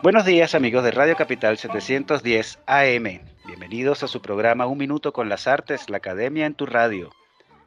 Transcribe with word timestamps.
Buenos 0.00 0.24
días 0.24 0.54
amigos 0.54 0.84
de 0.84 0.92
Radio 0.92 1.16
Capital 1.16 1.58
710 1.58 2.60
AM. 2.66 3.20
Bienvenidos 3.46 4.04
a 4.04 4.08
su 4.08 4.22
programa 4.22 4.66
Un 4.66 4.78
Minuto 4.78 5.12
con 5.12 5.28
las 5.28 5.48
Artes, 5.48 5.90
la 5.90 5.96
Academia 5.96 6.46
en 6.46 6.54
tu 6.54 6.66
Radio. 6.66 7.10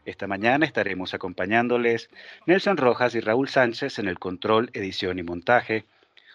Esta 0.05 0.28
mañana 0.28 0.66
estaremos 0.66 1.14
acompañándoles 1.14 2.10
Nelson 2.46 2.78
Rojas 2.78 3.16
y 3.16 3.20
Raúl 3.20 3.50
Sánchez 3.50 4.00
en 4.00 4.08
el 4.08 4.18
control, 4.18 4.70
edición 4.74 5.20
y 5.20 5.24
montaje, 5.24 5.86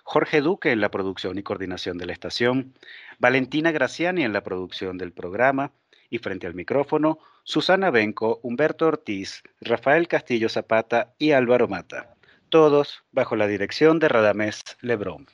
Jorge 0.04 0.42
Duque 0.42 0.70
en 0.70 0.82
la 0.82 0.90
producción 0.90 1.38
y 1.38 1.42
coordinación 1.42 1.96
de 1.96 2.04
la 2.04 2.12
estación, 2.12 2.74
Valentina 3.18 3.72
Graciani 3.72 4.22
en 4.22 4.34
la 4.34 4.42
producción 4.42 4.98
del 4.98 5.12
programa 5.12 5.72
y 6.10 6.18
frente 6.18 6.46
al 6.46 6.54
micrófono, 6.54 7.20
Susana 7.42 7.90
Benco, 7.90 8.38
Humberto 8.42 8.86
Ortiz, 8.86 9.42
Rafael 9.62 10.08
Castillo 10.08 10.50
Zapata 10.50 11.14
y 11.18 11.32
Álvaro 11.32 11.68
Mata, 11.68 12.14
todos 12.50 13.02
bajo 13.12 13.34
la 13.34 13.46
dirección 13.46 13.98
de 13.98 14.08
Radamés 14.08 14.62
Lebrón. 14.82 15.26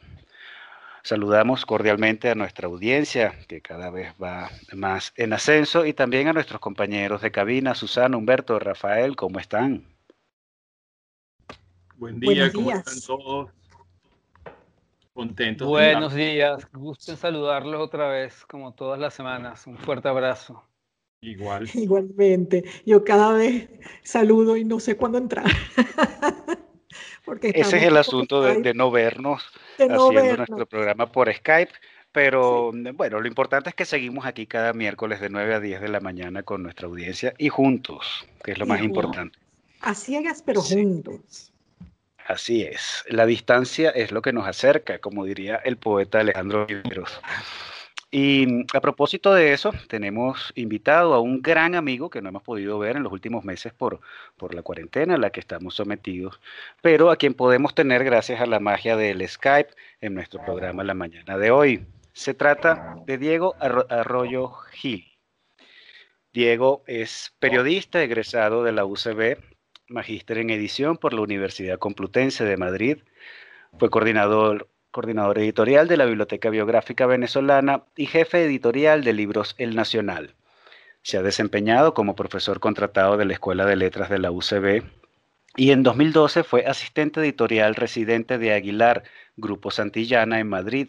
Saludamos 1.04 1.66
cordialmente 1.66 2.30
a 2.30 2.36
nuestra 2.36 2.68
audiencia, 2.68 3.36
que 3.48 3.60
cada 3.60 3.90
vez 3.90 4.14
va 4.22 4.50
más 4.72 5.12
en 5.16 5.32
ascenso, 5.32 5.84
y 5.84 5.92
también 5.92 6.28
a 6.28 6.32
nuestros 6.32 6.60
compañeros 6.60 7.22
de 7.22 7.32
cabina, 7.32 7.74
Susana, 7.74 8.16
Humberto, 8.16 8.58
Rafael, 8.60 9.16
¿cómo 9.16 9.40
están? 9.40 9.84
Buen 11.96 12.20
día, 12.20 12.52
¿cómo 12.52 12.70
están 12.70 13.00
todos? 13.04 13.50
Contentos. 15.12 15.66
Buenos 15.66 16.14
días, 16.14 16.66
gusto 16.72 17.10
en 17.10 17.18
saludarlos 17.18 17.80
otra 17.80 18.08
vez, 18.08 18.46
como 18.46 18.72
todas 18.72 19.00
las 19.00 19.12
semanas. 19.12 19.66
Un 19.66 19.78
fuerte 19.78 20.08
abrazo. 20.08 20.64
Igual. 21.20 21.68
Igualmente, 21.74 22.64
yo 22.86 23.02
cada 23.02 23.32
vez 23.32 23.68
saludo 24.02 24.56
y 24.56 24.64
no 24.64 24.78
sé 24.78 24.96
cuándo 24.96 25.18
entrar. 25.18 25.46
Porque 27.24 27.52
Ese 27.54 27.78
es 27.78 27.82
el 27.84 27.96
asunto 27.96 28.42
de, 28.42 28.74
no 28.74 28.90
vernos 28.90 29.42
haciendo 29.78 30.36
nuestro 30.36 30.66
programa 30.66 31.10
por 31.10 31.32
Skype. 31.32 31.72
Pero 32.12 32.72
bueno, 32.94 33.20
lo 33.20 33.26
importante 33.26 33.70
es 33.70 33.74
que 33.74 33.86
seguimos 33.86 34.26
aquí 34.26 34.46
cada 34.46 34.74
miércoles 34.74 35.20
de 35.20 35.30
9 35.30 35.54
a 35.54 35.60
10 35.60 35.80
de 35.80 35.88
la 35.88 36.00
mañana 36.00 36.42
con 36.42 36.62
nuestra 36.62 36.86
audiencia 36.86 37.32
y 37.38 37.48
juntos, 37.48 38.26
que 38.44 38.52
es 38.52 38.58
lo 38.58 38.66
más 38.66 38.82
importante. 38.82 39.38
A 39.80 39.94
ciegas, 39.94 40.42
pero 40.44 40.60
juntos. 40.60 41.52
Así 42.26 42.62
es. 42.62 43.04
La 43.08 43.26
distancia 43.26 43.90
es 43.90 44.12
lo 44.12 44.22
que 44.22 44.32
nos 44.32 44.46
acerca, 44.46 44.98
como 44.98 45.24
diría 45.24 45.56
el 45.56 45.76
poeta 45.76 46.20
Alejandro 46.20 46.66
Riveros. 46.66 47.20
Y 48.14 48.66
a 48.76 48.80
propósito 48.82 49.32
de 49.32 49.54
eso, 49.54 49.72
tenemos 49.88 50.52
invitado 50.54 51.14
a 51.14 51.20
un 51.20 51.40
gran 51.40 51.74
amigo 51.74 52.10
que 52.10 52.20
no 52.20 52.28
hemos 52.28 52.42
podido 52.42 52.78
ver 52.78 52.96
en 52.96 53.04
los 53.04 53.12
últimos 53.12 53.42
meses 53.42 53.72
por, 53.72 54.00
por 54.36 54.54
la 54.54 54.60
cuarentena 54.60 55.14
a 55.14 55.18
la 55.18 55.30
que 55.30 55.40
estamos 55.40 55.76
sometidos, 55.76 56.38
pero 56.82 57.10
a 57.10 57.16
quien 57.16 57.32
podemos 57.32 57.74
tener 57.74 58.04
gracias 58.04 58.42
a 58.42 58.44
la 58.44 58.60
magia 58.60 58.98
del 58.98 59.26
Skype 59.26 59.70
en 60.02 60.14
nuestro 60.14 60.44
programa 60.44 60.84
la 60.84 60.92
mañana 60.92 61.38
de 61.38 61.50
hoy. 61.50 61.86
Se 62.12 62.34
trata 62.34 62.96
de 63.06 63.16
Diego 63.16 63.54
Arroyo 63.58 64.50
Gil. 64.72 65.10
Diego 66.34 66.84
es 66.86 67.34
periodista 67.38 68.02
egresado 68.02 68.62
de 68.62 68.72
la 68.72 68.84
UCB, 68.84 69.38
magíster 69.88 70.36
en 70.36 70.50
edición 70.50 70.98
por 70.98 71.14
la 71.14 71.22
Universidad 71.22 71.78
Complutense 71.78 72.44
de 72.44 72.58
Madrid, 72.58 72.98
fue 73.78 73.88
coordinador 73.88 74.68
coordinador 74.92 75.38
editorial 75.38 75.88
de 75.88 75.96
la 75.96 76.04
Biblioteca 76.04 76.50
Biográfica 76.50 77.06
Venezolana 77.06 77.82
y 77.96 78.06
jefe 78.06 78.44
editorial 78.44 79.02
de 79.02 79.14
libros 79.14 79.54
El 79.56 79.74
Nacional. 79.74 80.34
Se 81.02 81.16
ha 81.16 81.22
desempeñado 81.22 81.94
como 81.94 82.14
profesor 82.14 82.60
contratado 82.60 83.16
de 83.16 83.24
la 83.24 83.32
Escuela 83.32 83.64
de 83.64 83.74
Letras 83.74 84.10
de 84.10 84.18
la 84.18 84.30
UCB 84.30 84.84
y 85.56 85.70
en 85.70 85.82
2012 85.82 86.44
fue 86.44 86.66
asistente 86.66 87.20
editorial 87.20 87.74
residente 87.74 88.36
de 88.36 88.52
Aguilar, 88.52 89.02
Grupo 89.36 89.70
Santillana 89.70 90.40
en 90.40 90.48
Madrid. 90.48 90.88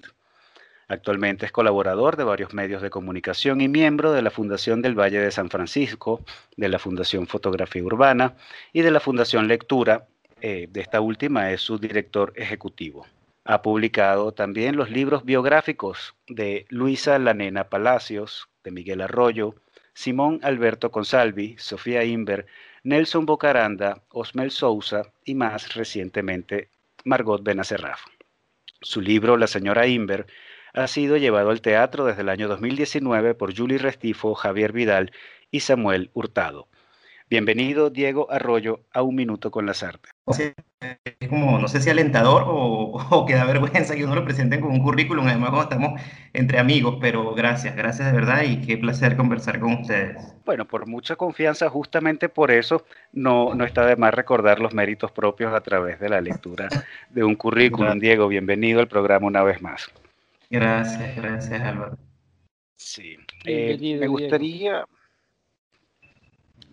Actualmente 0.89 1.45
es 1.45 1.53
colaborador 1.53 2.17
de 2.17 2.25
varios 2.25 2.53
medios 2.53 2.81
de 2.81 2.89
comunicación 2.89 3.61
y 3.61 3.69
miembro 3.69 4.11
de 4.11 4.21
la 4.21 4.31
Fundación 4.31 4.81
del 4.81 4.99
Valle 4.99 5.19
de 5.19 5.31
San 5.31 5.49
Francisco, 5.49 6.21
de 6.57 6.67
la 6.67 6.77
Fundación 6.77 7.25
Fotografía 7.25 7.83
Urbana 7.83 8.35
y 8.73 8.81
de 8.81 8.91
la 8.91 8.99
Fundación 8.99 9.47
Lectura. 9.47 10.07
Eh, 10.41 10.67
de 10.69 10.81
esta 10.81 10.99
última 10.99 11.51
es 11.51 11.61
su 11.61 11.77
director 11.77 12.33
ejecutivo. 12.35 13.05
Ha 13.45 13.61
publicado 13.61 14.31
también 14.33 14.77
los 14.77 14.89
libros 14.89 15.25
biográficos 15.25 16.15
de 16.27 16.65
Luisa 16.69 17.19
Lanena 17.19 17.69
Palacios, 17.69 18.47
de 18.63 18.71
Miguel 18.71 19.01
Arroyo, 19.01 19.55
Simón 19.93 20.39
Alberto 20.43 20.91
Consalvi, 20.91 21.55
Sofía 21.57 22.05
Inver, 22.05 22.45
Nelson 22.83 23.25
Bocaranda, 23.25 24.03
Osmel 24.09 24.51
Sousa 24.51 25.11
y 25.25 25.35
más 25.35 25.75
recientemente 25.75 26.69
Margot 27.03 27.43
Benacerraf. 27.43 28.01
Su 28.81 29.01
libro 29.01 29.37
La 29.37 29.47
señora 29.47 29.87
Inver 29.87 30.25
ha 30.73 30.87
sido 30.87 31.17
llevado 31.17 31.49
al 31.49 31.61
teatro 31.61 32.05
desde 32.05 32.21
el 32.21 32.29
año 32.29 32.47
2019 32.47 33.35
por 33.35 33.55
Julie 33.55 33.77
Restifo, 33.77 34.35
Javier 34.35 34.71
Vidal 34.71 35.11
y 35.51 35.59
Samuel 35.59 36.09
Hurtado. 36.13 36.67
Bienvenido, 37.33 37.89
Diego 37.89 38.31
Arroyo, 38.31 38.81
a 38.93 39.01
Un 39.01 39.15
Minuto 39.15 39.49
con 39.49 39.65
las 39.65 39.81
Artes. 39.81 40.11
Es 41.03 41.27
como, 41.27 41.57
no 41.57 41.67
sé 41.67 41.81
si 41.81 41.89
alentador 41.89 42.43
o, 42.45 43.25
que 43.27 43.33
da 43.33 43.43
vergüenza 43.45 43.95
que 43.95 44.05
uno 44.05 44.13
lo 44.13 44.23
presenten 44.23 44.61
con 44.61 44.69
un 44.69 44.83
currículum, 44.83 45.25
además 45.25 45.49
cuando 45.49 45.63
estamos 45.63 46.01
entre 46.33 46.59
amigos, 46.59 46.99
pero 47.01 47.33
gracias, 47.33 47.75
gracias 47.75 48.05
de 48.05 48.13
verdad 48.13 48.43
y 48.43 48.61
qué 48.61 48.77
placer 48.77 49.17
conversar 49.17 49.59
con 49.59 49.81
ustedes. 49.81 50.15
Bueno, 50.45 50.67
por 50.67 50.85
mucha 50.85 51.15
confianza, 51.15 51.71
justamente 51.71 52.29
por 52.29 52.51
eso 52.51 52.85
no, 53.13 53.55
no 53.55 53.65
está 53.65 53.87
de 53.87 53.95
más 53.95 54.13
recordar 54.13 54.59
los 54.59 54.75
méritos 54.75 55.11
propios 55.11 55.55
a 55.55 55.61
través 55.61 55.99
de 55.99 56.09
la 56.09 56.21
lectura 56.21 56.69
de 57.09 57.23
un 57.23 57.33
currículum. 57.33 57.97
Diego, 57.97 58.27
bienvenido 58.27 58.79
al 58.79 58.87
programa 58.87 59.25
una 59.25 59.41
vez 59.41 59.59
más. 59.59 59.91
Gracias, 60.51 61.15
gracias 61.15 61.61
Álvaro. 61.61 61.97
Sí, 62.75 63.17
eh, 63.45 63.97
me 63.99 64.05
gustaría... 64.05 64.85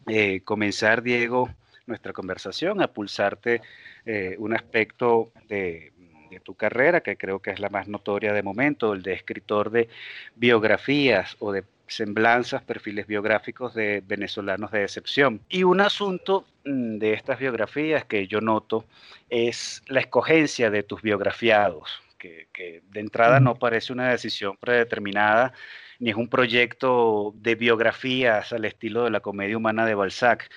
Eh, 0.06 0.41
comenzar, 0.44 1.03
Diego, 1.03 1.50
nuestra 1.87 2.12
conversación, 2.12 2.81
a 2.81 2.88
pulsarte 2.88 3.61
eh, 4.06 4.37
un 4.38 4.55
aspecto 4.55 5.33
de, 5.49 5.93
tu 6.44 6.55
carrera 6.55 7.00
que 7.00 7.16
creo 7.16 7.41
que 7.41 7.50
es 7.50 7.59
la 7.59 7.69
más 7.71 7.88
notoria 7.88 8.33
de 8.33 8.43
momento, 8.43 8.93
el 8.93 9.03
de 9.03 9.15
escritor 9.15 9.71
de 9.71 9.88
biografías 10.37 11.37
o 11.41 11.50
de 11.50 11.65
semblanzas, 11.88 12.62
perfiles 12.62 13.09
biográficos 13.09 13.75
de 13.75 14.00
venezolanos 14.06 14.71
de 14.71 14.84
excepción. 14.84 15.41
Y 15.49 15.65
un 15.65 15.81
asunto 15.81 16.47
mm, 16.65 16.99
de 16.99 17.15
estas 17.15 17.41
biografías 17.41 18.05
que 18.05 18.28
yo 18.28 18.41
noto 18.41 18.84
es 19.28 19.82
la 19.88 20.00
escogencia 20.00 20.71
de 20.71 20.84
tus 20.84 21.03
biografiados, 21.03 21.91
que, 22.17 22.47
que 22.53 22.82
de 22.91 23.00
entrada 23.00 23.41
no 23.41 23.56
parece 23.56 23.93
una 23.93 24.11
decisión 24.11 24.56
predeterminada, 24.56 25.53
ni 26.00 26.11
es 26.11 26.16
un 26.16 26.28
proyecto 26.28 27.34
de 27.37 27.55
biografías 27.55 28.53
al 28.53 28.65
estilo 28.65 29.05
de 29.05 29.11
la 29.11 29.21
comedia 29.21 29.56
humana 29.56 29.87
de 29.87 29.94
Balzac. 29.94 30.50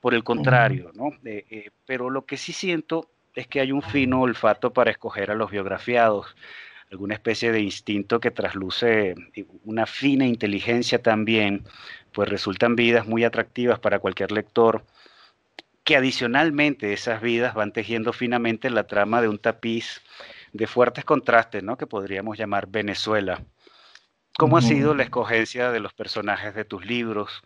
Por 0.00 0.14
el 0.14 0.22
contrario, 0.22 0.92
¿no? 0.94 1.08
Eh, 1.24 1.44
eh, 1.50 1.70
pero 1.84 2.08
lo 2.08 2.24
que 2.24 2.36
sí 2.36 2.52
siento 2.52 3.10
es 3.34 3.46
que 3.46 3.60
hay 3.60 3.72
un 3.72 3.82
fino 3.82 4.20
olfato 4.20 4.72
para 4.72 4.90
escoger 4.90 5.30
a 5.30 5.34
los 5.34 5.50
biografiados, 5.50 6.34
alguna 6.90 7.14
especie 7.14 7.52
de 7.52 7.60
instinto 7.60 8.20
que 8.20 8.30
trasluce 8.30 9.14
eh, 9.34 9.44
una 9.64 9.86
fina 9.86 10.26
inteligencia 10.26 11.02
también, 11.02 11.64
pues 12.12 12.28
resultan 12.28 12.76
vidas 12.76 13.06
muy 13.06 13.24
atractivas 13.24 13.78
para 13.78 13.98
cualquier 13.98 14.32
lector, 14.32 14.84
que 15.84 15.96
adicionalmente 15.96 16.92
esas 16.92 17.22
vidas 17.22 17.54
van 17.54 17.72
tejiendo 17.72 18.12
finamente 18.12 18.68
la 18.70 18.84
trama 18.84 19.22
de 19.22 19.28
un 19.28 19.38
tapiz 19.38 20.02
de 20.52 20.66
fuertes 20.66 21.04
contrastes, 21.04 21.62
¿no? 21.62 21.76
Que 21.76 21.86
podríamos 21.86 22.36
llamar 22.38 22.66
Venezuela. 22.68 23.42
¿Cómo 24.38 24.56
ha 24.56 24.62
sido 24.62 24.94
la 24.94 25.02
escogencia 25.02 25.70
de 25.70 25.80
los 25.80 25.92
personajes 25.92 26.54
de 26.54 26.64
tus 26.64 26.86
libros? 26.86 27.42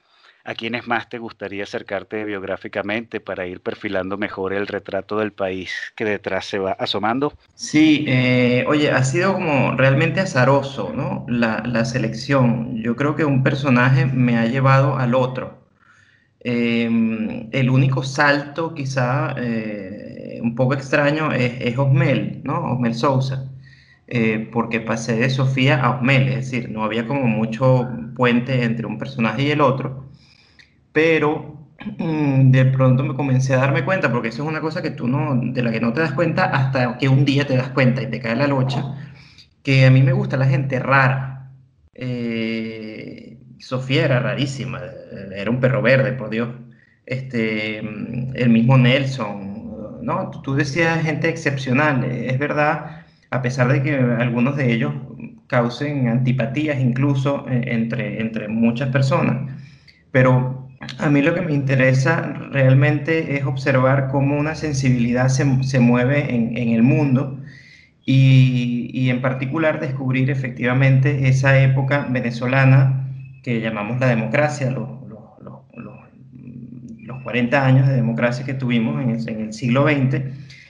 ¿A 0.46 0.54
quiénes 0.54 0.86
más 0.86 1.08
te 1.08 1.18
gustaría 1.18 1.64
acercarte 1.64 2.22
biográficamente 2.24 3.18
para 3.18 3.46
ir 3.46 3.60
perfilando 3.60 4.18
mejor 4.18 4.52
el 4.52 4.66
retrato 4.66 5.18
del 5.18 5.32
país 5.32 5.72
que 5.96 6.04
detrás 6.04 6.44
se 6.44 6.58
va 6.58 6.72
asomando? 6.72 7.32
Sí, 7.54 8.04
eh, 8.06 8.64
oye, 8.68 8.90
ha 8.90 9.02
sido 9.04 9.32
como 9.32 9.74
realmente 9.74 10.20
azaroso, 10.20 10.92
¿no? 10.94 11.24
La, 11.28 11.84
selección. 11.86 12.76
Yo 12.82 12.94
creo 12.94 13.16
que 13.16 13.24
un 13.24 13.42
personaje 13.42 14.04
me 14.04 14.36
ha 14.36 14.44
llevado 14.44 14.98
al 14.98 15.14
otro. 15.14 15.64
Em, 16.40 17.48
el 17.52 17.70
único 17.70 18.02
salto, 18.02 18.74
quizá 18.74 19.34
eh, 19.38 20.40
un 20.42 20.54
poco 20.54 20.74
extraño, 20.74 21.32
es, 21.32 21.54
es 21.60 21.78
Osmel, 21.78 22.42
¿no? 22.44 22.72
Osmel 22.74 22.94
Sousa. 22.94 23.53
Eh, 24.06 24.48
porque 24.52 24.80
pasé 24.80 25.16
de 25.16 25.30
Sofía 25.30 25.82
a 25.82 25.96
Osmel, 25.96 26.28
es 26.28 26.36
decir, 26.36 26.70
no 26.70 26.84
había 26.84 27.06
como 27.06 27.26
mucho 27.26 27.88
puente 28.14 28.64
entre 28.64 28.86
un 28.86 28.98
personaje 28.98 29.42
y 29.44 29.50
el 29.50 29.60
otro, 29.62 30.04
pero 30.92 31.68
mm, 31.98 32.50
de 32.50 32.64
pronto 32.66 33.02
me 33.04 33.14
comencé 33.14 33.54
a 33.54 33.58
darme 33.58 33.84
cuenta, 33.84 34.12
porque 34.12 34.28
eso 34.28 34.42
es 34.42 34.48
una 34.48 34.60
cosa 34.60 34.82
que 34.82 34.90
tú 34.90 35.08
no, 35.08 35.34
de 35.34 35.62
la 35.62 35.72
que 35.72 35.80
no 35.80 35.92
te 35.92 36.00
das 36.00 36.12
cuenta 36.12 36.44
hasta 36.44 36.98
que 36.98 37.08
un 37.08 37.24
día 37.24 37.46
te 37.46 37.56
das 37.56 37.70
cuenta 37.70 38.02
y 38.02 38.10
te 38.10 38.20
cae 38.20 38.36
la 38.36 38.46
locha, 38.46 38.84
que 39.62 39.86
a 39.86 39.90
mí 39.90 40.02
me 40.02 40.12
gusta 40.12 40.36
la 40.36 40.46
gente 40.46 40.78
rara. 40.78 41.50
Eh, 41.94 43.38
Sofía 43.58 44.04
era 44.04 44.20
rarísima, 44.20 44.80
era 45.34 45.50
un 45.50 45.60
perro 45.60 45.82
verde, 45.82 46.12
por 46.12 46.30
Dios. 46.30 46.50
Este, 47.06 47.78
el 47.78 48.50
mismo 48.50 48.76
Nelson, 48.78 50.00
¿no? 50.02 50.30
Tú 50.42 50.54
decías 50.54 51.02
gente 51.02 51.28
excepcional, 51.28 52.04
es 52.04 52.38
verdad, 52.38 53.03
a 53.34 53.42
pesar 53.42 53.66
de 53.72 53.82
que 53.82 53.96
algunos 53.96 54.54
de 54.54 54.72
ellos 54.72 54.94
causen 55.48 56.06
antipatías 56.06 56.78
incluso 56.80 57.46
eh, 57.48 57.64
entre, 57.66 58.20
entre 58.20 58.46
muchas 58.46 58.90
personas. 58.90 59.50
Pero 60.12 60.68
a 60.98 61.10
mí 61.10 61.20
lo 61.20 61.34
que 61.34 61.40
me 61.40 61.52
interesa 61.52 62.22
realmente 62.52 63.36
es 63.36 63.44
observar 63.44 64.06
cómo 64.12 64.38
una 64.38 64.54
sensibilidad 64.54 65.28
se, 65.28 65.64
se 65.64 65.80
mueve 65.80 66.32
en, 66.32 66.56
en, 66.56 66.68
el 66.68 66.84
mundo 66.84 67.40
y, 68.06 68.90
y, 68.92 69.10
en 69.10 69.20
particular 69.20 69.80
descubrir 69.80 70.30
efectivamente 70.30 71.26
esa 71.26 71.60
época 71.60 72.06
venezolana 72.08 73.10
que 73.42 73.60
llamamos 73.60 73.98
la 73.98 74.06
democracia, 74.06 74.70
los, 74.70 74.88
los, 75.08 75.58
los, 75.74 75.94
los 77.02 77.22
40 77.24 77.66
años 77.66 77.88
de 77.88 77.94
democracia 77.94 78.44
que 78.46 78.54
tuvimos 78.54 79.02
en 79.02 79.10
el, 79.10 79.28
en 79.28 79.40
el 79.40 79.52
siglo 79.52 79.88
XX. 79.88 80.22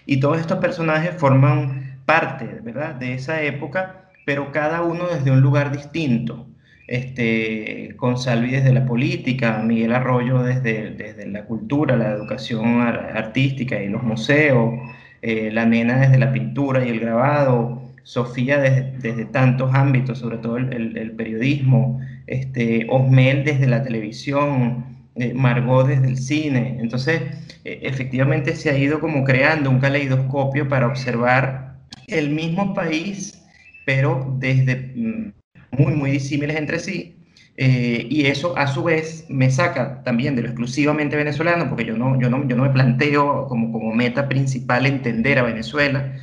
Y 0.07 0.21
todos 0.21 0.41
estos 0.41 0.59
personajes 0.59 1.15
forman 1.17 1.84
parte, 2.05 2.47
¿verdad?, 2.63 2.95
de 2.95 3.15
esa 3.15 3.43
época, 3.43 4.11
pero 4.25 4.53
cada 4.53 4.83
uno 4.83 5.07
desde 5.07 5.31
un 5.31 5.41
lugar 5.41 5.73
distinto. 5.73 6.47
Este, 6.87 7.95
con 7.97 8.19
Salvi 8.19 8.51
desde 8.51 8.73
la 8.73 8.85
política, 8.85 9.63
Miguel 9.65 9.95
Arroyo 9.95 10.43
desde, 10.43 10.91
desde 10.91 11.27
la 11.27 11.47
cultura, 11.47 11.97
la 11.97 12.11
educación 12.11 12.83
artística 12.83 13.83
y 13.83 13.89
los 13.89 14.03
museos, 14.03 14.75
eh, 15.23 15.51
la 15.51 15.65
nena 15.65 15.99
desde 15.99 16.19
la 16.19 16.31
pintura 16.33 16.85
y 16.85 16.91
el 16.91 17.01
grabado, 17.01 17.83
Sofía 18.03 18.59
desde, 18.59 19.25
tantos 19.25 19.75
ámbitos, 19.75 20.19
sobre 20.19 20.37
todo 20.37 20.59
el, 20.59 21.13
periodismo, 21.17 22.01
este, 22.27 22.87
Osmel 22.91 23.45
desde 23.45 23.67
la 23.67 23.83
televisión, 23.83 24.85
eh, 25.15 25.33
Margot 25.33 25.87
desde 25.87 26.09
el 26.09 26.19
cine. 26.19 26.77
Entonces, 26.81 27.23
eh, 27.65 27.81
efectivamente 27.83 28.55
se 28.57 28.69
ha 28.69 28.77
ido 28.77 29.01
como 29.01 29.25
creando 29.25 29.71
un 29.71 29.81
caleidoscopio 29.81 30.69
para 30.69 30.87
observar 30.87 31.74
el 32.09 32.31
mismo 32.31 32.75
país, 32.75 33.43
pero 33.85 34.37
desde 34.39 34.93
mm, 34.95 35.33
muy, 35.79 35.95
muy 35.95 36.11
disímiles 36.11 36.57
entre 36.57 36.79
sí. 36.79 37.17
Eh, 37.57 38.07
y 38.11 38.27
eso 38.27 38.57
a 38.59 38.67
su 38.67 38.83
vez 38.83 39.27
me 39.29 39.51
saca 39.51 40.03
también 40.03 40.35
de 40.35 40.43
lo 40.43 40.49
exclusivamente 40.49 41.17
venezolano, 41.17 41.69
porque 41.69 41.85
yo 41.85 41.97
no, 41.97 42.21
yo 42.21 42.29
no, 42.29 42.47
yo 42.49 42.57
no 42.57 42.65
me 42.65 42.71
planteo 42.71 43.47
como, 43.49 43.71
como 43.73 43.93
meta 43.95 44.29
principal 44.29 44.87
entender 44.87 45.39
a 45.39 45.45
Venezuela, 45.45 46.15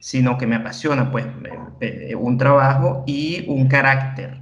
sino 0.00 0.38
que 0.38 0.46
me 0.46 0.56
apasiona 0.56 1.10
pues 1.10 1.26
un 2.16 2.38
trabajo 2.38 3.04
y 3.06 3.44
un 3.48 3.68
carácter. 3.68 4.40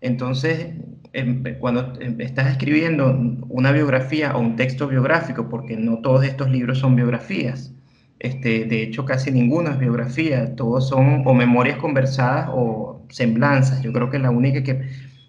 Entonces, 0.00 0.68
em, 1.12 1.42
cuando 1.58 1.94
em, 2.00 2.20
estás 2.20 2.48
escribiendo 2.48 3.10
una 3.48 3.72
biografía 3.72 4.36
o 4.36 4.40
un 4.40 4.56
texto 4.56 4.88
biográfico, 4.88 5.48
porque 5.48 5.76
no 5.76 5.98
todos 5.98 6.24
estos 6.24 6.50
libros 6.50 6.78
son 6.78 6.96
biografías, 6.96 7.75
este, 8.18 8.64
de 8.64 8.82
hecho 8.82 9.04
casi 9.04 9.30
ninguna 9.30 9.72
es 9.72 9.78
biografía, 9.78 10.56
todos 10.56 10.88
son 10.88 11.22
o 11.26 11.34
memorias 11.34 11.78
conversadas 11.78 12.48
o 12.52 13.02
semblanzas. 13.10 13.82
Yo 13.82 13.92
creo 13.92 14.10
que 14.10 14.18
la 14.18 14.30
única 14.30 14.62
que 14.62 14.82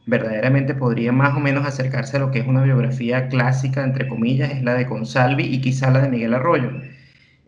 verdaderamente 0.06 0.74
podría 0.74 1.12
más 1.12 1.36
o 1.36 1.40
menos 1.40 1.66
acercarse 1.66 2.18
a 2.18 2.22
lo 2.22 2.32
que 2.32 2.40
es 2.40 2.48
una 2.48 2.64
biografía 2.64 3.28
clásica, 3.28 3.84
entre 3.84 4.08
comillas, 4.08 4.52
es 4.52 4.64
la 4.64 4.74
de 4.74 4.88
Consalvi 4.88 5.44
y 5.44 5.62
quizá 5.62 5.92
la 5.92 6.02
de 6.02 6.10
Miguel 6.10 6.34
Arroyo. 6.34 6.72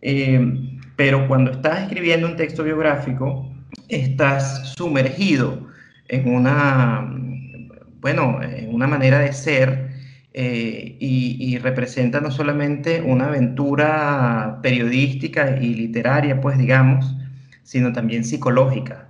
Eh, 0.02 0.40
pero 0.96 1.28
cuando 1.28 1.52
estás 1.52 1.84
escribiendo 1.84 2.28
un 2.28 2.36
texto 2.36 2.64
biográfico, 2.64 3.50
estás 3.88 4.74
sumergido 4.78 5.68
en 6.10 6.34
una, 6.34 7.10
bueno, 8.02 8.42
en 8.42 8.74
una 8.74 8.88
manera 8.88 9.20
de 9.20 9.32
ser 9.32 9.89
eh, 10.34 10.98
y, 11.00 11.38
y, 11.40 11.58
representa 11.58 12.22
no 12.22 12.30
solamente 12.32 13.02
una 13.02 13.28
aventura 13.28 14.60
periodística 14.62 15.58
y 15.60 15.74
literaria, 15.74 16.40
pues 16.40 16.58
digamos, 16.58 17.16
sino 17.64 17.94
también 17.94 18.24
psicológica. 18.24 19.10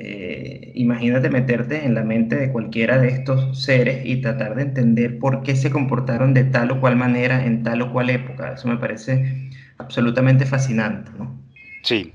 Eh, 0.00 0.70
imagínate 0.76 1.28
meterte 1.28 1.84
en 1.84 1.92
la 1.92 2.04
mente 2.04 2.36
de 2.36 2.52
cualquiera 2.52 3.00
de 3.00 3.08
estos 3.08 3.64
seres 3.64 4.06
y 4.06 4.20
tratar 4.20 4.54
de 4.54 4.62
entender 4.62 5.18
por 5.18 5.42
qué 5.42 5.56
se 5.56 5.72
comportaron 5.72 6.34
de 6.34 6.44
tal 6.44 6.70
o 6.70 6.80
cual 6.80 6.94
manera 6.94 7.44
en 7.44 7.64
tal 7.64 7.82
o 7.82 7.92
cual 7.92 8.10
época. 8.10 8.52
Eso 8.52 8.68
me 8.68 8.76
parece 8.76 9.50
absolutamente 9.76 10.46
fascinante, 10.46 11.10
¿no? 11.18 11.36
Sí, 11.82 12.14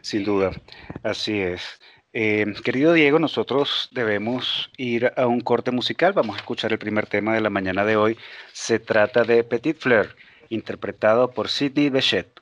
sin 0.00 0.22
duda, 0.22 0.52
así 1.02 1.40
es. 1.40 1.80
Eh, 2.16 2.46
querido 2.62 2.92
Diego, 2.92 3.18
nosotros 3.18 3.88
debemos 3.90 4.70
ir 4.76 5.12
a 5.16 5.26
un 5.26 5.40
corte 5.40 5.72
musical. 5.72 6.12
Vamos 6.12 6.36
a 6.36 6.38
escuchar 6.38 6.70
el 6.72 6.78
primer 6.78 7.06
tema 7.06 7.34
de 7.34 7.40
la 7.40 7.50
mañana 7.50 7.84
de 7.84 7.96
hoy. 7.96 8.16
Se 8.52 8.78
trata 8.78 9.24
de 9.24 9.42
Petit 9.42 9.76
Fleur, 9.76 10.14
interpretado 10.48 11.32
por 11.32 11.48
Sidney 11.48 11.90
Bechet. 11.90 12.33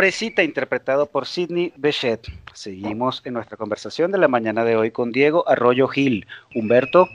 Florecita, 0.00 0.42
interpretado 0.42 1.10
por 1.10 1.26
Sidney 1.26 1.74
Bechet. 1.76 2.26
Seguimos 2.54 3.20
en 3.26 3.34
nuestra 3.34 3.58
conversación 3.58 4.10
de 4.10 4.16
la 4.16 4.28
mañana 4.28 4.64
de 4.64 4.74
hoy 4.74 4.92
con 4.92 5.12
Diego 5.12 5.46
Arroyo 5.46 5.88
Gil. 5.88 6.26
Humberto. 6.54 7.06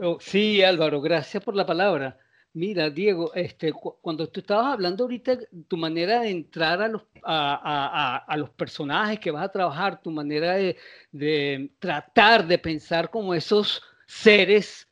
Oh, 0.00 0.18
sí, 0.18 0.60
Álvaro, 0.60 1.00
gracias 1.00 1.44
por 1.44 1.54
la 1.54 1.64
palabra. 1.64 2.18
Mira, 2.52 2.90
Diego, 2.90 3.32
este, 3.34 3.72
cuando 3.72 4.26
tú 4.26 4.40
estabas 4.40 4.72
hablando 4.72 5.04
ahorita, 5.04 5.38
tu 5.68 5.76
manera 5.76 6.22
de 6.22 6.30
entrar 6.30 6.82
a 6.82 6.88
los, 6.88 7.02
a, 7.22 8.34
los 8.36 8.50
personajes 8.50 9.20
que 9.20 9.30
vas 9.30 9.44
a 9.44 9.52
trabajar, 9.52 10.02
tu 10.02 10.10
manera 10.10 10.54
de, 10.54 11.70
tratar 11.78 12.48
de 12.48 12.58
pensar 12.58 13.10
como 13.10 13.32
esos 13.32 13.80
seres 14.08 14.88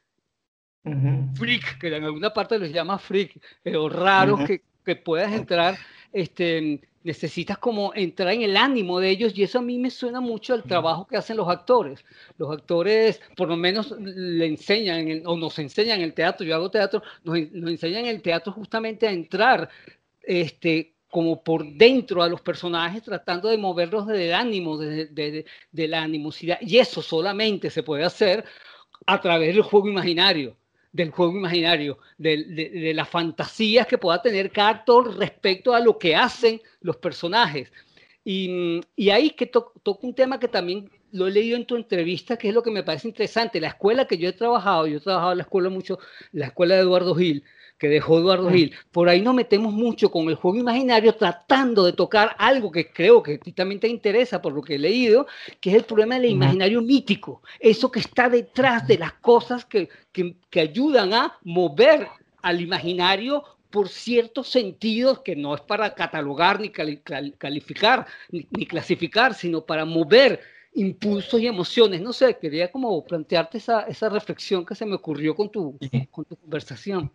freak, 1.35 1.79
que 1.81 1.89
en 1.89 2.05
alguna 2.05 2.33
parte 2.33 2.57
los 2.57 2.71
llama 2.71 3.01
freak, 3.01 3.37
eh, 3.65 3.77
o 3.77 3.89
raros 3.89 4.47
que, 4.47 4.63
que 4.85 4.95
puedas 4.95 5.33
entrar, 5.33 5.75
este, 6.13 6.81
necesitas 7.05 7.59
como 7.59 7.93
entrar 7.95 8.33
en 8.33 8.43
el 8.43 8.57
ánimo 8.57 9.01
de 9.01 9.11
ellos 9.11 9.33
y 9.37 9.43
eso 9.43 9.59
a 9.59 9.63
mí 9.63 9.79
me 9.79 9.91
suena 9.91 10.21
mucho 10.21 10.55
al 10.55 10.63
trabajo 10.63 11.07
que 11.07 11.17
hacen 11.17 11.37
los 11.37 11.49
actores. 11.49 12.05
Los 12.39 12.51
actores 12.53 13.21
por 13.37 13.49
lo 13.49 13.57
menos 13.57 13.95
le 13.99 14.47
enseñan 14.47 15.23
o 15.27 15.37
nos 15.37 15.59
enseñan 15.59 15.99
en 15.99 16.05
el 16.05 16.15
teatro, 16.15 16.47
yo 16.47 16.55
hago 16.55 16.71
teatro, 16.71 17.03
nos, 17.25 17.37
enseñan 17.39 18.07
en 18.07 18.17
el 18.17 18.23
teatro 18.23 18.53
justamente 18.53 19.07
a 19.07 19.13
entrar 19.13 19.69
este, 20.23 20.95
como 21.09 21.43
por 21.43 21.65
dentro 21.65 22.23
a 22.23 22.29
los 22.29 22.41
personajes 22.41 23.03
tratando 23.03 23.49
de 23.49 23.59
moverlos 23.59 24.07
del 24.07 24.33
ánimo, 24.35 24.79
de, 24.79 25.07
de, 25.07 25.45
de 25.71 25.89
la 25.89 26.03
animosidad 26.03 26.59
y 26.61 26.79
eso 26.79 27.03
solamente 27.03 27.71
se 27.71 27.83
puede 27.83 28.05
hacer 28.05 28.45
a 29.07 29.21
través 29.21 29.55
del 29.55 29.63
juego 29.63 29.89
imaginario 29.89 30.57
del 30.93 31.11
juego 31.11 31.33
imaginario, 31.33 31.99
de, 32.19 32.93
las 32.95 33.09
fantasías 33.09 33.87
que 33.87 33.99
pueda 33.99 34.21
tener 34.21 34.51
cada 34.51 34.71
actor 34.71 35.17
respecto 35.17 35.75
a 35.75 35.81
lo 35.81 35.99
que 35.99 36.15
hacen 36.15 36.61
los 36.81 36.97
personajes. 36.97 37.73
Y, 38.25 38.81
ahí 39.11 39.31
que 39.31 39.47
toco 39.47 39.99
un 40.03 40.15
tema 40.15 40.39
que 40.39 40.49
también 40.49 40.91
lo 41.13 41.27
he 41.27 41.31
leído 41.31 41.57
en 41.57 41.67
tu 41.67 41.77
entrevista, 41.77 42.37
que 42.37 42.49
es 42.49 42.55
lo 42.55 42.63
que 42.63 42.71
me 42.71 42.83
parece 42.83 43.09
interesante. 43.09 43.61
La 43.61 43.69
escuela 43.69 44.07
que 44.07 44.19
yo 44.19 44.29
he 44.29 44.33
trabajado, 44.33 44.87
yo 44.87 44.99
he 44.99 45.01
trabajado 45.01 45.33
en 45.33 45.39
la 45.39 45.45
escuela 45.45 45.69
mucho, 45.69 45.99
la 46.33 46.47
escuela 46.47 46.75
de 46.75 46.81
Eduardo 46.83 47.15
Gil, 47.15 47.45
que 47.83 47.89
dejó 47.89 48.21
Eduardo 48.21 48.49
Gil. 48.49 48.73
Por 48.93 49.09
ahí 49.09 49.21
nos 49.21 49.35
metemos 49.35 49.73
mucho 49.73 50.09
con 50.09 50.29
el 50.29 50.37
juego 50.37 50.57
imaginario 50.57 51.17
tratando 51.17 51.85
de 51.85 51.93
tocar 51.93 52.37
algo 52.39 52.71
que 52.71 52.93
creo 52.93 53.21
que 53.25 53.35
a 53.35 53.39
ti 53.39 53.51
también 53.51 53.81
te 53.81 53.89
interesa 53.89 54.41
por 54.41 54.53
lo 54.53 54.63
que 54.63 54.77
he 54.77 54.79
leído, 54.79 55.27
que 55.61 55.71
es 55.71 55.77
el 55.79 55.83
problema 55.83 56.15
del 56.15 56.31
imaginario 56.31 56.81
mítico, 56.81 57.43
eso 57.59 57.91
que 57.91 57.99
está 57.99 58.29
detrás 58.29 58.87
de 58.87 58.99
las 58.99 59.15
cosas 59.15 59.65
que, 59.65 59.89
que, 60.13 60.61
ayudan 60.61 61.13
a 61.13 61.37
mover 61.43 62.07
al 62.41 62.61
imaginario 62.61 63.43
por 63.69 63.89
ciertos 63.89 64.47
sentidos 64.47 65.19
que 65.19 65.35
no 65.35 65.53
es 65.53 65.61
para 65.63 65.93
catalogar 65.93 66.61
ni 66.61 66.69
calificar 66.71 68.07
ni, 68.31 68.45
clasificar, 68.65 69.35
sino 69.35 69.67
para 69.67 69.85
mover 69.85 70.39
impulsos 70.75 71.41
y 71.41 71.49
emociones. 71.49 72.01
No 72.01 72.13
sé, 72.13 72.39
quería 72.39 72.71
como 72.71 73.05
plantearte 73.05 73.59
esa, 73.59 73.81
esa 73.89 74.09
reflexión 74.09 74.65
que 74.65 74.77
se 74.77 74.87
me 74.87 74.95
ocurrió 74.95 75.35
con 75.35 75.51
tu, 75.51 75.77
con 76.13 76.25
tu 76.25 76.37
conversación. 76.37 77.11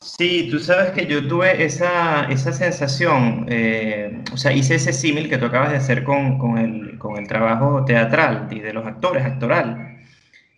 Sí, 0.00 0.48
tú 0.50 0.58
sabes 0.60 0.92
que 0.92 1.06
yo 1.06 1.26
tuve 1.26 1.62
esa, 1.62 2.24
esa 2.30 2.52
sensación, 2.52 3.46
eh, 3.48 4.22
o 4.32 4.36
sea, 4.36 4.52
hice 4.52 4.76
ese 4.76 4.92
símil 4.94 5.28
que 5.28 5.36
tú 5.36 5.46
acabas 5.46 5.72
de 5.72 5.76
hacer 5.76 6.04
con, 6.04 6.38
con, 6.38 6.56
el, 6.58 6.96
con, 6.98 7.18
el, 7.18 7.28
trabajo 7.28 7.84
teatral 7.84 8.48
y 8.50 8.60
de 8.60 8.72
los 8.72 8.86
actores, 8.86 9.24
actoral, 9.24 9.98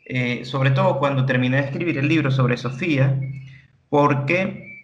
eh, 0.05 0.45
sobre 0.45 0.71
todo 0.71 0.99
cuando 0.99 1.27
terminé 1.27 1.57
de 1.57 1.65
escribir 1.65 1.99
el 1.99 2.09
libro 2.09 2.31
sobre 2.31 2.57
Sofía, 2.57 3.19
porque 3.89 4.79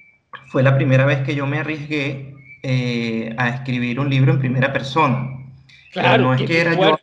fue 0.49 0.63
la 0.65 0.77
primera 0.77 1.07
vez 1.07 1.21
que 1.21 1.37
yo 1.37 1.47
me 1.47 1.59
arriesgué 1.59 2.35
eh, 2.65 3.35
a 3.39 3.51
escribir 3.51 4.01
un 4.01 4.11
libro 4.11 4.33
en 4.33 4.41
primera 4.41 4.73
persona. 4.73 5.37
Claro, 5.93 6.25
no 6.25 6.35
es 6.35 6.43
que 6.43 6.61
era 6.61 6.75
yo, 6.75 6.99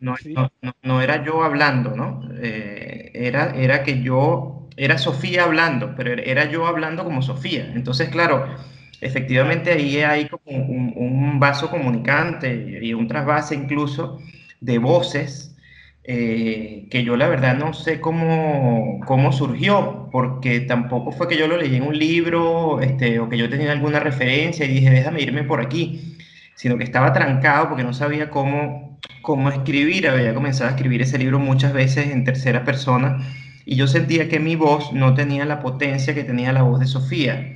no, 0.00 0.16
no, 0.60 0.74
no, 0.82 1.00
era 1.00 1.24
yo 1.24 1.44
hablando, 1.44 1.96
¿no? 1.96 2.28
era, 2.40 3.54
era 3.54 3.82
que 3.84 4.02
yo 4.02 4.57
era 4.78 4.96
Sofía 4.96 5.44
hablando, 5.44 5.94
pero 5.96 6.12
era 6.12 6.50
yo 6.50 6.66
hablando 6.66 7.04
como 7.04 7.20
Sofía. 7.20 7.70
Entonces, 7.74 8.08
claro, 8.10 8.46
efectivamente 9.00 9.72
ahí 9.72 9.98
hay 9.98 10.28
un, 10.46 11.38
vaso 11.40 11.70
comunicante 11.70 12.80
y 12.82 12.94
un 12.94 13.06
trasvase 13.06 13.54
incluso 13.54 14.18
de 14.60 14.78
voces 14.78 15.56
eh, 16.02 16.88
que 16.90 17.04
yo 17.04 17.16
la 17.16 17.28
verdad 17.28 17.56
no 17.56 17.74
sé 17.74 18.00
cómo, 18.00 19.00
cómo 19.06 19.30
surgió, 19.32 20.08
porque 20.10 20.60
tampoco 20.60 21.12
fue 21.12 21.28
que 21.28 21.36
yo 21.36 21.46
lo 21.46 21.56
leí 21.56 21.76
en 21.76 21.82
un 21.84 21.96
libro 21.96 22.80
este, 22.80 23.20
o 23.20 23.28
que 23.28 23.38
yo 23.38 23.48
tenía 23.48 23.72
alguna 23.72 24.00
referencia 24.00 24.64
y 24.64 24.68
dije, 24.74 24.90
déjame 24.90 25.20
irme 25.20 25.44
por 25.44 25.60
aquí, 25.60 26.16
sino 26.54 26.76
que 26.78 26.84
estaba 26.84 27.12
trancado 27.12 27.68
porque 27.68 27.84
no 27.84 27.92
sabía 27.92 28.30
cómo, 28.30 28.98
cómo 29.22 29.50
escribir. 29.50 30.08
Había 30.08 30.34
comenzado 30.34 30.70
a 30.70 30.72
escribir 30.72 31.02
ese 31.02 31.18
libro 31.18 31.38
muchas 31.38 31.72
veces 31.72 32.10
en 32.10 32.24
tercera 32.24 32.64
persona 32.64 33.18
y 33.70 33.76
yo 33.76 33.86
sentía 33.86 34.30
que 34.30 34.40
mi 34.40 34.56
voz 34.56 34.94
no 34.94 35.12
tenía 35.12 35.44
la 35.44 35.60
potencia 35.60 36.14
que 36.14 36.24
tenía 36.24 36.54
la 36.54 36.62
voz 36.62 36.80
de 36.80 36.86
Sofía. 36.86 37.54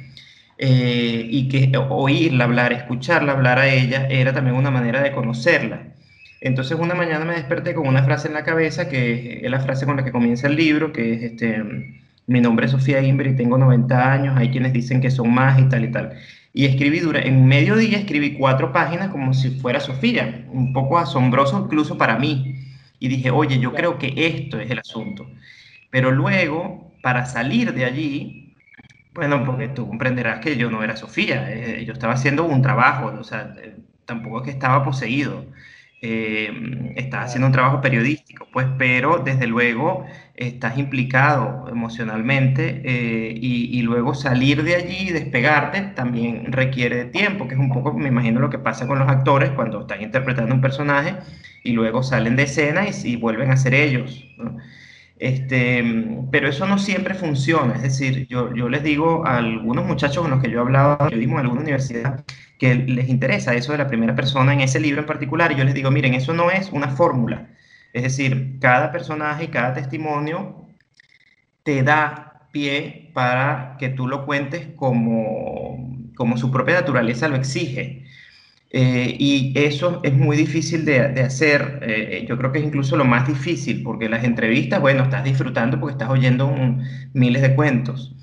Eh, 0.58 1.26
y 1.30 1.48
que 1.48 1.72
oírla 1.88 2.44
hablar, 2.44 2.74
escucharla 2.74 3.32
hablar 3.32 3.58
a 3.58 3.68
ella 3.68 4.06
era 4.10 4.34
también 4.34 4.56
una 4.56 4.70
manera 4.70 5.02
de 5.02 5.10
conocerla. 5.10 5.94
Entonces 6.42 6.78
una 6.78 6.94
mañana 6.94 7.24
me 7.24 7.32
desperté 7.32 7.72
con 7.72 7.88
una 7.88 8.04
frase 8.04 8.28
en 8.28 8.34
la 8.34 8.44
cabeza, 8.44 8.90
que 8.90 9.40
es 9.42 9.50
la 9.50 9.60
frase 9.60 9.86
con 9.86 9.96
la 9.96 10.04
que 10.04 10.12
comienza 10.12 10.48
el 10.48 10.56
libro, 10.56 10.92
que 10.92 11.14
es 11.14 11.22
este, 11.22 11.64
mi 12.26 12.42
nombre 12.42 12.66
es 12.66 12.72
Sofía 12.72 13.00
Imber 13.00 13.28
y 13.28 13.36
tengo 13.36 13.56
90 13.56 14.12
años, 14.12 14.36
hay 14.36 14.50
quienes 14.50 14.74
dicen 14.74 15.00
que 15.00 15.10
son 15.10 15.32
más 15.32 15.58
y 15.58 15.64
tal 15.70 15.82
y 15.82 15.90
tal. 15.90 16.12
Y 16.52 16.66
escribí, 16.66 17.00
dura, 17.00 17.22
en 17.22 17.46
medio 17.46 17.74
día 17.74 17.96
escribí 17.96 18.34
cuatro 18.34 18.70
páginas 18.70 19.08
como 19.08 19.32
si 19.32 19.48
fuera 19.48 19.80
Sofía, 19.80 20.44
un 20.52 20.74
poco 20.74 20.98
asombroso 20.98 21.58
incluso 21.64 21.96
para 21.96 22.18
mí. 22.18 22.56
Y 22.98 23.08
dije, 23.08 23.30
oye, 23.30 23.58
yo 23.58 23.72
creo 23.72 23.98
que 23.98 24.12
esto 24.14 24.60
es 24.60 24.70
el 24.70 24.78
asunto. 24.78 25.26
Pero 25.92 26.10
luego, 26.10 26.90
para 27.02 27.26
salir 27.26 27.74
de 27.74 27.84
allí, 27.84 28.54
bueno, 29.14 29.44
porque 29.44 29.68
tú 29.68 29.86
comprenderás 29.88 30.40
que 30.40 30.56
yo 30.56 30.70
no 30.70 30.82
era 30.82 30.96
Sofía, 30.96 31.52
eh, 31.52 31.84
yo 31.86 31.92
estaba 31.92 32.14
haciendo 32.14 32.44
un 32.44 32.62
trabajo, 32.62 33.12
o 33.20 33.24
sea, 33.24 33.54
eh, 33.62 33.76
tampoco 34.06 34.38
es 34.40 34.44
que 34.46 34.50
estaba 34.52 34.84
poseído, 34.84 35.44
eh, 36.00 36.92
estaba 36.96 37.24
haciendo 37.24 37.46
un 37.48 37.52
trabajo 37.52 37.82
periodístico, 37.82 38.48
pues, 38.52 38.66
pero 38.78 39.18
desde 39.18 39.46
luego 39.46 40.06
estás 40.34 40.78
implicado 40.78 41.68
emocionalmente 41.68 42.82
y, 43.36 43.78
y, 43.78 43.82
luego 43.82 44.14
salir 44.14 44.62
de 44.64 44.74
allí 44.76 45.08
y 45.10 45.12
despegarte 45.12 45.82
también 45.94 46.52
requiere 46.52 47.04
tiempo, 47.06 47.46
que 47.48 47.54
es 47.54 47.60
un 47.60 47.70
poco, 47.70 47.92
me 47.92 48.08
imagino, 48.08 48.40
lo 48.40 48.50
que 48.50 48.58
pasa 48.58 48.86
con 48.86 48.98
los 48.98 49.08
actores 49.08 49.50
cuando 49.50 49.82
están 49.82 50.00
interpretando 50.02 50.54
un 50.54 50.62
personaje 50.62 51.16
y 51.62 51.72
luego 51.72 52.02
salen 52.02 52.36
de 52.36 52.44
escena 52.44 52.86
y, 52.88 52.92
y 53.04 53.16
vuelven 53.16 53.50
a 53.50 53.56
ser 53.58 53.74
ellos. 53.74 54.26
Este, 55.22 55.84
pero 56.32 56.48
eso 56.48 56.66
no 56.66 56.78
siempre 56.78 57.14
funciona. 57.14 57.76
Es 57.76 57.82
decir, 57.82 58.26
yo, 58.26 58.52
yo 58.56 58.68
les 58.68 58.82
digo 58.82 59.24
a 59.24 59.36
algunos 59.38 59.86
muchachos 59.86 60.20
con 60.22 60.32
los 60.32 60.42
que 60.42 60.50
yo 60.50 60.58
he 60.58 60.60
hablado, 60.62 61.08
digo 61.10 61.34
en 61.34 61.38
alguna 61.38 61.60
universidad, 61.60 62.24
que 62.58 62.74
les 62.74 63.08
interesa 63.08 63.54
eso 63.54 63.70
de 63.70 63.78
la 63.78 63.86
primera 63.86 64.16
persona 64.16 64.52
en 64.52 64.62
ese 64.62 64.80
libro 64.80 65.00
en 65.00 65.06
particular, 65.06 65.52
y 65.52 65.54
yo 65.54 65.62
les 65.62 65.74
digo, 65.74 65.92
miren, 65.92 66.14
eso 66.14 66.32
no 66.32 66.50
es 66.50 66.72
una 66.72 66.88
fórmula. 66.88 67.50
Es 67.92 68.02
decir, 68.02 68.58
cada 68.60 68.90
personaje 68.90 69.44
y 69.44 69.48
cada 69.48 69.74
testimonio 69.74 70.66
te 71.62 71.84
da 71.84 72.48
pie 72.50 73.12
para 73.14 73.76
que 73.78 73.90
tú 73.90 74.08
lo 74.08 74.26
cuentes 74.26 74.70
como, 74.74 76.10
como 76.16 76.36
su 76.36 76.50
propia 76.50 76.74
naturaleza 76.74 77.28
lo 77.28 77.36
exige. 77.36 78.06
Eh, 78.74 79.16
y 79.18 79.52
eso 79.54 80.00
es 80.02 80.14
muy 80.14 80.36
difícil 80.36 80.84
de, 80.86 81.00
hacer. 81.20 81.80
Eh, 81.82 82.24
yo 82.28 82.38
creo 82.38 82.52
que 82.52 82.58
es 82.58 82.64
incluso 82.64 82.96
lo 82.96 83.04
más 83.04 83.28
difícil, 83.28 83.82
porque 83.82 84.08
las 84.08 84.24
entrevistas, 84.24 84.80
bueno, 84.80 85.04
estás 85.04 85.24
disfrutando 85.24 85.78
porque 85.78 85.92
estás 85.92 86.10
oyendo 86.10 86.50
miles 87.12 87.42
de 87.42 87.54
cuentos. 87.54 88.16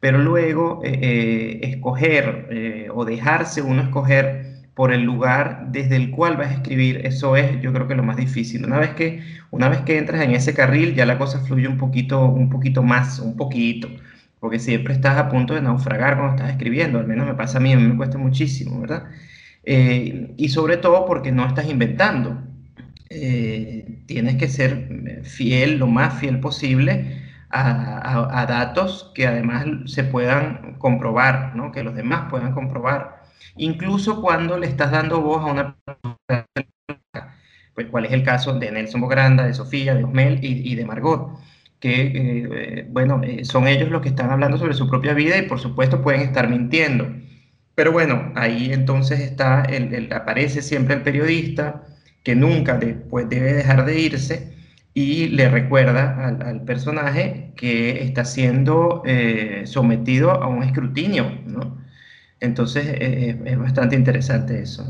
Pero 0.00 0.18
luego 0.18 0.80
eh, 0.84 1.60
escoger 1.62 2.88
o 2.94 3.04
dejarse 3.04 3.62
uno 3.62 3.82
escoger 3.82 4.46
por 4.74 4.92
el 4.92 5.02
lugar 5.02 5.68
desde 5.72 5.96
el 5.96 6.10
cual 6.10 6.36
vas 6.36 6.48
a 6.48 6.54
escribir, 6.54 7.00
eso 7.06 7.34
es 7.34 7.62
yo 7.62 7.72
creo 7.72 7.88
que 7.88 7.94
lo 7.94 8.02
más 8.02 8.16
difícil. 8.16 8.64
Una 8.64 8.78
vez 8.78 8.90
que, 8.90 9.22
una 9.50 9.68
vez 9.70 9.80
que 9.80 9.98
entras 9.98 10.22
en 10.22 10.32
ese 10.32 10.54
carril, 10.54 10.94
ya 10.94 11.06
la 11.06 11.18
cosa 11.18 11.40
fluye 11.40 11.66
un 11.66 11.78
poquito, 11.78 12.26
un 12.26 12.50
poquito 12.50 12.82
más, 12.82 13.18
un 13.18 13.36
poquito, 13.36 13.88
porque 14.38 14.58
siempre 14.58 14.94
estás 14.94 15.16
a 15.16 15.30
punto 15.30 15.54
de 15.54 15.62
naufragar 15.62 16.16
cuando 16.18 16.36
estás 16.36 16.50
escribiendo, 16.50 16.98
al 16.98 17.06
menos 17.06 17.26
me 17.26 17.34
pasa 17.34 17.58
a 17.58 17.60
mí, 17.62 17.72
a 17.72 17.76
mí 17.76 17.84
me 17.84 17.96
cuesta 17.96 18.18
muchísimo, 18.18 18.80
¿verdad? 18.80 19.04
Eh, 19.68 20.32
y 20.36 20.48
sobre 20.48 20.76
todo 20.76 21.04
porque 21.06 21.32
no 21.32 21.44
estás 21.44 21.68
inventando. 21.68 22.40
Eh, 23.10 24.02
tienes 24.06 24.36
que 24.36 24.48
ser 24.48 25.22
fiel, 25.24 25.78
lo 25.78 25.88
más 25.88 26.14
fiel 26.20 26.40
posible, 26.40 27.22
a, 27.50 28.46
datos 28.48 29.12
que 29.14 29.26
además 29.26 29.66
se 29.86 30.04
puedan 30.04 30.76
comprobar, 30.78 31.54
¿no? 31.56 31.72
que 31.72 31.82
los 31.82 31.94
demás 31.94 32.28
puedan 32.30 32.52
comprobar. 32.52 33.22
Incluso 33.56 34.20
cuando 34.20 34.58
le 34.58 34.66
estás 34.66 34.90
dando 34.90 35.20
voz 35.20 35.42
a 35.42 35.46
una 35.46 35.76
persona, 35.84 36.46
pues 37.74 37.86
cuál 37.88 38.06
es 38.06 38.12
el 38.12 38.22
caso 38.22 38.58
de 38.58 38.70
Nelson 38.70 39.00
Bogranda, 39.00 39.46
de 39.46 39.54
Sofía, 39.54 39.94
de 39.94 40.04
Osmel 40.04 40.38
y, 40.42 40.74
de 40.74 40.84
Margot, 40.84 41.38
que, 41.80 42.12
eh, 42.80 42.86
bueno, 42.90 43.20
son 43.42 43.68
ellos 43.68 43.90
los 43.90 44.02
que 44.02 44.10
están 44.10 44.30
hablando 44.30 44.58
sobre 44.58 44.74
su 44.74 44.88
propia 44.88 45.14
vida 45.14 45.38
y 45.38 45.42
por 45.42 45.60
supuesto 45.60 46.02
pueden 46.02 46.22
estar 46.22 46.48
mintiendo 46.48 47.06
Pero 47.76 47.92
bueno, 47.92 48.32
ahí 48.36 48.72
entonces 48.72 49.20
está, 49.20 49.66
aparece 50.12 50.62
siempre 50.62 50.96
el 50.96 51.02
periodista 51.02 51.84
que 52.24 52.34
nunca 52.34 52.78
después 52.78 53.28
debe 53.28 53.52
dejar 53.52 53.84
de 53.84 54.00
irse 54.00 54.56
y 54.94 55.28
le 55.28 55.50
recuerda 55.50 56.26
al, 56.26 56.62
personaje 56.64 57.52
que 57.56 58.02
está 58.02 58.24
siendo 58.24 59.02
eh, 59.06 59.64
sometido 59.66 60.30
a 60.32 60.48
un 60.48 60.62
escrutinio, 60.62 61.30
¿no? 61.46 61.78
Entonces 62.40 62.86
eh, 62.88 63.38
es 63.44 63.58
bastante 63.58 63.94
interesante 63.96 64.60
eso. 64.62 64.84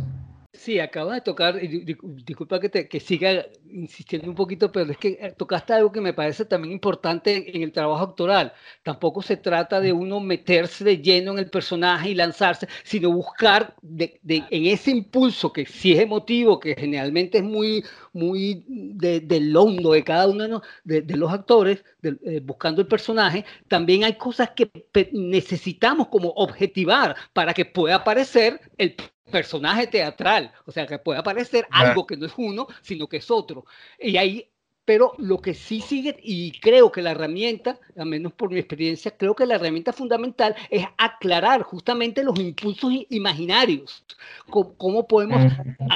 Sí, 0.57 0.81
acabas 0.81 1.17
de 1.17 1.21
tocar, 1.21 1.61
disculpa 1.61 2.59
que, 2.59 2.69
te, 2.69 2.89
que 2.89 2.99
siga 2.99 3.47
insistiendo 3.71 4.29
un 4.29 4.35
poquito, 4.35 4.73
pero 4.73 4.91
es 4.91 4.99
que 4.99 5.19
eh, 5.21 5.35
tocaste 5.37 5.73
algo 5.75 5.93
que 5.93 6.01
me 6.01 6.15
parece 6.15 6.45
también 6.45 6.73
importante 6.73 7.55
en, 7.55 7.63
el 7.63 7.73
trabajo 7.73 8.05
actoral. 8.05 8.53
Tampoco 8.83 9.23
se 9.23 9.37
trata 9.37 9.81
de 9.81 9.93
uno 9.93 10.19
meterse 10.19 10.83
de 10.85 10.99
lleno 10.99 11.33
en 11.33 11.39
el 11.39 11.51
personaje 11.51 12.11
y 12.11 12.15
lanzarse, 12.15 12.69
sino 12.85 13.13
buscar 13.13 13.77
de, 13.83 14.19
en 14.25 14.67
ese 14.67 14.91
impulso 14.91 15.53
que 15.53 15.67
sí 15.67 15.93
es 15.93 16.01
emotivo, 16.01 16.59
que 16.59 16.75
generalmente 16.75 17.39
es 17.39 17.45
muy, 17.45 17.85
muy 18.13 18.65
de, 18.67 19.21
del 19.21 19.55
hondo 19.57 19.93
de 19.93 20.05
cada 20.05 20.29
uno 20.29 20.63
de, 20.85 21.05
los 21.17 21.33
actores, 21.33 21.85
eh, 22.03 22.41
buscando 22.43 22.81
el 22.81 22.89
personaje, 22.89 23.45
también 23.69 24.05
hay 24.05 24.15
cosas 24.15 24.51
que 24.51 24.71
necesitamos 25.13 26.09
como 26.09 26.31
objetivar 26.31 27.15
para 27.33 27.53
que 27.53 27.65
pueda 27.65 27.97
aparecer 27.97 28.61
el 28.79 28.97
personaje 29.31 29.87
teatral, 29.87 30.53
o 30.65 30.73
sea, 30.73 30.87
que 30.87 30.99
puede 30.99 31.19
aparecer 31.19 31.67
algo 31.71 32.07
que 32.07 32.17
no 32.17 32.27
es 32.27 32.33
uno, 32.37 32.67
sino 32.83 33.09
que 33.09 33.19
es 33.19 33.31
otro. 33.31 33.65
Y 33.99 34.17
ahí, 34.17 34.49
pero 34.85 35.15
lo 35.19 35.41
que 35.41 35.53
sí 35.53 35.81
sigue, 35.81 36.17
y 36.23 36.53
creo 36.61 36.93
que 36.93 37.03
la 37.03 37.11
herramienta, 37.11 37.79
al 37.97 38.07
menos 38.07 38.33
por 38.33 38.51
mi 38.51 38.59
experiencia, 38.59 39.17
creo 39.17 39.35
que 39.35 39.45
la 39.45 39.57
herramienta 39.57 39.93
fundamental 39.93 40.55
es 40.71 40.87
aclarar 40.97 41.63
justamente 41.63 42.23
los 42.23 42.39
impulsos 42.39 42.93
imaginarios, 43.11 44.05
cómo, 44.49 45.09
podemos 45.09 45.53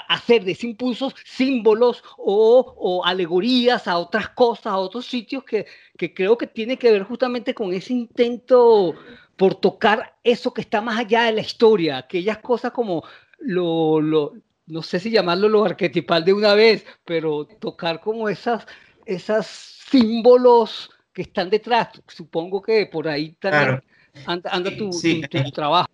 hacer 0.09 0.45
de 0.45 0.53
esos 0.53 0.65
impulsos 0.65 1.15
símbolos 1.25 2.03
o, 2.19 2.75
o, 2.77 3.05
alegorías 3.05 3.87
a 3.87 3.97
otras 3.97 4.31
cosas, 4.31 4.67
a 4.67 4.79
otros 4.79 5.07
sitios 5.07 5.45
que, 5.45 5.67
que 5.97 6.13
creo 6.13 6.37
que 6.37 6.49
tiene 6.49 6.77
que 6.77 6.91
ver 6.91 7.05
justamente 7.05 7.55
con 7.55 7.73
ese 7.73 7.93
intento 7.93 8.97
por 9.41 9.55
tocar 9.55 10.19
eso 10.23 10.53
que 10.53 10.61
está 10.61 10.83
más 10.83 10.99
allá 10.99 11.23
de 11.23 11.33
la 11.33 11.41
historia, 11.41 11.97
aquellas 11.97 12.37
cosas 12.39 12.73
como 12.73 13.05
lo, 13.41 14.01
lo 14.01 14.35
no 14.71 14.83
sé 14.83 15.01
si 15.01 15.11
llamarlo 15.11 15.49
lo 15.49 15.65
arquetipal 15.65 16.25
de 16.25 16.33
una 16.33 16.55
vez, 16.55 16.87
pero 17.05 17.45
tocar 17.45 18.01
como 18.01 18.29
esas, 18.29 18.67
esas 19.05 19.47
símbolos 19.47 20.91
que 21.13 21.23
están 21.23 21.51
detrás. 21.51 21.89
Supongo 22.07 22.63
que 22.63 22.87
por 22.87 23.09
ahí 23.09 23.33
también 23.33 23.83
anda, 24.27 24.71
tu, 24.77 24.91
tu, 24.91 25.51
trabajo. 25.51 25.89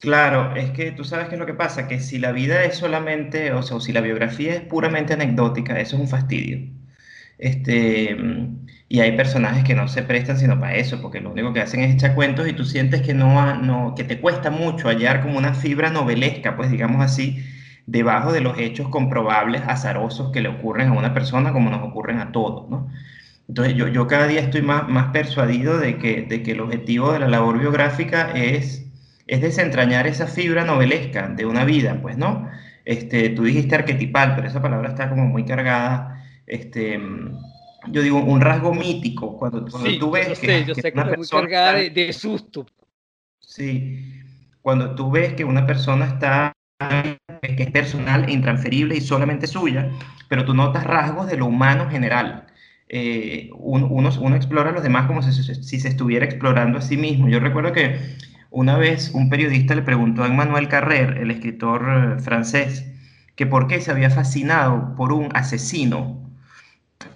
Claro, 0.00 0.56
es 0.56 0.70
que 0.72 0.90
tú 0.92 1.04
sabes 1.04 1.28
qué 1.28 1.34
es 1.34 1.38
lo 1.38 1.46
que 1.46 1.54
pasa, 1.54 1.86
que 1.86 2.00
si 2.00 2.18
la 2.18 2.32
vida 2.32 2.64
es 2.64 2.76
solamente, 2.76 3.52
o 3.52 3.62
sea, 3.62 3.76
o 3.76 3.80
si 3.80 3.92
la 3.92 4.00
biografía 4.00 4.54
es 4.54 4.62
puramente 4.62 5.12
anecdótica, 5.12 5.78
eso 5.78 5.96
es 5.96 6.02
un 6.02 6.08
fastidio. 6.08 6.58
Este, 7.42 8.16
y 8.88 9.00
hay 9.00 9.16
personajes 9.16 9.64
que 9.64 9.74
no 9.74 9.88
se 9.88 10.04
prestan 10.04 10.38
sino 10.38 10.60
para 10.60 10.76
eso, 10.76 11.02
porque 11.02 11.20
lo 11.20 11.32
único 11.32 11.52
que 11.52 11.60
hacen 11.60 11.80
es 11.80 11.92
echar 11.92 12.14
cuentos 12.14 12.46
y 12.48 12.52
tú 12.52 12.64
sientes 12.64 13.02
que, 13.02 13.14
no, 13.14 13.56
no, 13.56 13.94
que 13.96 14.04
te 14.04 14.20
cuesta 14.20 14.50
mucho 14.52 14.86
hallar 14.86 15.22
como 15.22 15.38
una 15.38 15.52
fibra 15.52 15.90
novelesca, 15.90 16.56
pues 16.56 16.70
digamos 16.70 17.02
así, 17.02 17.44
debajo 17.86 18.32
de 18.32 18.42
los 18.42 18.56
hechos 18.58 18.88
comprobables, 18.90 19.62
azarosos 19.66 20.30
que 20.30 20.40
le 20.40 20.50
ocurren 20.50 20.90
a 20.90 20.92
una 20.92 21.14
persona 21.14 21.52
como 21.52 21.68
nos 21.68 21.82
ocurren 21.82 22.20
a 22.20 22.30
todos, 22.30 22.70
¿no? 22.70 22.88
Entonces 23.48 23.74
yo, 23.74 23.88
yo 23.88 24.06
cada 24.06 24.28
día 24.28 24.40
estoy 24.40 24.62
más, 24.62 24.88
más 24.88 25.10
persuadido 25.10 25.78
de 25.78 25.98
que, 25.98 26.22
de 26.22 26.44
que 26.44 26.52
el 26.52 26.60
objetivo 26.60 27.12
de 27.12 27.18
la 27.18 27.28
labor 27.28 27.58
biográfica 27.58 28.30
es, 28.36 28.86
es 29.26 29.40
desentrañar 29.40 30.06
esa 30.06 30.28
fibra 30.28 30.64
novelesca 30.64 31.26
de 31.28 31.44
una 31.44 31.64
vida, 31.64 31.98
pues, 32.00 32.16
¿no? 32.16 32.48
Este, 32.84 33.30
tú 33.30 33.42
dijiste 33.42 33.74
arquetipal, 33.74 34.36
pero 34.36 34.46
esa 34.46 34.62
palabra 34.62 34.90
está 34.90 35.08
como 35.08 35.26
muy 35.26 35.44
cargada, 35.44 36.11
este 36.46 36.98
yo 37.88 38.02
digo, 38.02 38.18
un 38.18 38.40
rasgo 38.40 38.74
mítico, 38.74 39.36
cuando, 39.36 39.64
tú 39.64 40.10
ves 40.10 40.38
que, 40.38 40.64
yo 40.64 40.74
sé 40.74 40.92
que, 40.92 41.00
una 41.00 41.10
persona 41.10 41.42
cargada 41.42 41.72
de, 41.74 42.12
susto. 42.12 42.66
Sí, 43.40 44.22
cuando 44.60 44.94
tú 44.94 45.10
ves 45.10 45.34
que 45.34 45.44
una 45.44 45.66
persona 45.66 46.06
está, 46.06 46.52
que 46.78 47.62
es 47.62 47.70
personal 47.70 48.28
e 48.28 48.32
intransferible 48.32 48.96
y 48.96 49.00
solamente 49.00 49.46
suya, 49.46 49.90
pero 50.28 50.44
tú 50.44 50.54
notas 50.54 50.84
rasgos 50.84 51.26
de 51.26 51.36
lo 51.36 51.46
humano 51.46 51.90
general. 51.90 52.46
Eh, 52.88 53.50
uno, 53.54 53.86
uno, 53.88 54.36
explora 54.36 54.70
a 54.70 54.72
los 54.72 54.82
demás 54.82 55.06
como 55.06 55.22
si, 55.22 55.32
si, 55.32 55.80
se 55.80 55.88
estuviera 55.88 56.24
explorando 56.24 56.78
a 56.78 56.82
sí 56.82 56.96
mismo. 56.96 57.28
Yo 57.28 57.40
recuerdo 57.40 57.72
que 57.72 57.98
una 58.50 58.76
vez 58.76 59.10
un 59.14 59.28
periodista 59.28 59.74
le 59.74 59.82
preguntó 59.82 60.22
a 60.22 60.26
Emmanuel 60.26 60.68
Carrer, 60.68 61.16
el 61.18 61.30
escritor 61.30 61.86
eh, 61.88 62.20
francés, 62.20 62.86
que 63.34 63.46
por 63.46 63.66
qué 63.66 63.80
se 63.80 63.90
había 63.90 64.10
fascinado 64.10 64.94
por 64.94 65.12
un 65.12 65.30
asesino 65.34 66.31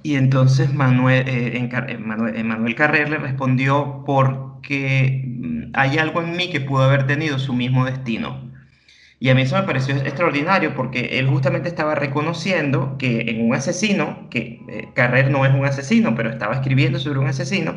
y 0.03 0.17
entonces 0.17 0.73
Manuel, 0.73 1.29
eh, 1.29 1.69
eh, 1.71 1.99
Manuel, 1.99 2.75
Carrer 2.75 3.09
le 3.11 3.19
respondió 3.19 4.03
porque 4.07 5.25
mm, 5.27 5.71
hay 5.75 5.99
algo 5.99 6.23
en 6.23 6.37
mí 6.37 6.51
que 6.51 6.61
pudo 6.61 6.85
haber 6.85 7.07
tenido 7.07 7.39
su 7.39 7.53
mismo 7.53 7.85
destino. 7.85 8.47
Y 9.19 9.31
a 9.31 9.35
mí 9.35 9.43
eso 9.43 9.57
me 9.57 9.63
pareció 9.63 9.97
extraordinario 9.97 10.75
porque 10.75 11.19
él 11.19 11.27
justamente 11.29 11.69
estaba 11.69 11.95
reconociendo 11.95 12.97
que 12.99 13.23
en 13.31 13.47
un 13.47 13.55
asesino, 13.55 14.29
que 14.31 14.61
eh, 14.69 14.89
Carrer 14.95 15.31
no 15.31 15.47
es 15.47 15.55
un 15.55 15.65
asesino, 15.65 16.15
pero 16.15 16.31
estaba 16.31 16.55
escribiendo 16.55 16.99
sobre 16.99 17.19
un 17.19 17.27
asesino, 17.27 17.77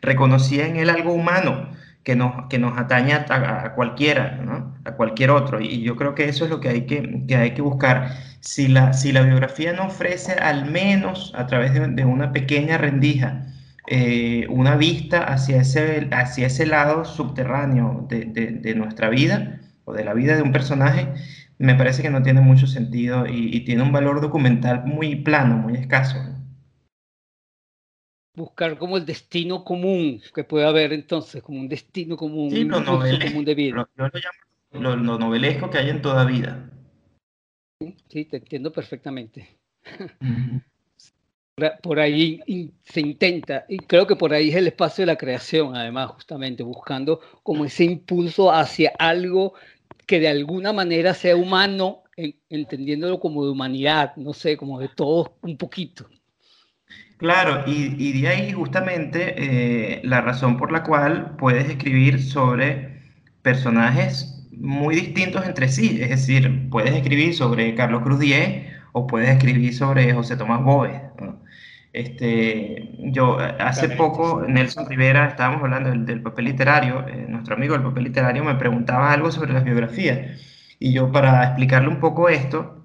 reconocía 0.00 0.66
en 0.66 0.76
él 0.76 0.90
algo 0.90 1.12
humano 1.12 1.70
que 2.04 2.14
nos, 2.14 2.46
que 2.48 2.60
nos 2.60 2.78
atañe 2.78 3.14
a, 3.14 3.72
cualquiera, 3.74 4.40
a 4.84 4.92
cualquier 4.92 5.30
otro. 5.30 5.60
Y 5.60 5.82
yo 5.82 5.96
creo 5.96 6.14
que 6.14 6.28
eso 6.28 6.44
es 6.44 6.50
lo 6.50 6.60
que 6.60 6.68
hay 6.68 6.86
que, 6.86 7.24
que 7.26 7.36
hay 7.36 7.50
que 7.54 7.62
buscar. 7.62 8.12
Si 8.46 8.68
la, 8.68 8.92
si 8.92 9.10
la 9.10 9.22
biografía 9.22 9.72
no 9.72 9.86
ofrece 9.86 10.32
al 10.32 10.70
menos 10.70 11.32
a 11.34 11.48
través 11.48 11.74
de, 11.74 12.04
una 12.04 12.32
pequeña 12.32 12.78
rendija 12.78 13.44
eh, 13.88 14.46
una 14.48 14.76
vista 14.76 15.24
hacia 15.24 15.60
ese, 15.60 16.08
hacia 16.12 16.46
ese 16.46 16.64
lado 16.64 17.04
subterráneo 17.04 18.06
de, 18.08 18.24
de, 18.24 18.74
nuestra 18.76 19.10
vida 19.10 19.60
o 19.84 19.92
de 19.92 20.04
la 20.04 20.14
vida 20.14 20.36
de 20.36 20.42
un 20.42 20.52
personaje, 20.52 21.08
me 21.58 21.74
parece 21.74 22.02
que 22.02 22.10
no 22.10 22.22
tiene 22.22 22.40
mucho 22.40 22.68
sentido 22.68 23.26
y, 23.26 23.56
y 23.56 23.60
tiene 23.64 23.82
un 23.82 23.92
valor 23.92 24.20
documental 24.20 24.84
muy 24.84 25.16
plano, 25.16 25.56
muy 25.56 25.74
escaso 25.74 26.18
buscar 28.36 28.76
como 28.76 28.98
el 28.98 29.06
destino 29.06 29.64
común 29.64 30.20
que 30.34 30.44
puede 30.44 30.66
haber 30.66 30.92
entonces, 30.92 31.42
como 31.42 31.58
un 31.58 31.68
destino 31.68 32.16
común, 32.16 32.52
un 32.52 32.68
lo 32.68 32.84
común 32.84 33.44
de 33.44 33.54
vida. 33.54 33.88
Lo, 33.96 34.08
lo, 34.72 34.96
lo, 34.96 35.18
novelesco 35.18 35.70
que 35.70 35.78
hay 35.78 35.88
en 35.88 36.02
toda 36.02 36.24
vida. 36.24 36.70
Sí, 38.08 38.24
te 38.24 38.38
entiendo 38.38 38.72
perfectamente. 38.72 39.58
Por 41.82 42.00
ahí 42.00 42.42
se 42.84 43.00
intenta, 43.00 43.64
y 43.68 43.78
creo 43.78 44.06
que 44.06 44.16
por 44.16 44.32
ahí 44.32 44.50
es 44.50 44.56
el 44.56 44.66
espacio 44.66 45.02
de 45.02 45.06
la 45.06 45.16
creación, 45.16 45.74
además, 45.74 46.10
justamente, 46.10 46.62
buscando 46.62 47.20
como 47.42 47.64
ese 47.64 47.84
impulso 47.84 48.52
hacia 48.52 48.92
algo 48.98 49.54
que 50.06 50.20
de 50.20 50.28
alguna 50.28 50.72
manera 50.72 51.14
sea 51.14 51.36
humano, 51.36 52.02
entendiéndolo 52.48 53.20
como 53.20 53.44
de 53.44 53.50
humanidad, 53.50 54.16
no 54.16 54.32
sé, 54.32 54.56
como 54.56 54.78
de 54.78 54.88
todos 54.88 55.30
un 55.42 55.56
poquito. 55.56 56.08
Claro, 57.16 57.64
y, 57.66 58.20
de 58.20 58.28
ahí 58.28 58.52
justamente 58.52 59.34
eh, 59.38 60.00
la 60.04 60.20
razón 60.20 60.58
por 60.58 60.70
la 60.72 60.82
cual 60.82 61.36
puedes 61.38 61.68
escribir 61.70 62.22
sobre 62.22 63.00
personajes 63.40 64.35
muy 64.56 64.94
distintos 64.94 65.46
entre 65.46 65.68
sí. 65.68 65.98
Es 66.02 66.10
decir, 66.10 66.68
puedes 66.70 66.94
escribir 66.94 67.34
sobre 67.34 67.74
Carlos 67.74 68.02
Cruz 68.02 68.18
Diez 68.20 68.66
o 68.92 69.06
puedes 69.06 69.30
escribir 69.30 69.74
sobre 69.74 70.12
José 70.12 70.36
Tomás 70.36 70.62
Bóvez. 70.62 71.00
Este, 71.92 72.90
yo 72.98 73.38
hace 73.38 73.88
poco, 73.90 74.44
Nelson 74.46 74.86
Rivera, 74.88 75.28
estábamos 75.28 75.62
hablando 75.62 75.90
del, 75.90 76.20
papel 76.20 76.44
literario, 76.46 77.06
eh, 77.08 77.24
nuestro 77.28 77.54
amigo 77.54 77.72
del 77.72 77.82
papel 77.84 78.04
literario 78.04 78.44
me 78.44 78.54
preguntaba 78.56 79.12
algo 79.12 79.30
sobre 79.32 79.54
las 79.54 79.64
biografías. 79.64 80.38
Y 80.78 80.92
yo 80.92 81.10
para 81.10 81.44
explicarle 81.44 81.88
un 81.88 82.00
poco 82.00 82.28
esto, 82.28 82.76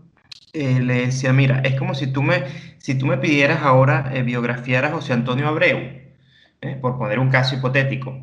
eh, 0.53 0.79
le 0.81 1.05
decía, 1.05 1.31
mira, 1.33 1.59
es 1.61 1.75
como 1.79 1.93
si 1.95 2.07
tú 2.11 2.23
me, 2.23 2.43
si 2.77 2.97
tú 2.97 3.05
me 3.05 3.17
pidieras 3.17 3.61
ahora 3.63 4.11
eh, 4.13 4.23
biografiar 4.23 4.83
a 4.85 4.91
José 4.91 5.13
Antonio 5.13 5.47
Abreu, 5.47 5.79
eh, 6.61 6.77
por 6.81 6.97
poner 6.97 7.19
un 7.19 7.29
caso 7.29 7.55
hipotético, 7.55 8.19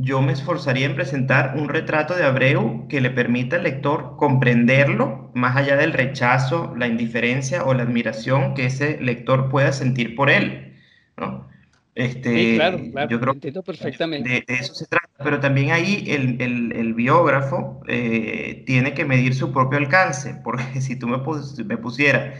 yo 0.00 0.22
me 0.22 0.32
esforzaría 0.32 0.86
en 0.86 0.94
presentar 0.94 1.54
un 1.56 1.68
retrato 1.68 2.14
de 2.14 2.22
Abreu 2.24 2.86
que 2.88 3.00
le 3.00 3.10
permita 3.10 3.56
al 3.56 3.64
lector 3.64 4.14
comprenderlo 4.16 5.32
más 5.34 5.56
allá 5.56 5.76
del 5.76 5.92
rechazo, 5.92 6.72
la 6.76 6.86
indiferencia 6.86 7.64
o 7.64 7.74
la 7.74 7.82
admiración 7.82 8.54
que 8.54 8.66
ese 8.66 9.00
lector 9.00 9.48
pueda 9.48 9.72
sentir 9.72 10.14
por 10.14 10.30
él. 10.30 10.76
¿no? 11.16 11.48
Este, 11.96 12.54
claro, 12.54 12.80
claro, 12.92 13.10
yo 13.10 13.18
creo 13.18 13.32
entiendo 13.32 13.62
perfectamente. 13.64 14.44
De, 14.46 14.54
eso 14.54 14.72
se 14.72 14.86
trata, 14.86 15.08
pero 15.24 15.40
también 15.40 15.72
ahí 15.72 16.04
el, 16.06 16.40
el, 16.40 16.72
el 16.76 16.94
biógrafo 16.94 17.82
eh, 17.88 18.62
tiene 18.66 18.94
que 18.94 19.04
medir 19.04 19.34
su 19.34 19.52
propio 19.52 19.78
alcance, 19.78 20.40
porque 20.44 20.62
si 20.80 20.96
tú 20.96 21.08
me, 21.08 21.18
me 21.64 21.76
pusieras 21.76 22.38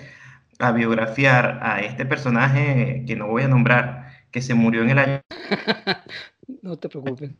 a 0.61 0.71
biografiar 0.71 1.59
a 1.61 1.81
este 1.81 2.07
personaje 2.07 3.03
que 3.05 3.17
no 3.17 3.27
voy 3.27 3.43
a 3.43 3.49
nombrar, 3.49 4.13
que 4.31 4.43
se 4.43 4.55
murió 4.55 4.83
en 4.83 4.91
el 4.91 4.99
año... 4.99 5.21
no 6.63 6.77
te 6.79 6.89
preocupes. 6.89 7.31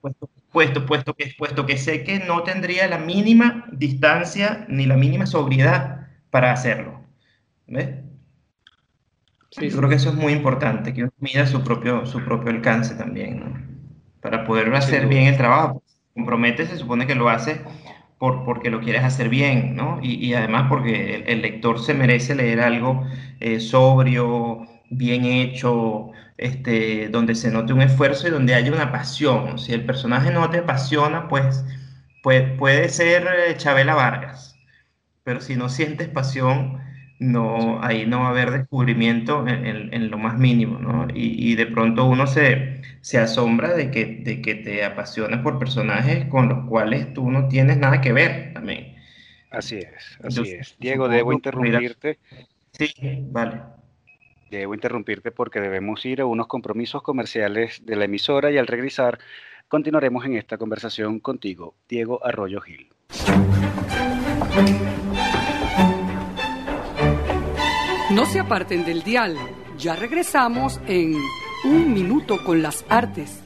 Pues 0.00 0.14
puesto, 0.50 0.84
puesto, 0.84 1.14
que, 1.14 1.32
puesto 1.38 1.64
que 1.64 1.78
sé 1.78 2.04
que 2.04 2.18
no 2.18 2.42
tendría 2.42 2.86
la 2.88 2.98
mínima 2.98 3.66
distancia 3.72 4.66
ni 4.68 4.86
la 4.86 4.96
mínima 4.96 5.26
sobriedad 5.26 6.08
para 6.30 6.52
hacerlo. 6.52 7.00
¿Ves? 7.66 8.02
Yo 9.52 9.76
creo 9.76 9.88
que 9.88 9.96
eso 9.96 10.10
es 10.10 10.14
muy 10.14 10.32
importante, 10.32 10.94
que 10.94 11.02
uno 11.02 11.12
mida 11.18 11.46
su 11.46 11.62
propio, 11.62 12.06
su 12.06 12.24
propio 12.24 12.50
alcance 12.50 12.94
también, 12.94 13.40
¿no? 13.40 13.72
Para 14.20 14.44
poder 14.44 14.74
hacer 14.74 15.06
bien 15.08 15.26
el 15.26 15.36
trabajo. 15.36 15.82
Compromete, 16.14 16.66
se 16.66 16.76
supone 16.76 17.06
que 17.06 17.14
lo 17.14 17.28
hace 17.28 17.60
por, 18.18 18.44
porque 18.44 18.70
lo 18.70 18.80
quieres 18.80 19.04
hacer 19.04 19.28
bien, 19.28 19.76
¿no? 19.76 19.98
Y, 20.02 20.14
y 20.14 20.34
además 20.34 20.66
porque 20.68 21.24
el, 21.26 21.42
lector 21.42 21.80
se 21.80 21.92
merece 21.92 22.34
leer 22.34 22.60
algo 22.60 23.04
eh, 23.40 23.60
sobrio, 23.60 24.66
bien 24.90 25.24
hecho, 25.24 26.12
este, 26.42 27.08
donde 27.08 27.34
se 27.34 27.50
note 27.50 27.72
un 27.72 27.82
esfuerzo 27.82 28.28
y 28.28 28.30
donde 28.30 28.54
haya 28.54 28.72
una 28.72 28.92
pasión. 28.92 29.58
Si 29.58 29.72
el 29.72 29.86
personaje 29.86 30.30
no 30.30 30.50
te 30.50 30.58
apasiona, 30.58 31.28
pues 31.28 31.64
puede, 32.22 32.42
puede 32.56 32.88
ser 32.88 33.26
eh, 33.48 33.56
Chabela 33.56 33.94
Vargas, 33.94 34.56
pero 35.24 35.40
si 35.40 35.56
no 35.56 35.68
sientes 35.68 36.08
pasión, 36.08 36.80
no, 37.18 37.82
ahí 37.82 38.06
no 38.06 38.20
va 38.20 38.26
a 38.26 38.30
haber 38.30 38.50
descubrimiento 38.50 39.46
en, 39.46 40.10
lo 40.10 40.18
más 40.18 40.38
mínimo, 40.38 40.78
¿no? 40.78 41.06
Y, 41.14 41.54
de 41.54 41.66
pronto 41.66 42.04
uno 42.04 42.26
se, 42.26 42.82
se 43.00 43.18
asombra 43.18 43.74
de 43.74 43.90
que, 43.90 44.06
de 44.06 44.42
que 44.42 44.56
te 44.56 44.84
apasiones 44.84 45.40
por 45.40 45.58
personajes 45.58 46.26
con 46.26 46.48
los 46.48 46.68
cuales 46.68 47.12
tú 47.14 47.30
no 47.30 47.48
tienes 47.48 47.78
nada 47.78 48.00
que 48.00 48.12
ver 48.12 48.52
también. 48.54 48.96
Así 49.50 49.76
es, 49.76 50.18
así 50.24 50.50
es. 50.50 50.76
Diego, 50.80 51.08
debo 51.08 51.32
interrumpirte. 51.32 52.18
Sí, 52.72 52.92
vale. 53.30 53.60
Debo 54.52 54.74
interrumpirte 54.74 55.30
porque 55.30 55.60
debemos 55.60 56.04
ir 56.04 56.20
a 56.20 56.26
unos 56.26 56.46
compromisos 56.46 57.00
comerciales 57.00 57.80
de 57.86 57.96
la 57.96 58.04
emisora 58.04 58.50
y 58.50 58.58
al 58.58 58.66
regresar 58.66 59.18
continuaremos 59.66 60.26
en 60.26 60.36
esta 60.36 60.58
conversación 60.58 61.20
contigo, 61.20 61.74
Diego 61.88 62.22
Arroyo 62.22 62.60
Gil. 62.60 62.90
No 68.10 68.26
se 68.26 68.40
aparten 68.40 68.84
del 68.84 69.02
dial. 69.02 69.38
Ya 69.78 69.96
regresamos 69.96 70.82
en 70.86 71.16
Un 71.64 71.94
Minuto 71.94 72.36
con 72.44 72.60
las 72.60 72.84
Artes. 72.90 73.42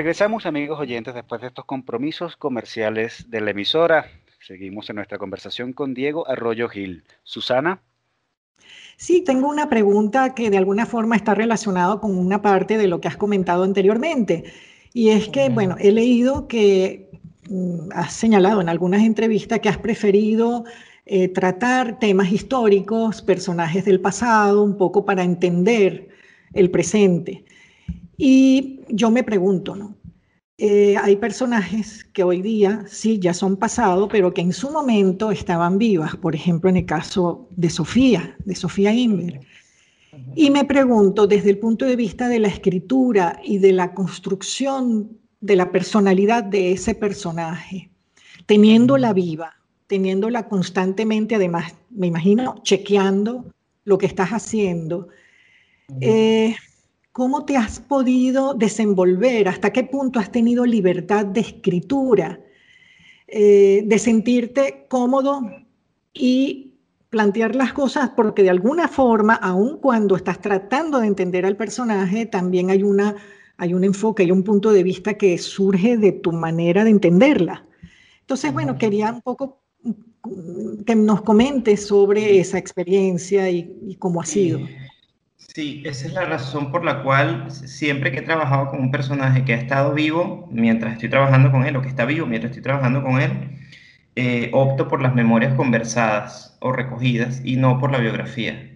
Regresamos 0.00 0.46
amigos 0.46 0.80
oyentes 0.80 1.12
después 1.14 1.42
de 1.42 1.48
estos 1.48 1.66
compromisos 1.66 2.34
comerciales 2.34 3.26
de 3.28 3.42
la 3.42 3.50
emisora. 3.50 4.06
Seguimos 4.40 4.88
en 4.88 4.96
nuestra 4.96 5.18
conversación 5.18 5.74
con 5.74 5.92
Diego 5.92 6.26
Arroyo 6.26 6.70
Gil. 6.70 7.04
Susana. 7.22 7.82
Sí, 8.96 9.22
tengo 9.22 9.46
una 9.46 9.68
pregunta 9.68 10.34
que 10.34 10.48
de 10.48 10.56
alguna 10.56 10.86
forma 10.86 11.16
está 11.16 11.34
relacionada 11.34 12.00
con 12.00 12.16
una 12.16 12.40
parte 12.40 12.78
de 12.78 12.86
lo 12.86 13.02
que 13.02 13.08
has 13.08 13.18
comentado 13.18 13.62
anteriormente. 13.62 14.44
Y 14.94 15.10
es 15.10 15.28
que, 15.28 15.50
bueno, 15.50 15.76
he 15.78 15.92
leído 15.92 16.48
que 16.48 17.10
mm, 17.50 17.90
has 17.92 18.14
señalado 18.14 18.62
en 18.62 18.70
algunas 18.70 19.02
entrevistas 19.02 19.60
que 19.60 19.68
has 19.68 19.76
preferido 19.76 20.64
eh, 21.04 21.28
tratar 21.28 21.98
temas 21.98 22.32
históricos, 22.32 23.20
personajes 23.20 23.84
del 23.84 24.00
pasado, 24.00 24.62
un 24.62 24.78
poco 24.78 25.04
para 25.04 25.24
entender 25.24 26.08
el 26.54 26.70
presente. 26.70 27.44
Y 28.22 28.80
yo 28.90 29.10
me 29.10 29.24
pregunto, 29.24 29.74
¿no? 29.74 29.96
Eh, 30.58 30.94
hay 31.02 31.16
personajes 31.16 32.04
que 32.12 32.22
hoy 32.22 32.42
día 32.42 32.84
sí 32.86 33.18
ya 33.18 33.32
son 33.32 33.56
pasados, 33.56 34.10
pero 34.12 34.34
que 34.34 34.42
en 34.42 34.52
su 34.52 34.70
momento 34.70 35.30
estaban 35.30 35.78
vivas, 35.78 36.16
por 36.16 36.34
ejemplo 36.34 36.68
en 36.68 36.76
el 36.76 36.84
caso 36.84 37.48
de 37.56 37.70
Sofía, 37.70 38.36
de 38.44 38.54
Sofía 38.54 38.92
Inver. 38.92 39.40
Y 40.34 40.50
me 40.50 40.66
pregunto, 40.66 41.26
desde 41.26 41.48
el 41.48 41.58
punto 41.58 41.86
de 41.86 41.96
vista 41.96 42.28
de 42.28 42.40
la 42.40 42.48
escritura 42.48 43.40
y 43.42 43.56
de 43.56 43.72
la 43.72 43.94
construcción 43.94 45.18
de 45.40 45.56
la 45.56 45.72
personalidad 45.72 46.44
de 46.44 46.72
ese 46.72 46.94
personaje, 46.94 47.88
teniéndola 48.44 49.14
viva, 49.14 49.54
teniéndola 49.86 50.46
constantemente, 50.46 51.36
además, 51.36 51.72
me 51.88 52.08
imagino, 52.08 52.56
chequeando 52.64 53.46
lo 53.84 53.96
que 53.96 54.04
estás 54.04 54.28
haciendo, 54.28 55.08
eh, 56.02 56.54
¿Cómo 57.12 57.44
te 57.44 57.56
has 57.56 57.80
podido 57.80 58.54
desenvolver? 58.54 59.48
¿Hasta 59.48 59.72
qué 59.72 59.84
punto 59.84 60.20
has 60.20 60.30
tenido 60.30 60.64
libertad 60.64 61.26
de 61.26 61.40
escritura? 61.40 62.40
Eh, 63.26 63.82
de 63.84 63.98
sentirte 63.98 64.86
cómodo 64.88 65.42
y 66.12 66.74
plantear 67.10 67.54
las 67.54 67.72
cosas 67.72 68.10
porque 68.16 68.42
de 68.42 68.50
alguna 68.50 68.88
forma, 68.88 69.34
aun 69.34 69.78
cuando 69.78 70.16
estás 70.16 70.40
tratando 70.40 71.00
de 71.00 71.08
entender 71.08 71.46
al 71.46 71.56
personaje, 71.56 72.26
también 72.26 72.70
hay, 72.70 72.82
una, 72.82 73.16
hay 73.56 73.74
un 73.74 73.84
enfoque, 73.84 74.22
hay 74.22 74.32
un 74.32 74.42
punto 74.42 74.72
de 74.72 74.82
vista 74.82 75.14
que 75.14 75.38
surge 75.38 75.96
de 75.96 76.12
tu 76.12 76.32
manera 76.32 76.84
de 76.84 76.90
entenderla. 76.90 77.66
Entonces, 78.20 78.52
bueno, 78.52 78.78
quería 78.78 79.12
un 79.12 79.22
poco 79.22 79.62
que 80.86 80.94
nos 80.94 81.22
comentes 81.22 81.86
sobre 81.86 82.38
esa 82.38 82.58
experiencia 82.58 83.50
y, 83.50 83.76
y 83.86 83.96
cómo 83.96 84.20
ha 84.20 84.26
sido. 84.26 84.60
Sí, 85.54 85.82
esa 85.84 86.06
es 86.06 86.12
la 86.12 86.24
razón 86.26 86.70
por 86.70 86.84
la 86.84 87.02
cual 87.02 87.50
siempre 87.50 88.12
que 88.12 88.18
he 88.18 88.22
trabajado 88.22 88.70
con 88.70 88.80
un 88.80 88.90
personaje 88.92 89.44
que 89.44 89.52
ha 89.54 89.56
estado 89.56 89.92
vivo 89.92 90.48
mientras 90.52 90.92
estoy 90.92 91.08
trabajando 91.08 91.50
con 91.50 91.64
él, 91.66 91.74
o 91.76 91.82
que 91.82 91.88
está 91.88 92.04
vivo 92.04 92.26
mientras 92.26 92.50
estoy 92.50 92.62
trabajando 92.62 93.02
con 93.02 93.20
él, 93.20 93.58
eh, 94.16 94.50
opto 94.52 94.88
por 94.88 95.02
las 95.02 95.14
memorias 95.14 95.54
conversadas 95.54 96.56
o 96.60 96.72
recogidas 96.72 97.42
y 97.44 97.56
no 97.56 97.78
por 97.80 97.90
la 97.92 97.98
biografía. 97.98 98.70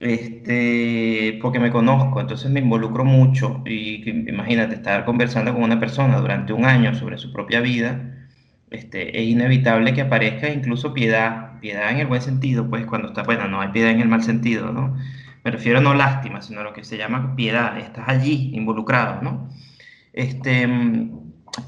Este, 0.00 1.38
porque 1.42 1.60
me 1.60 1.70
conozco, 1.72 2.20
entonces 2.20 2.50
me 2.50 2.60
involucro 2.60 3.04
mucho 3.04 3.62
y 3.66 4.08
imagínate 4.10 4.74
estar 4.76 5.04
conversando 5.04 5.54
con 5.54 5.62
una 5.64 5.80
persona 5.80 6.18
durante 6.18 6.52
un 6.52 6.64
año 6.66 6.94
sobre 6.94 7.18
su 7.18 7.32
propia 7.32 7.60
vida, 7.60 8.28
este, 8.70 9.20
es 9.20 9.28
inevitable 9.28 9.94
que 9.94 10.02
aparezca 10.02 10.48
incluso 10.50 10.94
piedad, 10.94 11.60
piedad 11.60 11.90
en 11.90 11.98
el 11.98 12.06
buen 12.08 12.22
sentido, 12.22 12.68
pues 12.70 12.86
cuando 12.86 13.08
está, 13.08 13.22
bueno, 13.24 13.48
no 13.48 13.60
hay 13.60 13.68
piedad 13.68 13.90
en 13.92 14.00
el 14.00 14.08
mal 14.08 14.22
sentido, 14.22 14.72
¿no? 14.72 14.96
Me 15.44 15.50
refiero 15.50 15.80
no 15.80 15.94
lástima, 15.94 16.40
sino 16.42 16.60
a 16.60 16.64
lo 16.64 16.72
que 16.72 16.84
se 16.84 16.96
llama 16.96 17.34
piedad. 17.34 17.78
Estás 17.78 18.08
allí 18.08 18.50
involucrado, 18.54 19.22
¿no? 19.22 19.48
Este, 20.12 20.68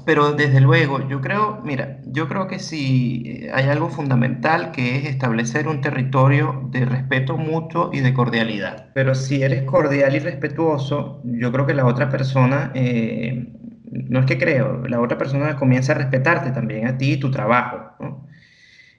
pero 0.05 0.33
desde 0.33 0.61
luego, 0.61 1.07
yo 1.07 1.21
creo, 1.21 1.61
mira, 1.63 1.99
yo 2.05 2.27
creo 2.27 2.47
que 2.47 2.59
si 2.59 3.47
hay 3.53 3.65
algo 3.65 3.89
fundamental 3.89 4.71
que 4.71 4.97
es 4.97 5.05
establecer 5.05 5.67
un 5.67 5.81
territorio 5.81 6.67
de 6.71 6.85
respeto 6.85 7.37
mutuo 7.37 7.91
y 7.93 7.99
de 7.99 8.13
cordialidad. 8.13 8.89
Pero 8.93 9.13
si 9.13 9.43
eres 9.43 9.63
cordial 9.63 10.15
y 10.15 10.19
respetuoso, 10.19 11.21
yo 11.23 11.51
creo 11.51 11.67
que 11.67 11.73
la 11.73 11.85
otra 11.85 12.09
persona, 12.09 12.71
eh, 12.73 13.53
no 13.91 14.19
es 14.19 14.25
que 14.25 14.37
creo, 14.39 14.87
la 14.87 14.99
otra 14.99 15.17
persona 15.17 15.55
comienza 15.55 15.93
a 15.93 15.95
respetarte 15.95 16.51
también 16.51 16.87
a 16.87 16.97
ti 16.97 17.13
y 17.13 17.17
tu 17.17 17.29
trabajo. 17.29 18.24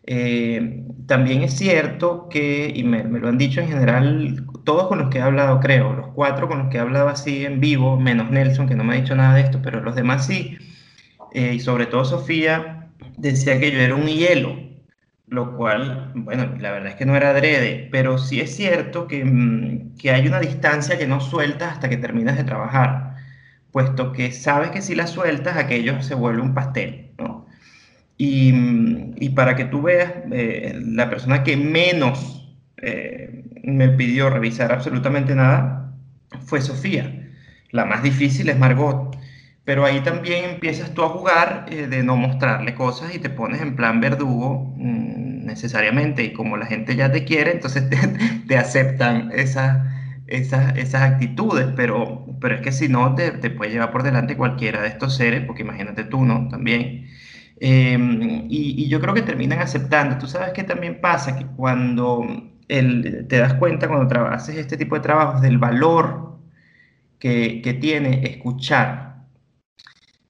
Eh, 0.06 0.84
también 1.06 1.42
es 1.42 1.54
cierto 1.56 2.28
que, 2.28 2.72
y 2.74 2.84
me, 2.84 3.02
lo 3.04 3.28
han 3.28 3.38
dicho 3.38 3.60
en 3.60 3.68
general 3.68 4.46
todos 4.64 4.88
con 4.88 4.98
los 4.98 5.10
que 5.10 5.18
he 5.18 5.22
hablado, 5.22 5.60
creo, 5.60 5.92
los 5.94 6.08
cuatro 6.08 6.48
con 6.48 6.58
los 6.58 6.68
que 6.68 6.78
he 6.78 6.80
hablado 6.80 7.08
así 7.08 7.44
en 7.44 7.60
vivo, 7.60 7.98
menos 7.98 8.30
Nelson, 8.30 8.68
que 8.68 8.74
no 8.76 8.84
me 8.84 8.94
ha 8.94 9.00
dicho 9.00 9.14
nada 9.16 9.34
de 9.34 9.42
esto, 9.42 9.60
pero 9.62 9.80
los 9.82 9.94
demás 9.96 10.26
sí, 10.26 10.58
eh, 11.32 11.54
y 11.54 11.60
sobre 11.60 11.86
todo 11.86 12.04
Sofía, 12.04 12.88
decía 13.18 13.58
que 13.60 13.72
yo 13.72 13.80
era 13.80 13.94
un 13.94 14.06
hielo, 14.06 14.56
lo 15.28 15.56
cual, 15.56 16.12
bueno, 16.14 16.54
la 16.58 16.70
verdad 16.72 16.90
es 16.90 16.94
que 16.96 17.06
no 17.06 17.16
era 17.16 17.30
adrede, 17.30 17.88
pero 17.92 18.18
sí 18.18 18.40
es 18.40 18.54
cierto 18.56 19.06
que, 19.08 19.24
mm, 19.24 19.96
que 19.96 20.10
hay 20.12 20.26
una 20.26 20.40
distancia 20.40 20.98
que 20.98 21.06
no 21.06 21.20
sueltas 21.20 21.74
hasta 21.74 21.88
que 21.88 21.96
terminas 21.96 22.36
de 22.36 22.44
trabajar, 22.44 23.16
puesto 23.72 24.12
que 24.12 24.32
sabes 24.32 24.70
que 24.70 24.82
si 24.82 24.94
la 24.94 25.06
sueltas, 25.06 25.56
aquello 25.56 26.02
se 26.02 26.14
vuelve 26.14 26.42
un 26.42 26.54
pastel, 26.54 27.12
¿no? 27.18 27.35
Y, 28.18 29.28
para 29.30 29.56
que 29.56 29.66
tú 29.66 29.82
veas, 29.82 30.12
eh, 30.32 30.78
la 30.82 31.10
persona 31.10 31.44
que 31.44 31.56
menos 31.56 32.48
eh, 32.78 33.44
me 33.62 33.88
pidió 33.90 34.30
revisar 34.30 34.72
absolutamente 34.72 35.34
nada 35.34 35.92
fue 36.46 36.60
Sofía. 36.60 37.30
La 37.70 37.84
más 37.84 38.02
difícil 38.02 38.48
es 38.48 38.58
Margot. 38.58 39.16
Pero 39.64 39.84
ahí 39.84 40.00
también 40.00 40.44
empiezas 40.44 40.94
tú 40.94 41.02
a 41.02 41.08
jugar 41.08 41.66
eh, 41.68 41.88
de 41.88 42.02
no 42.04 42.16
mostrarle 42.16 42.74
cosas 42.74 43.14
y 43.14 43.18
te 43.18 43.30
pones 43.30 43.60
en 43.60 43.74
plan 43.74 44.00
verdugo 44.00 44.72
mm, 44.76 45.44
necesariamente. 45.44 46.24
Y 46.24 46.32
como 46.32 46.56
la 46.56 46.66
gente 46.66 46.96
ya 46.96 47.10
te 47.10 47.24
quiere, 47.24 47.52
entonces 47.52 47.84
te, 48.48 48.56
aceptan 48.56 49.32
esas, 49.34 49.84
esas, 50.28 50.76
esas, 50.78 51.02
actitudes. 51.02 51.66
Pero, 51.76 52.24
pero 52.40 52.54
es 52.54 52.60
que 52.62 52.72
si 52.72 52.88
no, 52.88 53.14
te, 53.14 53.32
te 53.32 53.50
puede 53.50 53.72
llevar 53.72 53.90
por 53.90 54.04
delante 54.04 54.36
cualquiera 54.36 54.82
de 54.82 54.88
estos 54.88 55.16
seres, 55.16 55.44
porque 55.46 55.62
imagínate 55.62 56.04
tú, 56.04 56.24
¿no? 56.24 56.48
También. 56.48 57.08
Em, 57.58 58.46
y, 58.50 58.88
yo 58.88 59.00
creo 59.00 59.14
que 59.14 59.22
terminan 59.22 59.60
aceptando. 59.60 60.18
Tú 60.18 60.26
sabes 60.26 60.52
que 60.52 60.64
también 60.64 61.00
pasa 61.00 61.36
que 61.38 61.46
cuando 61.46 62.24
el, 62.68 63.26
te 63.28 63.38
das 63.38 63.54
cuenta, 63.54 63.88
cuando 63.88 64.26
haces 64.26 64.56
este 64.56 64.76
tipo 64.76 64.96
de 64.96 65.02
trabajos, 65.02 65.40
del 65.42 65.58
valor 65.58 66.38
que, 67.18 67.62
que 67.62 67.74
tiene 67.74 68.26
escuchar. 68.26 69.26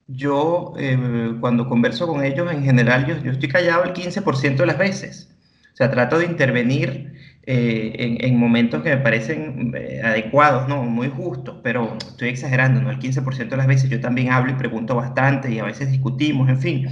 yo 0.09 0.75
eh, 0.79 1.37
cuando 1.41 1.69
converso 1.69 2.07
con 2.07 2.25
ellos, 2.25 2.51
en 2.53 2.62
general, 2.65 3.07
yo, 3.07 3.17
yo 3.23 3.33
estoy 3.33 3.49
callado 3.49 3.85
el 3.85 3.93
15% 3.93 4.57
de 4.57 4.67
las 4.67 4.79
veces. 4.79 5.35
O 5.73 5.77
sea, 5.77 5.91
trato 5.91 6.19
de 6.19 6.27
intervenir 6.27 7.15
eh, 7.49 7.93
en, 7.99 8.25
en, 8.25 8.39
momentos 8.41 8.83
que 8.83 8.91
me 8.91 8.97
parecen 8.97 9.73
eh, 9.77 10.01
adecuados, 10.03 10.69
¿no? 10.69 10.83
Muy 10.83 11.09
justos, 11.09 11.61
pero 11.63 11.97
estoy 11.97 12.31
exagerando, 12.31 12.83
¿no? 12.83 12.91
El 12.91 12.99
15% 12.99 13.49
de 13.49 13.57
las 13.57 13.69
veces 13.69 13.89
yo 13.89 14.01
también 14.01 14.33
hablo 14.33 14.51
y 14.51 14.55
pregunto 14.57 14.97
bastante 14.97 15.53
y 15.53 15.61
a 15.61 15.65
veces 15.65 15.93
discutimos, 15.93 16.49
en 16.49 16.61
fin. 16.61 16.89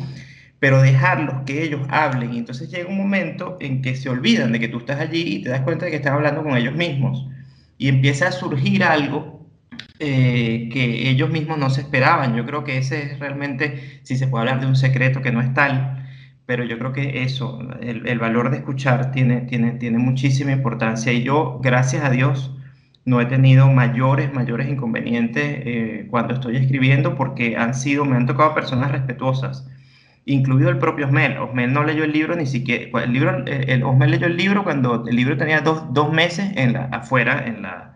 Pero 0.61 0.81
dejarlos 0.81 1.43
que 1.45 1.64
ellos 1.64 1.81
hablen 1.90 2.35
y 2.35 2.38
entonces 2.38 2.71
llega 2.71 2.88
un 2.88 2.97
momento 2.97 3.57
en 3.61 3.83
que 3.83 3.97
se 3.97 4.09
olvidan 4.09 4.53
de 4.53 4.61
que 4.61 4.69
tú 4.69 4.79
estás 4.79 5.01
allí 5.01 5.23
y 5.23 5.43
te 5.43 5.51
das 5.51 5.62
cuenta 5.62 5.87
de 5.87 5.90
que 5.90 5.97
están 5.97 6.14
hablando 6.14 6.45
con 6.45 6.57
ellos 6.57 6.75
mismos. 6.75 7.27
Y 7.77 7.88
empieza 7.88 8.29
a 8.29 8.33
surgir 8.33 8.85
algo 8.85 9.49
eh, 9.99 10.69
que 10.73 11.11
ellos 11.11 11.31
mismos 11.31 11.59
no 11.59 11.69
se 11.71 11.81
esperaban. 11.81 12.37
Yo 12.37 12.47
creo 12.47 12.62
que 12.62 12.79
ese 12.79 13.03
es 13.03 13.19
realmente, 13.19 14.01
si 14.05 14.17
se 14.17 14.29
puede 14.29 14.43
hablar 14.43 14.61
de 14.61 14.69
un 14.69 14.77
secreto 14.77 15.21
que 15.21 15.33
no 15.33 15.40
es 15.40 15.53
tal, 15.53 16.04
pero 16.46 16.64
yo 16.64 16.78
creo 16.78 16.92
que 16.92 17.22
eso, 17.22 17.59
el, 17.80 18.07
el, 18.07 18.18
valor 18.18 18.50
de 18.50 18.59
escuchar 18.59 19.12
tiene, 19.12 19.42
tiene, 19.42 19.72
tiene 19.72 19.98
muchísima 19.98 20.52
importancia. 20.52 21.12
Y 21.12 21.22
yo, 21.22 21.59
gracias 21.62 22.04
a 22.04 22.11
Dios, 22.11 22.54
no 23.04 23.20
he 23.20 23.26
tenido 23.26 23.70
mayores, 23.70 24.33
mayores 24.33 24.68
inconvenientes 24.68 25.42
eh, 25.44 26.07
cuando 26.11 26.35
estoy 26.35 26.57
escribiendo 26.57 27.14
porque 27.16 27.57
han 27.57 27.74
sido, 27.74 28.04
me 28.04 28.16
han 28.16 28.26
tocado 28.26 28.54
personas 28.54 28.92
respetuosas, 28.92 29.66
incluido 30.26 30.70
el 30.70 30.78
propio 30.78 31.07
Osmel. 31.07 31.38
Osmel 31.38 31.72
no 31.72 31.85
leyó 31.85 32.04
el 32.04 32.12
libro 32.12 32.35
ni 32.37 32.46
siquiera, 32.46 33.02
el 33.04 33.12
libro, 33.12 33.44
el, 33.46 33.83
Osmel 33.83 34.11
leyó 34.11 34.26
el 34.26 34.37
libro 34.37 34.64
cuando 34.64 35.07
el 35.07 35.16
libro 35.16 35.37
tenía 35.37 35.61
dos, 35.61 35.92
dos 35.92 36.12
meses 36.12 36.52
en 36.57 36.74
la, 36.74 36.85
afuera, 36.87 37.44
en 37.46 37.62
la, 37.62 37.93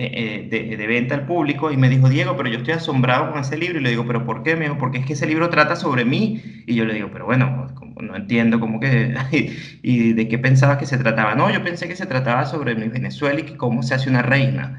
eh, 0.00 0.46
de, 0.48 0.76
de, 0.76 0.86
venta 0.86 1.16
al 1.16 1.26
público 1.26 1.72
y 1.72 1.76
me 1.76 1.88
dijo, 1.88 2.08
Diego, 2.08 2.36
pero 2.36 2.48
yo 2.48 2.58
estoy 2.58 2.74
asombrado 2.74 3.32
con 3.32 3.40
ese 3.40 3.58
libro. 3.58 3.80
Y 3.80 3.82
le 3.82 3.90
digo, 3.90 4.06
¿pero 4.06 4.24
por 4.24 4.44
qué? 4.44 4.54
Me 4.54 4.66
dijo, 4.66 4.78
porque 4.78 4.98
es 4.98 5.06
que 5.06 5.14
ese 5.14 5.26
libro 5.26 5.50
trata 5.50 5.74
sobre 5.74 6.04
mí. 6.04 6.40
Y 6.68 6.76
yo 6.76 6.84
le 6.84 6.94
digo, 6.94 7.10
pero 7.12 7.26
bueno, 7.26 7.66
no 8.00 8.14
entiendo 8.14 8.60
cómo 8.60 8.78
que... 8.78 9.16
¿Y 9.82 10.12
de 10.12 10.28
qué 10.28 10.38
pensabas 10.38 10.78
que 10.78 10.86
se 10.86 10.98
trataba? 10.98 11.34
No, 11.34 11.50
yo 11.50 11.64
pensé 11.64 11.88
que 11.88 11.96
se 11.96 12.06
trataba 12.06 12.44
sobre 12.44 12.76
mi 12.76 12.86
Venezuela 12.86 13.40
y 13.40 13.42
que 13.42 13.56
cómo 13.56 13.82
se 13.82 13.94
hace 13.94 14.08
una 14.08 14.22
reina. 14.22 14.78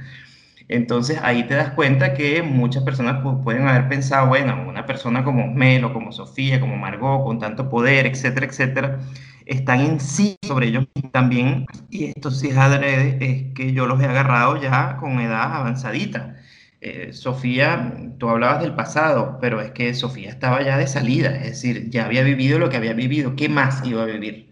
Entonces 0.70 1.20
ahí 1.24 1.48
te 1.48 1.56
das 1.56 1.72
cuenta 1.72 2.14
que 2.14 2.44
muchas 2.44 2.84
personas 2.84 3.24
pueden 3.44 3.68
haber 3.68 3.90
pensado, 3.90 4.28
bueno, 4.28 4.66
una 4.68 4.86
persona 4.86 5.24
como 5.24 5.48
Melo, 5.48 5.94
como 5.94 6.12
Sofía, 6.12 6.60
como 6.60 6.78
Margot, 6.78 7.24
con 7.24 7.40
tanto 7.40 7.70
poder, 7.70 8.06
etcétera, 8.06 8.46
etcétera, 8.46 9.00
están 9.46 9.82
en 9.82 10.00
sí 10.00 10.38
sobre 10.44 10.68
ellos 10.68 10.88
también, 11.12 11.66
y 11.90 12.06
esto 12.06 12.30
sí 12.32 12.50
es 12.50 12.58
adrede, 12.58 13.18
es 13.20 13.54
que 13.56 13.74
yo 13.74 13.88
los 13.88 14.00
he 14.02 14.06
agarrado 14.06 14.62
ya 14.62 14.98
con 14.98 15.20
edad 15.20 15.56
avanzadita. 15.56 16.36
Eh, 16.82 17.14
Sofía, 17.14 17.94
tú 18.20 18.30
hablabas 18.30 18.62
del 18.62 18.76
pasado, 18.76 19.40
pero 19.42 19.62
es 19.62 19.72
que 19.72 19.94
Sofía 19.96 20.30
estaba 20.30 20.62
ya 20.64 20.78
de 20.78 20.88
salida, 20.88 21.36
es 21.36 21.44
decir, 21.62 21.90
ya 21.90 22.06
había 22.06 22.24
vivido 22.24 22.60
lo 22.60 22.70
que 22.70 22.78
había 22.78 22.94
vivido, 22.94 23.36
¿qué 23.36 23.50
más 23.50 23.84
iba 23.86 24.04
a 24.04 24.06
vivir? 24.06 24.49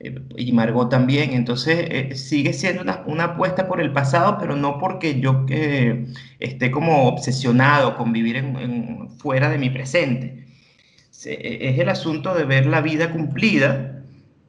Eh, 0.00 0.20
y 0.36 0.52
Margot 0.52 0.90
también, 0.90 1.32
entonces 1.32 1.86
eh, 1.90 2.16
sigue 2.16 2.52
siendo 2.52 2.82
una, 2.82 3.02
una, 3.06 3.24
apuesta 3.24 3.68
por 3.68 3.80
el 3.80 3.92
pasado, 3.92 4.36
pero 4.38 4.56
no 4.56 4.78
porque 4.78 5.20
yo 5.20 5.46
esté 6.38 6.70
como 6.70 7.06
obsesionado 7.08 7.96
con 7.96 8.12
vivir 8.12 8.36
en, 8.36 8.56
en, 8.56 9.10
fuera 9.10 9.48
de 9.50 9.58
mi 9.58 9.70
presente. 9.70 10.46
Es 11.24 11.78
el 11.78 11.90
asunto 11.90 12.34
de 12.34 12.44
ver 12.44 12.64
la 12.64 12.80
vida 12.80 13.12
cumplida 13.12 14.00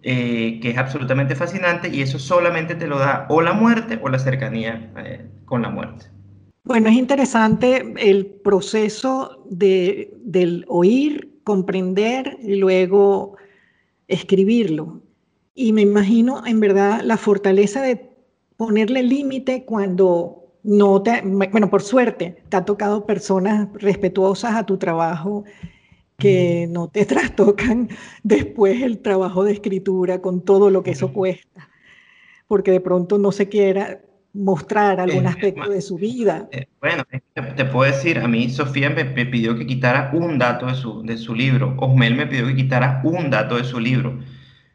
eh, 0.03 0.59
que 0.63 0.71
es 0.71 0.77
absolutamente 0.79 1.35
fascinante 1.35 1.87
y 1.87 2.01
eso 2.01 2.17
solamente 2.17 2.73
te 2.73 2.87
lo 2.87 2.97
da 2.97 3.27
o 3.29 3.39
la 3.39 3.53
muerte 3.53 3.99
o 4.01 4.09
la 4.09 4.17
cercanía 4.17 4.91
eh, 4.97 5.27
con 5.45 5.61
la 5.61 5.69
muerte. 5.69 6.07
Bueno, 6.63 6.89
es 6.89 6.95
interesante 6.95 7.93
el 7.97 8.25
proceso 8.25 9.45
de, 9.47 10.11
del 10.23 10.65
oír, 10.67 11.29
comprender 11.43 12.35
y 12.41 12.55
luego 12.55 13.37
escribirlo. 14.07 15.03
Y 15.53 15.73
me 15.73 15.81
imagino 15.81 16.45
en 16.45 16.59
verdad 16.59 17.01
la 17.03 17.17
fortaleza 17.17 17.81
de 17.81 18.09
ponerle 18.57 19.03
límite 19.03 19.65
cuando 19.65 20.41
no 20.63 21.01
te, 21.01 21.21
bueno, 21.23 21.69
por 21.69 21.81
suerte, 21.81 22.43
te 22.49 22.57
ha 22.57 22.65
tocado 22.65 23.05
personas 23.05 23.67
respetuosas 23.73 24.55
a 24.55 24.65
tu 24.65 24.77
trabajo 24.77 25.43
que 26.17 26.67
no 26.69 26.87
te 26.87 27.05
trastocan 27.07 27.89
después 28.23 28.81
el 28.81 28.99
trabajo 28.99 29.43
de 29.43 29.53
escritura 29.53 30.21
con 30.21 30.45
todo 30.45 30.69
lo 30.69 30.83
que 30.83 30.91
eso 30.91 31.11
cuesta, 31.11 31.69
porque 32.47 32.71
de 32.71 32.79
pronto 32.79 33.17
no 33.17 33.31
se 33.31 33.49
quiera 33.49 34.01
mostrar 34.33 34.99
algún 34.99 35.27
aspecto 35.27 35.69
de 35.69 35.81
su 35.81 35.97
vida. 35.97 36.47
Eh, 36.51 36.67
bueno, 36.79 37.03
te 37.33 37.65
puedo 37.65 37.91
decir, 37.91 38.19
a 38.19 38.27
mí 38.27 38.49
Sofía 38.49 38.89
me, 38.89 39.03
pidió 39.25 39.57
que 39.57 39.65
quitara 39.65 40.11
un 40.13 40.37
dato 40.37 40.67
de 40.67 40.75
su, 40.75 41.01
de 41.03 41.17
su 41.17 41.35
libro, 41.35 41.75
Osmel 41.77 42.15
me 42.15 42.27
pidió 42.27 42.47
que 42.47 42.55
quitara 42.55 43.01
un 43.03 43.29
dato 43.29 43.57
de 43.57 43.63
su 43.63 43.79
libro. 43.79 44.19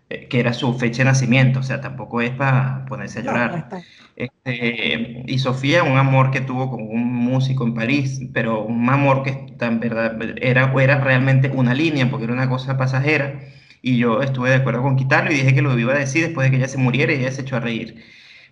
Eh, 0.08 0.28
que 0.28 0.38
era 0.38 0.52
su 0.52 0.72
fecha 0.78 0.98
de 0.98 1.06
nacimiento, 1.06 1.58
o 1.60 1.62
sea, 1.64 1.80
tampoco 1.80 2.20
es 2.20 2.30
para 2.30 2.84
ponerse 2.86 3.18
a 3.20 3.22
llorar. 3.22 3.68
este, 4.14 5.24
y 5.26 5.38
Sofía, 5.40 5.82
un 5.82 5.98
amor 5.98 6.30
que 6.30 6.40
tuvo 6.40 6.70
con 6.70 6.82
un 6.82 7.12
músico 7.12 7.64
en 7.64 7.74
París, 7.74 8.20
pero 8.32 8.62
un 8.64 8.88
amor 8.88 9.24
que 9.24 9.56
en 9.60 9.80
verdad 9.80 10.16
era, 10.40 10.72
era 10.80 11.00
realmente 11.00 11.50
una 11.50 11.74
línea, 11.74 12.08
porque 12.08 12.24
era 12.24 12.34
una 12.34 12.48
cosa 12.48 12.76
pasajera, 12.76 13.40
y 13.82 13.98
yo 13.98 14.22
estuve 14.22 14.50
de 14.50 14.56
acuerdo 14.56 14.82
con 14.82 14.96
quitarlo 14.96 15.32
y 15.32 15.34
dije 15.34 15.54
que 15.54 15.62
lo 15.62 15.76
iba 15.78 15.92
a 15.94 15.98
decir 15.98 16.24
después 16.24 16.46
de 16.46 16.50
que 16.52 16.56
ella 16.58 16.68
se 16.68 16.78
muriera 16.78 17.12
y 17.12 17.16
ella 17.16 17.32
se 17.32 17.42
echó 17.42 17.56
a 17.56 17.60
reír. 17.60 18.04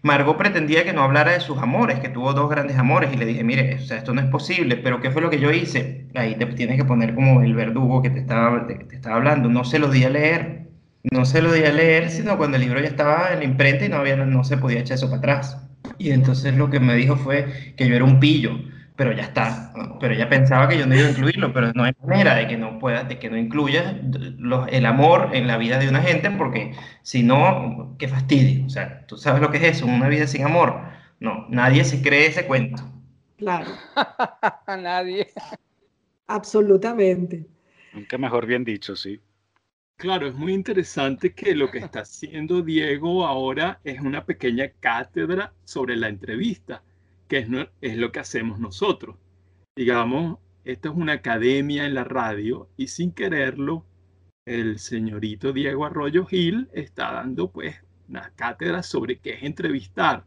Margot 0.02 0.36
pretendía 0.36 0.84
que 0.84 0.92
no 0.92 1.02
hablara 1.02 1.32
de 1.32 1.40
sus 1.40 1.58
amores, 1.58 2.00
que 2.00 2.08
tuvo 2.10 2.34
dos 2.34 2.50
grandes 2.50 2.76
amores, 2.78 3.12
y 3.12 3.16
le 3.16 3.26
dije, 3.26 3.44
mire, 3.44 3.76
o 3.76 3.80
sea, 3.80 3.98
esto 3.98 4.12
no 4.14 4.20
es 4.20 4.26
posible, 4.28 4.76
pero 4.76 5.00
¿qué 5.00 5.10
fue 5.10 5.22
lo 5.22 5.30
que 5.30 5.40
yo 5.40 5.50
hice? 5.52 6.08
Ahí 6.14 6.34
te 6.36 6.46
tienes 6.46 6.76
que 6.76 6.84
poner 6.84 7.14
como 7.14 7.42
el 7.42 7.54
verdugo 7.54 8.02
que 8.02 8.10
te 8.10 8.18
estaba, 8.20 8.66
te, 8.66 8.74
te 8.76 8.96
estaba 8.96 9.16
hablando, 9.16 9.48
no 9.48 9.64
se 9.64 9.78
lo 9.78 9.88
di 9.90 10.04
a 10.04 10.10
leer, 10.10 10.63
no 11.10 11.24
se 11.24 11.42
lo 11.42 11.52
di 11.52 11.64
a 11.64 11.72
leer, 11.72 12.10
sino 12.10 12.36
cuando 12.38 12.56
el 12.56 12.62
libro 12.62 12.80
ya 12.80 12.88
estaba 12.88 13.32
en 13.32 13.40
la 13.40 13.44
imprenta 13.44 13.84
y 13.84 13.88
no, 13.88 13.96
había, 13.96 14.16
no 14.16 14.42
se 14.42 14.56
podía 14.56 14.80
echar 14.80 14.96
eso 14.96 15.06
para 15.06 15.18
atrás. 15.18 15.58
Y 15.98 16.10
entonces 16.10 16.56
lo 16.56 16.70
que 16.70 16.80
me 16.80 16.94
dijo 16.94 17.16
fue 17.16 17.74
que 17.76 17.86
yo 17.86 17.94
era 17.94 18.04
un 18.04 18.20
pillo, 18.20 18.58
pero 18.96 19.12
ya 19.12 19.24
está. 19.24 19.72
Pero 20.00 20.14
ella 20.14 20.28
pensaba 20.28 20.68
que 20.68 20.78
yo 20.78 20.86
no 20.86 20.94
iba 20.96 21.06
a 21.06 21.10
incluirlo, 21.10 21.52
pero 21.52 21.72
no 21.74 21.84
hay 21.84 21.92
manera 22.02 22.34
de 22.36 22.48
que 22.48 22.56
no 22.56 22.78
pueda, 22.78 23.04
de 23.04 23.18
que 23.18 23.28
no 23.28 23.36
incluya 23.36 24.00
el 24.70 24.86
amor 24.86 25.30
en 25.34 25.46
la 25.46 25.58
vida 25.58 25.78
de 25.78 25.88
una 25.88 26.00
gente, 26.00 26.30
porque 26.30 26.72
si 27.02 27.22
no, 27.22 27.96
qué 27.98 28.08
fastidio. 28.08 28.64
O 28.64 28.70
sea, 28.70 29.06
tú 29.06 29.18
sabes 29.18 29.42
lo 29.42 29.50
que 29.50 29.58
es 29.58 29.76
eso, 29.76 29.86
una 29.86 30.08
vida 30.08 30.26
sin 30.26 30.44
amor. 30.44 30.80
No, 31.20 31.46
nadie 31.50 31.84
se 31.84 32.02
cree 32.02 32.26
ese 32.26 32.46
cuento. 32.46 32.82
Claro. 33.36 33.70
nadie. 34.66 35.28
Absolutamente. 36.26 37.46
Nunca 37.92 38.16
mejor 38.16 38.46
bien 38.46 38.64
dicho, 38.64 38.96
sí. 38.96 39.20
Claro, 39.96 40.26
es 40.28 40.34
muy 40.34 40.52
interesante 40.52 41.34
que 41.34 41.54
lo 41.54 41.70
que 41.70 41.78
está 41.78 42.00
haciendo 42.00 42.62
Diego 42.62 43.26
ahora 43.26 43.80
es 43.84 44.00
una 44.00 44.24
pequeña 44.26 44.68
cátedra 44.80 45.54
sobre 45.64 45.96
la 45.96 46.08
entrevista, 46.08 46.82
que 47.28 47.38
es, 47.38 47.48
es 47.80 47.96
lo 47.96 48.12
que 48.12 48.20
hacemos 48.20 48.58
nosotros. 48.60 49.16
Digamos, 49.76 50.38
esta 50.64 50.88
es 50.88 50.94
una 50.94 51.14
academia 51.14 51.86
en 51.86 51.94
la 51.94 52.04
radio 52.04 52.68
y 52.76 52.88
sin 52.88 53.12
quererlo, 53.12 53.86
el 54.46 54.78
señorito 54.78 55.52
Diego 55.52 55.86
Arroyo 55.86 56.26
Gil 56.26 56.68
está 56.74 57.12
dando 57.12 57.50
pues 57.50 57.76
una 58.08 58.30
cátedra 58.36 58.82
sobre 58.82 59.18
qué 59.18 59.34
es 59.34 59.42
entrevistar. 59.42 60.24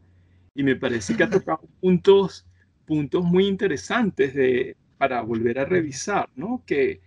Y 0.56 0.64
me 0.64 0.76
parece 0.76 1.16
que 1.16 1.24
ha 1.24 1.30
tocado 1.30 1.62
puntos, 1.80 2.48
puntos 2.86 3.24
muy 3.24 3.46
interesantes 3.48 4.34
de, 4.34 4.76
para 4.98 5.22
volver 5.22 5.60
a 5.60 5.66
revisar, 5.66 6.30
¿no? 6.36 6.64
Que 6.66 7.02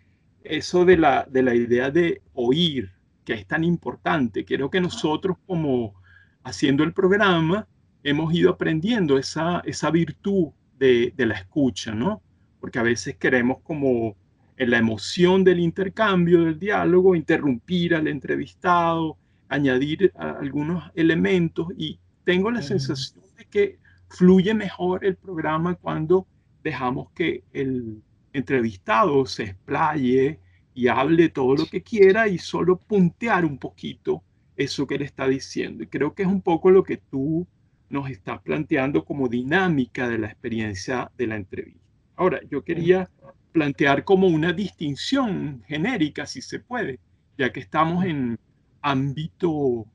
eso 0.45 0.85
de 0.85 0.97
la, 0.97 1.27
de 1.31 1.43
la 1.43 1.55
idea 1.55 1.91
de 1.91 2.23
oír, 2.35 2.91
que 3.25 3.35
es 3.35 3.47
tan 3.47 3.65
importante. 3.65 4.45
Creo 4.45 4.71
que 4.71 4.81
nosotros 4.81 5.37
como 5.47 5.95
haciendo 6.43 6.85
el 6.85 6.93
programa 6.93 7.67
hemos 8.03 8.33
ido 8.35 8.51
aprendiendo 8.51 9.19
esa, 9.19 9.61
esa 9.65 9.91
virtud 9.91 10.49
de, 10.79 11.13
de 11.17 11.27
la 11.27 11.35
escucha, 11.35 11.95
¿no? 11.95 12.23
Porque 12.61 12.79
a 12.79 12.83
veces 12.83 13.17
queremos 13.17 13.59
como 13.63 14.17
en 14.57 14.71
la 14.71 14.79
emoción 14.79 15.45
del 15.45 15.61
intercambio, 15.61 16.43
del 16.45 16.59
diálogo, 16.59 17.15
interrumpir 17.15 17.95
al 17.95 18.09
entrevistado, 18.09 19.17
añadir 19.49 20.13
algunos 20.17 20.91
elementos 20.95 21.69
y 21.77 21.99
tengo 22.25 22.51
la 22.51 22.63
sensación 22.63 23.25
de 23.37 23.45
que 23.47 23.79
fluye 24.09 24.55
mejor 24.55 25.05
el 25.05 25.17
programa 25.17 25.75
cuando 25.75 26.27
dejamos 26.63 27.11
que 27.13 27.43
el, 27.53 28.03
entrevistado 28.33 29.27
se 29.27 29.45
explaye 29.45 30.39
y 30.75 30.89
hable 30.89 31.29
todo 31.29 31.57
lo 31.57 31.67
que 31.67 31.83
quiera 31.83 32.29
y 32.29 32.39
solo 32.39 32.77
puntear 32.79 33.45
un 33.45 33.59
poquito 33.59 34.23
eso 34.57 34.87
que 34.87 34.99
le 34.99 35.05
está 35.05 35.27
diciendo. 35.27 35.83
Y 35.83 35.87
creo 35.87 36.15
que 36.15 36.23
es 36.23 36.29
un 36.29 36.43
poco 36.43 36.71
lo 36.71 36.83
que 36.83 36.99
tú 36.99 37.47
nos 37.89 38.09
estás 38.09 38.41
planteando 38.41 39.05
como 39.05 39.29
dinámica 39.29 40.09
de 40.09 40.19
la 40.19 40.29
experiencia 40.29 41.11
de 41.19 41.27
la 41.27 41.37
entrevista. 41.37 41.81
Ahora, 42.17 42.41
yo 42.49 42.63
quería 42.63 43.11
plantear 43.53 44.05
como 44.05 44.29
una 44.29 44.53
distinción 44.53 45.63
genérica, 45.67 46.27
si 46.27 46.41
se 46.41 46.61
puede, 46.61 47.01
ya 47.37 47.53
que 47.53 47.61
estamos 47.61 48.05
en 48.05 48.39
ámbito 48.81 49.87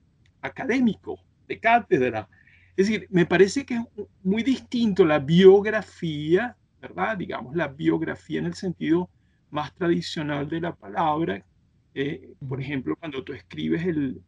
académico, 0.41 1.19
de 1.47 1.59
cátedra. 1.59 2.27
Es 2.75 2.87
decir, 2.87 3.07
me 3.11 3.25
parece 3.25 3.65
que 3.65 3.75
es 3.75 3.81
muy 4.23 4.43
distinto 4.43 5.05
la 5.05 5.19
biografía 5.19 6.57
¿verdad? 6.87 7.17
Digamos, 7.17 7.55
la 7.55 7.67
biografía 7.67 8.39
en 8.39 8.45
el 8.45 8.53
sentido 8.53 9.09
más 9.49 9.73
tradicional 9.73 10.47
de 10.47 10.61
la 10.61 10.75
palabra, 10.75 11.43
eh, 11.95 12.33
por 12.47 12.61
ejemplo, 12.61 12.95
cuando 12.95 13.23
tú 13.23 13.33
escribes 13.33 13.85
el, 13.85 14.21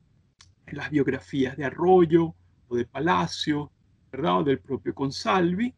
las 0.71 0.89
biografías 0.89 1.55
de 1.55 1.65
Arroyo 1.65 2.33
o 2.67 2.75
de 2.75 2.85
Palacio, 2.85 3.71
¿verdad? 4.11 4.39
O 4.39 4.43
del 4.43 4.59
propio 4.59 4.95
Consalvi. 4.95 5.73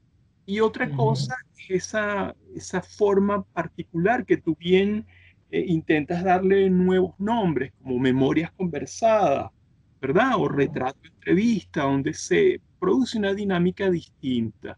Y 0.46 0.62
otra 0.62 0.90
cosa 0.90 1.36
es 1.58 1.70
esa, 1.70 2.36
esa 2.56 2.82
forma 2.82 3.44
particular 3.44 4.26
que 4.26 4.38
tú 4.38 4.56
bien 4.58 5.06
eh, 5.52 5.66
intentas 5.68 6.24
darle 6.24 6.70
nuevos 6.70 7.14
nombres, 7.20 7.74
como 7.82 8.00
memorias 8.00 8.52
conversadas, 8.54 9.52
¿verdad? 10.02 10.34
O 10.38 10.48
retrato 10.48 11.00
entrevista, 11.04 11.84
donde 11.84 12.14
se 12.14 12.62
produce 12.80 13.18
una 13.18 13.34
dinámica 13.34 13.90
distinta. 13.92 14.78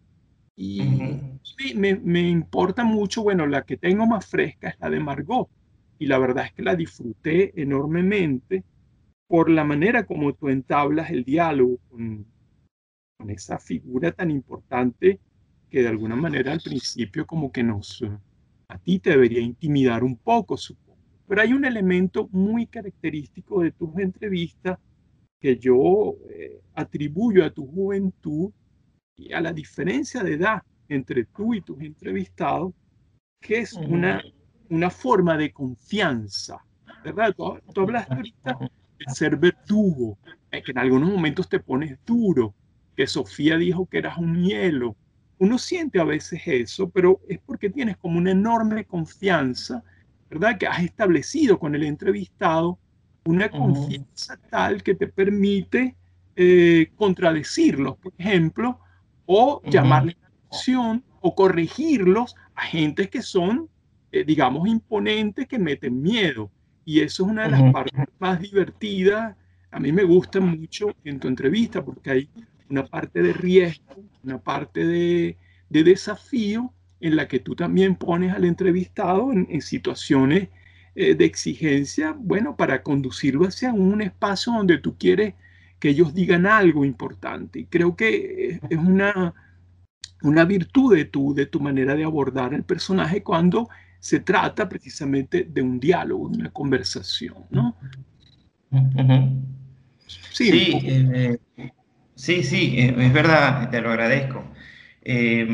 Y 0.63 0.79
me, 1.73 2.29
importa 2.29 2.83
mucho, 2.83 3.23
bueno, 3.23 3.47
la 3.47 3.63
que 3.63 3.77
tengo 3.77 4.05
más 4.05 4.27
fresca 4.27 4.69
es 4.69 4.79
la 4.79 4.91
de 4.91 4.99
Margot. 4.99 5.49
Y 5.97 6.05
la 6.05 6.19
verdad 6.19 6.45
es 6.45 6.53
que 6.53 6.61
la 6.61 6.75
disfruté 6.75 7.59
enormemente 7.59 8.63
por 9.25 9.49
la 9.49 9.63
manera 9.63 10.05
como 10.05 10.33
tú 10.33 10.49
entablas 10.49 11.09
el 11.09 11.23
diálogo 11.23 11.79
con, 11.89 12.27
con 13.17 13.31
esa 13.31 13.57
figura 13.57 14.11
tan 14.11 14.29
importante 14.29 15.19
que 15.67 15.81
de 15.81 15.87
alguna 15.87 16.15
manera 16.15 16.51
al 16.51 16.61
principio 16.61 17.25
como 17.25 17.51
que 17.51 17.63
nos, 17.63 18.03
a 18.67 18.77
ti 18.77 18.99
te 18.99 19.09
debería 19.09 19.41
intimidar 19.41 20.03
un 20.03 20.15
poco, 20.15 20.57
supongo. 20.57 20.99
Pero 21.27 21.41
hay 21.41 21.53
un 21.53 21.65
elemento 21.65 22.29
muy 22.31 22.67
característico 22.67 23.63
de 23.63 23.71
tus 23.71 23.97
entrevistas 23.97 24.77
que 25.39 25.57
yo 25.57 26.17
eh, 26.29 26.61
atribuyo 26.75 27.43
a 27.43 27.49
tu 27.49 27.65
juventud 27.65 28.51
y 29.21 29.33
a 29.33 29.41
la 29.41 29.53
diferencia 29.53 30.23
de 30.23 30.33
edad 30.33 30.61
entre 30.89 31.25
tú 31.25 31.53
y 31.53 31.61
tus 31.61 31.79
entrevistados, 31.81 32.73
que 33.39 33.59
es 33.59 33.73
una, 33.73 34.21
una 34.69 34.89
forma 34.89 35.37
de 35.37 35.51
confianza, 35.51 36.63
¿verdad? 37.03 37.33
Tú, 37.35 37.81
hablaste 37.81 38.13
ahorita 38.13 38.57
de 38.59 39.13
ser 39.13 39.37
verdugo, 39.37 40.17
eh, 40.51 40.61
que 40.61 40.71
en 40.71 40.79
algunos 40.79 41.09
momentos 41.09 41.47
te 41.47 41.59
pones 41.59 41.97
duro, 42.05 42.53
que 42.95 43.07
Sofía 43.07 43.57
dijo 43.57 43.85
que 43.85 43.99
eras 43.99 44.17
un 44.17 44.43
hielo. 44.43 44.95
Uno 45.37 45.57
siente 45.57 45.99
a 45.99 46.03
veces 46.03 46.41
eso, 46.45 46.89
pero 46.89 47.19
es 47.27 47.39
porque 47.39 47.69
tienes 47.69 47.97
como 47.97 48.17
una 48.17 48.31
enorme 48.31 48.85
confianza, 48.85 49.83
¿verdad? 50.29 50.57
Que 50.57 50.67
has 50.67 50.83
establecido 50.83 51.57
con 51.57 51.73
el 51.73 51.83
entrevistado 51.83 52.77
una 53.25 53.49
confianza 53.49 54.37
tal 54.49 54.81
que 54.83 54.95
te 54.95 55.07
permite 55.07 55.95
eh, 56.35 56.91
contradecirlos, 56.95 57.97
por 57.97 58.13
ejemplo, 58.17 58.79
o 59.25 59.61
llamarle 59.65 60.17
la 60.21 60.27
atención 60.27 61.03
o 61.21 61.35
corregirlos 61.35 62.35
a 62.55 62.63
gente 62.63 63.09
que 63.09 63.21
son, 63.21 63.69
eh, 64.11 64.23
digamos, 64.23 64.67
imponentes, 64.67 65.47
que 65.47 65.59
meten 65.59 66.01
miedo. 66.01 66.51
Y 66.83 67.01
eso 67.01 67.23
es 67.23 67.29
una 67.31 67.43
de 67.43 67.51
las 67.51 67.73
partes 67.73 68.07
más 68.19 68.39
divertidas. 68.41 69.35
A 69.71 69.79
mí 69.79 69.91
me 69.91 70.03
gusta 70.03 70.39
mucho 70.39 70.95
en 71.03 71.19
tu 71.19 71.27
entrevista 71.27 71.83
porque 71.83 72.11
hay 72.11 72.29
una 72.69 72.85
parte 72.85 73.21
de 73.21 73.33
riesgo, 73.33 74.03
una 74.23 74.39
parte 74.39 74.85
de, 74.85 75.37
de 75.69 75.83
desafío 75.83 76.73
en 77.01 77.15
la 77.15 77.27
que 77.27 77.39
tú 77.39 77.55
también 77.55 77.95
pones 77.95 78.33
al 78.33 78.45
entrevistado 78.45 79.31
en, 79.33 79.61
situaciones 79.61 80.49
eh, 80.95 81.15
de 81.15 81.25
exigencia, 81.25 82.15
bueno, 82.17 82.55
para 82.55 82.83
conducirlo 82.83 83.47
hacia 83.47 83.73
un 83.73 84.01
espacio 84.01 84.53
donde 84.53 84.77
tú 84.77 84.95
quieres 84.97 85.33
que 85.81 85.89
ellos 85.89 86.13
digan 86.13 86.45
algo 86.45 86.85
importante. 86.85 87.59
Y 87.59 87.65
creo 87.65 87.95
que 87.95 88.61
es 88.69 88.77
una, 88.77 89.33
una 90.21 90.45
virtud 90.45 90.95
de 90.95 91.05
tu, 91.05 91.33
de 91.33 91.47
tu 91.47 91.59
manera 91.59 91.95
de 91.95 92.03
abordar 92.05 92.53
el 92.53 92.63
personaje 92.63 93.23
cuando 93.23 93.67
se 93.99 94.19
trata 94.19 94.69
precisamente 94.69 95.43
de 95.43 95.61
un 95.61 95.79
diálogo, 95.79 96.29
de 96.29 96.37
una 96.37 96.51
conversación, 96.51 97.35
¿no? 97.49 97.75
Sí, 100.07 100.51
sí, 100.51 100.79
eh, 100.83 101.39
sí, 102.15 102.43
sí, 102.43 102.75
eh, 102.77 102.95
es 102.97 103.13
verdad, 103.13 103.69
te 103.71 103.81
lo 103.81 103.89
agradezco. 103.89 104.43
Eh, 105.03 105.47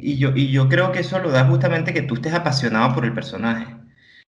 y, 0.00 0.18
yo, 0.18 0.34
y 0.34 0.50
yo 0.50 0.68
creo 0.68 0.90
que 0.90 1.00
eso 1.00 1.20
lo 1.20 1.30
da 1.30 1.44
justamente 1.46 1.94
que 1.94 2.02
tú 2.02 2.14
estés 2.14 2.34
apasionado 2.34 2.94
por 2.96 3.04
el 3.04 3.12
personaje. 3.12 3.77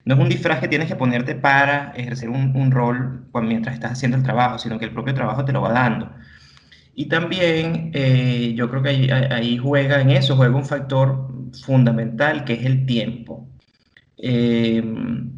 No 0.06 0.14
es 0.14 0.22
un 0.22 0.30
disfraz 0.30 0.60
que 0.60 0.68
tienes 0.68 0.88
que 0.88 0.96
ponerte 0.96 1.34
para 1.34 1.92
ejercer 1.96 2.30
un, 2.30 2.72
rol 2.72 3.26
mientras 3.42 3.74
estás 3.74 3.94
haciendo 3.94 4.18
el 4.18 4.24
trabajo, 4.24 4.60
sino 4.60 4.78
que 4.78 4.86
el 4.86 4.92
propio 4.92 5.16
trabajo 5.16 5.44
te 5.46 5.52
lo 5.52 5.62
va 5.62 5.72
dando. 5.72 6.12
Y 6.94 7.08
también 7.08 7.92
eh, 7.94 8.54
yo 8.56 8.70
creo 8.70 8.84
que 8.84 8.90
ahí, 9.32 9.58
juega 9.58 10.00
en 10.02 10.12
eso, 10.12 10.36
juega 10.36 10.56
un 10.56 10.66
factor 10.66 11.28
fundamental 11.66 12.46
que 12.46 12.54
es 12.54 12.66
el 12.66 12.86
tiempo. 12.86 13.48
Em, 14.18 15.32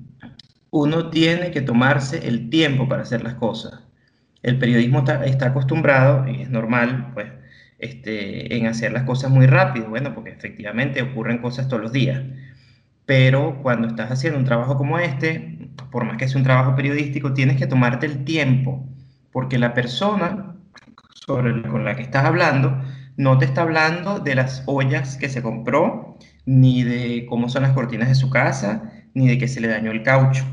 uno 0.71 1.10
tiene 1.10 1.51
que 1.51 1.62
tomarse 1.62 2.27
el 2.27 2.49
tiempo 2.49 2.89
para 2.89 3.03
hacer 3.03 3.23
las 3.23 3.36
cosas. 3.36 3.82
El 4.43 4.60
periodismo 4.60 4.99
está, 5.25 5.47
acostumbrado, 5.47 6.27
y 6.27 6.41
es 6.41 6.49
normal, 6.49 7.12
pues, 7.13 7.27
este, 7.80 8.56
en 8.58 8.67
hacer 8.67 8.91
las 8.91 9.03
cosas 9.03 9.32
muy 9.32 9.47
rápido, 9.47 9.89
bueno, 9.89 10.13
porque 10.13 10.32
efectivamente 10.32 11.01
ocurren 11.01 11.39
cosas 11.39 11.67
todos 11.69 11.84
los 11.84 11.91
días 11.93 12.21
pero 13.08 13.60
cuando 13.63 13.88
estás 13.88 14.12
haciendo 14.12 14.38
un 14.38 14.46
trabajo 14.46 14.78
como 14.78 15.00
este, 15.00 15.72
por 15.91 16.04
más 16.06 16.17
que 16.17 16.28
sea 16.28 16.38
un 16.38 16.43
trabajo 16.43 16.76
periodístico, 16.76 17.34
tienes 17.34 17.58
que 17.58 17.65
tomarte 17.65 18.06
el 18.06 18.26
tiempo, 18.26 18.86
porque 19.32 19.58
la 19.58 19.74
persona 19.74 20.58
con 21.26 21.86
la 21.86 21.96
que 21.96 22.04
estás 22.04 22.26
hablando 22.26 22.78
no 23.15 23.38
te 23.38 23.46
está 23.46 23.62
hablando 23.62 24.20
de 24.20 24.36
las 24.36 24.62
ollas 24.65 25.15
que 25.17 25.30
se 25.30 25.41
compró, 25.41 26.17
ni 26.46 26.84
de 26.84 27.26
cómo 27.30 27.48
son 27.48 27.63
las 27.63 27.72
cortinas 27.72 28.10
de 28.10 28.15
su 28.15 28.30
casa, 28.30 28.91
ni 29.13 29.28
de 29.30 29.38
que 29.38 29.48
se 29.48 29.62
le 29.62 29.70
dañó 29.70 29.91
el 29.91 30.04
caucho. 30.04 30.43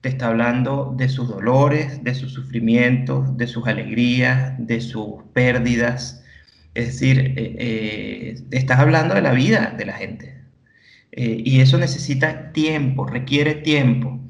Te 0.00 0.08
está 0.08 0.26
hablando 0.28 0.92
de 0.96 1.08
sus 1.08 1.28
dolores, 1.28 2.02
de 2.02 2.14
sus 2.16 2.32
sufrimientos, 2.32 3.36
de 3.36 3.46
sus 3.46 3.68
alegrías, 3.68 4.54
de 4.58 4.80
sus 4.80 5.22
pérdidas. 5.32 6.24
Es 6.74 6.86
decir, 6.86 7.34
eh, 7.36 7.56
eh, 7.58 8.34
estás 8.50 8.80
hablando 8.80 9.14
de 9.14 9.22
la 9.22 9.32
vida 9.32 9.74
de 9.78 9.84
la 9.86 9.92
gente, 9.94 10.39
eh, 11.12 11.42
y 11.44 11.60
eso 11.60 11.78
necesita 11.78 12.52
tiempo, 12.52 13.06
requiere 13.06 13.54
tiempo. 13.54 14.20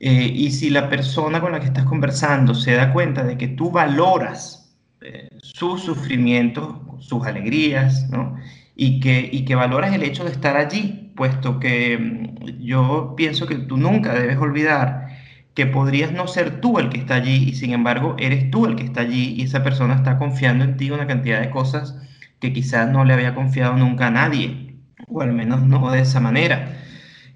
Eh, 0.00 0.30
y 0.34 0.50
si 0.50 0.70
la 0.70 0.88
persona 0.88 1.40
con 1.40 1.52
la 1.52 1.60
que 1.60 1.66
estás 1.66 1.84
conversando 1.84 2.54
se 2.54 2.72
da 2.72 2.92
cuenta 2.92 3.24
de 3.24 3.38
que 3.38 3.48
tú 3.48 3.70
valoras 3.70 4.76
eh, 5.00 5.28
sus 5.42 5.82
sufrimientos, 5.82 6.76
sus 7.00 7.24
alegrías, 7.26 8.08
¿no? 8.10 8.36
y, 8.76 9.00
que, 9.00 9.28
y 9.30 9.44
que 9.44 9.54
valoras 9.54 9.94
el 9.94 10.02
hecho 10.02 10.24
de 10.24 10.30
estar 10.30 10.56
allí, 10.56 11.12
puesto 11.16 11.60
que 11.60 11.98
mm, 11.98 12.64
yo 12.64 13.14
pienso 13.16 13.46
que 13.46 13.56
tú 13.56 13.76
nunca 13.76 14.14
debes 14.14 14.38
olvidar 14.38 15.08
que 15.54 15.66
podrías 15.66 16.12
no 16.12 16.26
ser 16.26 16.60
tú 16.60 16.78
el 16.78 16.90
que 16.90 16.98
está 16.98 17.14
allí 17.14 17.48
y 17.48 17.54
sin 17.54 17.72
embargo 17.72 18.16
eres 18.18 18.50
tú 18.50 18.66
el 18.66 18.76
que 18.76 18.84
está 18.84 19.02
allí 19.02 19.34
y 19.36 19.42
esa 19.42 19.62
persona 19.62 19.94
está 19.94 20.18
confiando 20.18 20.64
en 20.64 20.76
ti 20.76 20.90
una 20.90 21.06
cantidad 21.06 21.40
de 21.40 21.50
cosas 21.50 21.96
que 22.40 22.52
quizás 22.52 22.90
no 22.90 23.04
le 23.04 23.14
había 23.14 23.34
confiado 23.34 23.76
nunca 23.76 24.08
a 24.08 24.10
nadie 24.10 24.63
o 25.08 25.22
al 25.22 25.32
menos 25.32 25.62
no 25.62 25.90
de 25.90 26.00
esa 26.00 26.20
manera. 26.20 26.76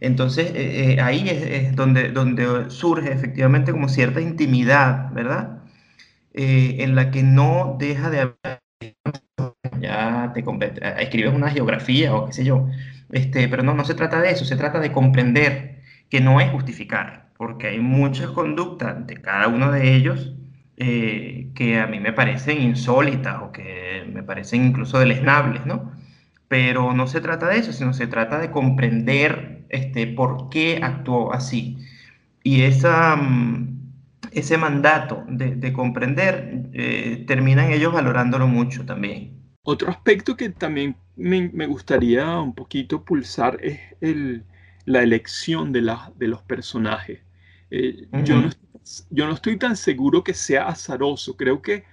Entonces, 0.01 0.53
eh, 0.55 0.95
eh, 0.95 1.01
ahí 1.01 1.29
es, 1.29 1.75
donde, 1.75 2.11
donde 2.11 2.71
surge 2.71 3.13
efectivamente 3.13 3.73
como 3.73 3.89
cierta 3.89 4.21
intimidad, 4.21 5.13
¿verdad? 5.13 5.63
Eh, 6.35 6.77
en 6.81 6.95
la 6.95 7.11
que 7.11 7.23
no 7.23 7.77
deja 7.79 8.11
de 8.11 8.21
haber, 8.21 8.61
ya 9.81 10.33
te 10.35 10.45
escribes 11.03 11.35
una 11.35 11.51
geografía 11.51 12.15
o 12.15 12.27
qué 12.27 12.33
sé 12.33 12.45
yo, 12.45 12.69
este, 13.13 13.49
pero 13.49 13.63
no, 13.63 13.75
no 13.75 13.85
se 13.85 13.95
trata 13.95 14.21
de 14.21 14.31
eso, 14.31 14.45
se 14.45 14.57
trata 14.57 14.81
de 14.81 14.93
comprender 14.93 15.81
que 16.11 16.21
no 16.21 16.41
es 16.41 16.51
justificar, 16.51 17.31
porque 17.37 17.69
hay 17.69 17.81
muchas 17.81 18.31
conductas 18.31 19.07
de 19.07 19.17
cada 19.21 19.49
uno 19.49 19.73
de 19.73 19.95
ellos 19.97 20.35
que 20.77 21.81
a 21.83 21.89
mí 21.89 21.99
me 21.99 22.13
parecen 22.13 22.63
insólitas 22.63 23.43
o 23.43 23.51
que 23.53 24.05
me 24.13 24.23
parecen 24.23 24.65
incluso 24.65 24.99
deleznables, 25.01 25.67
¿no? 25.67 25.93
Pero 26.49 26.95
no 26.95 27.07
se 27.07 27.21
trata 27.21 27.49
de 27.49 27.59
eso, 27.59 27.73
sino 27.73 27.93
se 27.93 28.07
trata 28.07 28.39
de 28.39 28.51
comprender 28.51 29.65
este, 29.69 30.07
por 30.07 30.49
qué 30.49 30.81
actuó 30.83 31.33
así. 31.33 31.79
Y 32.43 32.63
esa, 32.63 33.17
mm, 33.17 33.79
ese 34.33 34.57
mandato 34.57 35.25
de, 35.29 35.73
comprender 35.73 36.71
eh, 36.73 37.25
terminan 37.27 37.71
ellos 37.71 37.93
valorándolo 37.93 38.47
mucho 38.47 38.87
también. 38.87 39.39
Otro 39.63 39.91
aspecto 39.91 40.37
que 40.37 40.49
también 40.49 40.97
me, 41.17 41.67
gustaría 41.67 42.39
un 42.39 42.55
poquito 42.55 43.05
pulsar 43.05 43.59
es 43.63 43.79
el, 44.01 44.45
la 44.87 45.03
elección 45.03 45.73
de, 45.73 45.83
la, 45.83 46.11
de 46.17 46.29
los 46.29 46.41
personajes. 46.43 47.21
Eh, 47.71 48.09
yo, 48.25 48.41
no, 48.41 48.49
yo 49.11 49.27
no 49.27 49.35
estoy 49.35 49.59
tan 49.59 49.77
seguro 49.77 50.25
que 50.25 50.33
sea 50.33 50.69
azaroso, 50.69 51.37
creo 51.37 51.61
que 51.61 51.85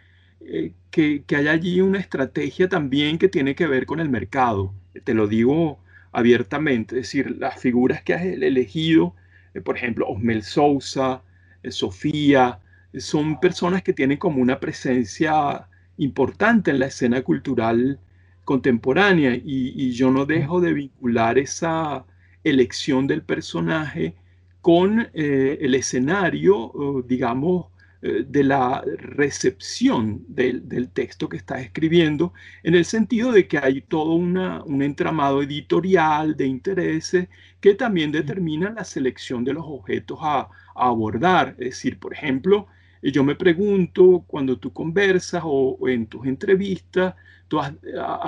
eh, 0.41 0.73
que, 0.91 1.23
que 1.25 1.35
hay 1.35 1.47
allí 1.47 1.81
una 1.81 1.99
estrategia 1.99 2.69
también 2.69 3.17
que 3.17 3.29
tiene 3.29 3.55
que 3.55 3.67
ver 3.67 3.85
con 3.85 3.99
el 3.99 4.09
mercado. 4.09 4.73
Te 5.03 5.13
lo 5.13 5.27
digo 5.27 5.79
abiertamente, 6.11 6.95
es 6.95 7.03
decir, 7.03 7.37
las 7.39 7.59
figuras 7.59 8.03
que 8.03 8.13
has 8.13 8.23
elegido, 8.23 9.15
eh, 9.53 9.61
por 9.61 9.77
ejemplo, 9.77 10.07
Osmel 10.07 10.43
Sousa, 10.43 11.23
eh, 11.63 11.71
Sofía, 11.71 12.59
son 12.97 13.39
personas 13.39 13.83
que 13.83 13.93
tienen 13.93 14.17
como 14.17 14.41
una 14.41 14.59
presencia 14.59 15.67
importante 15.97 16.71
en 16.71 16.79
la 16.79 16.87
escena 16.87 17.21
cultural 17.21 17.99
contemporánea 18.45 19.35
y, 19.35 19.91
yo 19.91 20.11
no 20.11 20.25
dejo 20.25 20.61
de 20.61 20.73
vincular 20.73 21.37
esa, 21.39 22.05
elección 22.43 23.07
del 23.07 23.23
personaje 23.23 24.13
con 24.61 25.09
el 25.13 25.73
escenario, 25.75 27.03
digamos, 27.07 27.67
de 28.05 28.43
la 28.43 28.83
recepción 28.97 30.23
del, 30.27 30.89
texto 30.89 31.27
que 31.27 31.37
estás 31.37 31.61
escribiendo, 31.61 32.33
en 32.61 32.75
el 32.75 32.85
sentido 32.85 33.31
de 33.31 33.47
que 33.47 33.57
hay 33.57 33.81
todo 33.81 34.13
un 34.13 34.81
entramado 34.83 35.41
editorial 35.41 36.37
de 36.37 36.45
intereses 36.45 37.29
que 37.59 37.73
también 37.73 38.11
determina 38.11 38.69
la 38.69 38.83
selección 38.83 39.43
de 39.43 39.53
los 39.53 39.65
objetos 39.65 40.19
a, 40.21 40.49
abordar. 40.75 41.55
Es 41.57 41.69
decir, 41.69 41.97
por 41.97 42.13
ejemplo, 42.13 42.67
yo 43.01 43.23
me 43.23 43.33
pregunto 43.33 44.23
cuando 44.27 44.59
tú 44.59 44.71
conversas 44.71 45.41
o, 45.43 45.77
en 45.87 46.05
tus 46.05 46.27
entrevistas, 46.27 47.15
tú 47.47 47.59
has, 47.59 47.73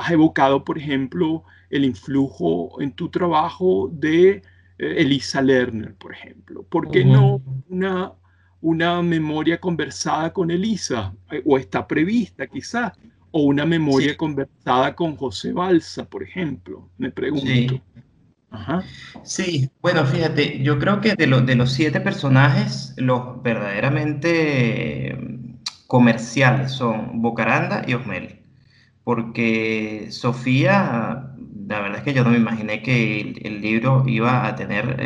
evocado, 0.10 0.64
por 0.64 0.80
ejemplo, 0.80 1.44
el 1.70 1.86
influjo 1.86 2.82
en 2.82 2.94
tu 2.94 3.10
trabajo 3.10 3.92
de 3.94 4.30
eh, 4.32 4.42
Elisa 4.80 5.42
Lerner, 5.42 5.94
por 5.94 6.14
ejemplo. 6.14 6.64
¿Por 6.64 6.90
qué 6.90 7.06
no 7.06 7.42
una 7.70 8.14
una 8.62 9.02
memoria 9.02 9.60
conversada 9.60 10.32
con 10.34 10.52
Elisa, 10.52 11.14
eh, 11.32 11.42
o 11.46 11.58
está 11.58 11.88
prevista 11.88 12.48
quizás, 12.48 12.94
o 13.32 13.44
una 13.44 13.66
memoria 13.66 14.16
conversada 14.18 14.96
con 14.96 15.16
José 15.16 15.52
Balsa, 15.52 16.06
por 16.06 16.24
ejemplo, 16.24 16.90
me 16.98 17.12
pregunto. 17.12 17.46
Sí. 17.46 17.82
sí. 19.24 19.70
bueno, 19.82 20.06
fíjate, 20.06 20.62
yo 20.64 20.80
creo 20.80 21.02
que 21.02 21.14
de, 21.16 21.28
de 21.28 21.56
los 21.56 21.72
siete 21.72 22.00
personajes, 22.02 22.94
los 22.98 23.42
verdaderamente 23.44 25.16
mm, 25.16 25.58
comerciales 25.88 26.72
son 26.72 27.22
Bocaranda 27.22 27.84
y 27.86 27.94
Osmel, 27.94 28.42
porque 29.04 30.08
Sofía, 30.10 31.32
la 31.68 31.80
verdad 31.82 32.00
es 32.00 32.04
que 32.04 32.14
yo 32.14 32.24
no 32.24 32.32
me 32.32 32.38
imaginé 32.38 32.82
que 32.82 33.36
el, 33.42 33.62
libro 33.62 34.04
iba 34.08 34.48
a 34.48 34.56
tener 34.56 35.00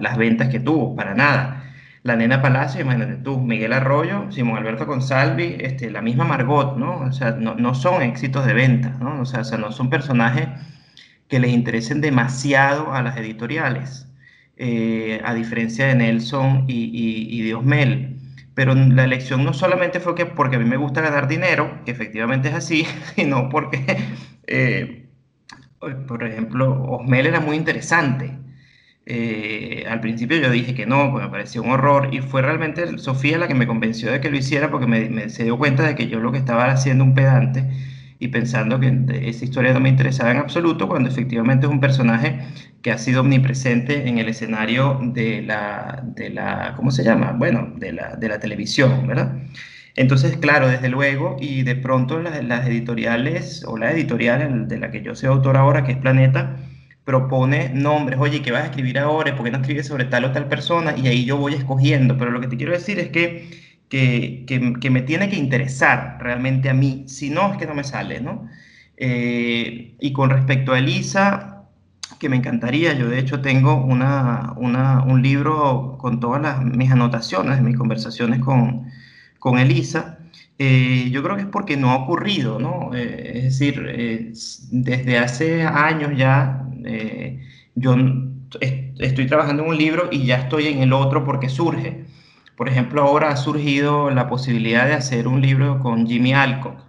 las 0.00 0.16
ventas 0.16 0.48
que 0.48 0.60
tuvo, 0.60 0.94
para 0.94 1.14
nada 1.14 1.71
la 2.02 2.16
Nena 2.16 2.42
Palacio, 2.42 2.80
imagínate 2.80 3.16
tú, 3.16 3.38
Miguel 3.40 3.72
Arroyo, 3.72 4.30
Simón 4.32 4.58
Alberto 4.58 4.86
Consalvi, 4.86 5.56
este, 5.60 5.90
la 5.90 6.02
misma 6.02 6.24
Margot, 6.24 6.76
¿no? 6.76 6.96
O 7.00 7.12
sea, 7.12 7.32
no, 7.32 7.74
son 7.74 8.02
éxitos 8.02 8.44
de 8.44 8.54
venta, 8.54 8.96
¿no? 9.00 9.20
O 9.20 9.24
sea, 9.24 9.42
no 9.58 9.70
son 9.70 9.88
personajes 9.88 10.48
que 11.28 11.38
les 11.40 11.52
interesen 11.52 12.00
demasiado 12.00 12.92
a 12.92 13.02
las 13.02 13.16
editoriales, 13.16 14.08
eh, 14.56 15.20
a 15.24 15.34
diferencia 15.34 15.86
de 15.86 15.94
Nelson 15.94 16.64
y, 16.68 16.84
y, 16.84 17.38
y 17.38 17.42
Diosmel. 17.42 18.18
Pero 18.54 18.74
la 18.74 19.04
elección 19.04 19.44
no 19.44 19.54
solamente 19.54 20.00
fue 20.00 20.14
que 20.14 20.26
porque 20.26 20.56
a 20.56 20.58
mí 20.58 20.66
me 20.66 20.76
gusta 20.76 21.00
ganar 21.00 21.28
dinero, 21.28 21.80
que 21.84 21.92
efectivamente 21.92 22.48
es 22.48 22.54
así, 22.54 22.84
sino 23.16 23.48
porque, 23.48 23.96
eh, 24.46 25.08
por 25.78 26.24
ejemplo, 26.24 26.82
Osmel 26.82 27.26
era 27.26 27.40
muy 27.40 27.56
interesante. 27.56 28.41
Eh, 29.04 29.84
al 29.88 30.00
principio 30.00 30.36
yo 30.38 30.50
dije 30.50 30.74
que 30.74 30.86
no, 30.86 31.10
pues 31.10 31.24
me 31.24 31.30
pareció 31.30 31.62
un 31.62 31.70
horror 31.70 32.14
y 32.14 32.20
fue 32.20 32.40
realmente 32.40 32.98
Sofía 32.98 33.36
la 33.36 33.48
que 33.48 33.54
me 33.54 33.66
convenció 33.66 34.12
de 34.12 34.20
que 34.20 34.30
lo 34.30 34.36
hiciera 34.36 34.70
porque 34.70 34.86
me, 34.86 35.28
se 35.28 35.42
dio 35.44 35.58
cuenta 35.58 35.82
de 35.82 35.96
que 35.96 36.06
yo 36.06 36.20
lo 36.20 36.30
que 36.30 36.38
estaba 36.38 36.66
haciendo 36.70 37.02
un 37.02 37.14
pedante 37.14 37.68
y 38.20 38.28
pensando 38.28 38.78
que 38.78 39.04
esa 39.28 39.44
historia 39.44 39.72
no 39.72 39.80
me 39.80 39.88
interesaba 39.88 40.30
en 40.30 40.36
absoluto 40.36 40.86
cuando 40.88 41.08
efectivamente 41.08 41.66
es 41.66 41.72
un 41.72 41.80
personaje 41.80 42.40
que 42.80 42.92
ha 42.92 42.98
sido 42.98 43.22
omnipresente 43.22 44.08
en 44.08 44.18
el 44.18 44.28
escenario 44.28 45.00
de 45.02 45.42
la, 45.42 46.02
de 46.04 46.30
la 46.30 46.74
¿cómo 46.76 46.92
se 46.92 47.02
llama? 47.02 47.32
Bueno, 47.32 47.72
de 47.76 47.92
la, 47.92 48.14
de 48.16 48.28
la 48.28 48.38
televisión, 48.38 49.08
¿verdad? 49.08 49.34
Entonces, 49.96 50.36
claro, 50.38 50.68
desde 50.68 50.88
luego, 50.88 51.36
y 51.40 51.64
de 51.64 51.76
pronto 51.76 52.20
las, 52.20 52.42
las 52.44 52.66
editoriales, 52.66 53.64
o 53.66 53.76
la 53.76 53.92
editorial 53.92 54.68
de 54.68 54.78
la 54.78 54.90
que 54.90 55.02
yo 55.02 55.14
soy 55.14 55.28
autor 55.28 55.56
ahora, 55.56 55.84
que 55.84 55.92
es 55.92 55.98
Planeta, 55.98 56.56
propone 57.04 57.70
nombres, 57.70 58.18
oye, 58.20 58.42
¿qué 58.42 58.52
vas 58.52 58.62
a 58.62 58.66
escribir 58.66 58.98
ahora? 58.98 59.34
¿Por 59.34 59.44
qué 59.44 59.50
no 59.50 59.58
escribes 59.58 59.86
sobre 59.86 60.04
tal 60.04 60.24
o 60.24 60.32
tal 60.32 60.46
persona? 60.48 60.94
Y 60.96 61.08
ahí 61.08 61.24
yo 61.24 61.36
voy 61.36 61.54
escogiendo, 61.54 62.16
pero 62.16 62.30
lo 62.30 62.40
que 62.40 62.46
te 62.48 62.56
quiero 62.56 62.72
decir 62.72 62.98
es 62.98 63.08
que, 63.10 63.50
que, 63.88 64.44
que, 64.46 64.90
me 64.90 65.02
tiene 65.02 65.28
que 65.28 65.36
interesar 65.36 66.18
realmente 66.20 66.70
a 66.70 66.74
mí, 66.74 67.04
si 67.08 67.30
no 67.30 67.52
es 67.52 67.58
que 67.58 67.66
no 67.66 67.74
me 67.74 67.84
sale, 67.84 68.20
¿no? 68.20 68.48
Eh, 68.96 69.96
y 70.00 70.12
con 70.12 70.30
respecto 70.30 70.72
a 70.72 70.78
Elisa, 70.78 71.64
que 72.20 72.28
me 72.28 72.36
encantaría, 72.36 72.92
yo 72.94 73.08
de 73.08 73.18
hecho 73.18 73.40
tengo 73.42 73.74
una, 73.84 74.54
una, 74.56 75.02
un 75.02 75.22
libro 75.22 75.96
con 75.98 76.20
todas 76.20 76.40
las, 76.40 76.64
mis 76.64 76.90
anotaciones, 76.90 77.60
mis 77.62 77.76
conversaciones 77.76 78.40
con, 78.40 78.86
con 79.40 79.58
Elisa, 79.58 80.18
eh, 80.58 81.08
yo 81.10 81.22
creo 81.22 81.36
que 81.36 81.42
es 81.42 81.48
porque 81.48 81.76
no 81.76 81.90
ha 81.90 81.96
ocurrido, 81.96 82.60
¿no? 82.60 82.94
Eh, 82.94 83.32
es 83.38 83.44
decir, 83.44 84.32
desde 84.70 85.18
hace 85.18 85.64
años 85.64 86.12
ya 86.16 86.64
eh, 86.86 87.40
yo 87.74 87.96
estoy 88.60 89.26
trabajando 89.26 89.62
en 89.64 89.70
un 89.70 89.76
libro 89.76 90.08
y 90.10 90.26
ya 90.26 90.36
estoy 90.36 90.66
en 90.68 90.82
el 90.82 90.92
otro 90.92 91.24
porque 91.24 91.48
surge. 91.48 92.04
Por 92.56 92.68
ejemplo, 92.68 93.02
ahora 93.02 93.30
ha 93.30 93.36
surgido 93.36 94.10
la 94.10 94.28
posibilidad 94.28 94.86
de 94.86 94.94
hacer 94.94 95.26
un 95.28 95.40
libro 95.40 95.80
con 95.80 96.06
Jimmy 96.06 96.32
Alcock, 96.34 96.84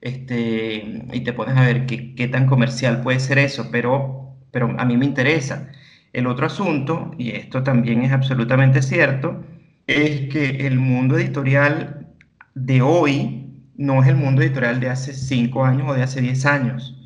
Este, 0.00 1.04
y 1.12 1.20
te 1.20 1.32
pones 1.32 1.56
a 1.56 1.62
ver 1.64 1.86
qué, 1.86 2.14
qué, 2.14 2.28
tan 2.28 2.46
comercial 2.46 3.02
puede 3.02 3.20
ser 3.20 3.38
eso, 3.38 3.68
pero, 3.70 4.36
pero 4.50 4.74
a 4.78 4.84
mí 4.84 4.96
me 4.96 5.06
interesa. 5.06 5.70
El 6.12 6.26
otro 6.26 6.46
asunto, 6.46 7.12
y 7.18 7.30
esto 7.30 7.62
también 7.62 8.02
es 8.02 8.12
absolutamente 8.12 8.82
cierto, 8.82 9.44
es 9.86 10.28
que 10.28 10.66
el 10.66 10.78
mundo 10.78 11.16
editorial 11.18 12.08
de 12.54 12.82
hoy 12.82 13.42
no 13.76 14.02
es 14.02 14.08
el 14.08 14.16
mundo 14.16 14.42
editorial 14.42 14.80
de 14.80 14.90
hace 14.90 15.14
5 15.14 15.64
años 15.64 15.88
o 15.88 15.94
de 15.94 16.02
hace 16.02 16.20
10 16.20 16.46
años. 16.46 16.96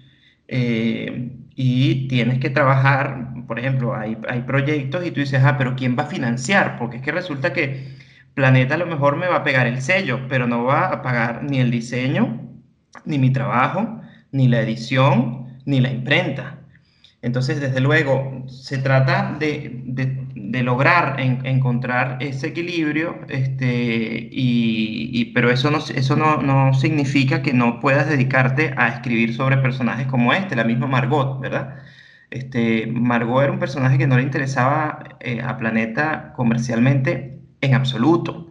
Eh, 0.48 1.30
y 1.56 2.06
tienes 2.08 2.38
que 2.38 2.50
trabajar, 2.50 3.32
por 3.48 3.58
ejemplo, 3.58 3.96
hay, 3.96 4.18
hay 4.28 4.42
proyectos 4.42 5.04
y 5.06 5.10
tú 5.10 5.20
dices, 5.20 5.42
ah, 5.42 5.56
pero 5.56 5.74
¿quién 5.74 5.96
va 5.98 6.04
a 6.04 6.06
financiar? 6.06 6.78
Porque 6.78 6.98
es 6.98 7.02
que 7.02 7.12
resulta 7.12 7.52
que 7.52 7.96
Planeta 8.34 8.74
a 8.74 8.78
lo 8.78 8.86
mejor 8.86 9.16
me 9.16 9.28
va 9.28 9.36
a 9.36 9.44
pegar 9.44 9.66
el 9.66 9.80
sello, 9.80 10.20
pero 10.28 10.46
no 10.46 10.64
va 10.64 10.88
a 10.88 11.00
pagar 11.02 11.42
ni 11.44 11.58
el 11.58 11.70
diseño, 11.70 12.38
ni 13.06 13.18
mi 13.18 13.30
trabajo, 13.32 14.02
ni 14.30 14.48
la 14.48 14.60
edición, 14.60 15.58
ni 15.64 15.80
la 15.80 15.90
imprenta. 15.90 16.58
Entonces, 17.22 17.60
desde 17.60 17.80
luego, 17.80 18.44
se 18.46 18.76
trata 18.76 19.34
de, 19.40 19.80
de, 19.86 20.25
lograr 20.62 21.18
encontrar 21.20 22.18
ese 22.20 22.48
equilibrio, 22.48 23.20
este, 23.28 24.28
y, 24.30 25.32
pero 25.34 25.50
eso, 25.50 25.70
no, 25.70 25.78
eso 25.78 26.16
no, 26.16 26.38
no, 26.38 26.74
significa 26.74 27.42
que 27.42 27.52
no 27.52 27.80
puedas 27.80 28.08
dedicarte 28.08 28.74
a 28.76 28.88
escribir 28.88 29.34
sobre 29.34 29.56
personajes 29.58 30.06
como 30.06 30.32
este, 30.32 30.56
la 30.56 30.64
misma 30.64 30.86
Margot, 30.86 31.40
¿verdad? 31.40 31.76
Este, 32.30 32.86
Margot 32.86 33.42
era 33.42 33.52
un 33.52 33.58
personaje 33.58 33.98
que 33.98 34.06
no 34.06 34.16
le 34.16 34.22
interesaba 34.22 35.16
eh, 35.20 35.40
a 35.42 35.56
Planeta 35.56 36.32
comercialmente 36.36 37.40
en 37.60 37.74
absoluto. 37.74 38.45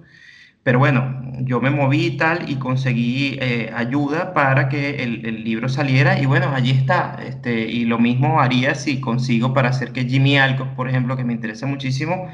Pero 0.66 0.80
bueno, 0.80 1.22
yo 1.42 1.62
me 1.62 1.70
moví 1.70 2.08
y 2.08 2.18
tal 2.18 2.50
y 2.50 2.56
conseguí 2.56 3.38
eh, 3.40 3.72
ayuda 3.76 4.34
para 4.34 4.68
que 4.68 5.04
el, 5.04 5.44
libro 5.44 5.70
saliera 5.70 6.20
y 6.20 6.26
bueno, 6.26 6.50
allí 6.56 6.72
está. 6.72 7.20
Este, 7.24 7.68
y 7.70 7.86
lo 7.86 8.00
mismo 8.00 8.42
haría 8.42 8.74
si 8.74 9.00
consigo 9.00 9.54
para 9.54 9.70
hacer 9.70 9.92
que 9.92 10.06
Jimmy 10.06 10.40
Alcock, 10.40 10.70
por 10.70 10.90
ejemplo, 10.90 11.16
que 11.18 11.24
me 11.24 11.34
interesa 11.34 11.68
muchísimo, 11.68 12.30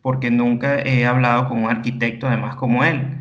porque 0.00 0.30
nunca 0.30 0.80
he 0.80 1.04
hablado 1.04 1.46
con 1.50 1.62
un 1.62 1.70
arquitecto 1.70 2.26
además 2.26 2.56
como 2.56 2.84
él. 2.84 3.18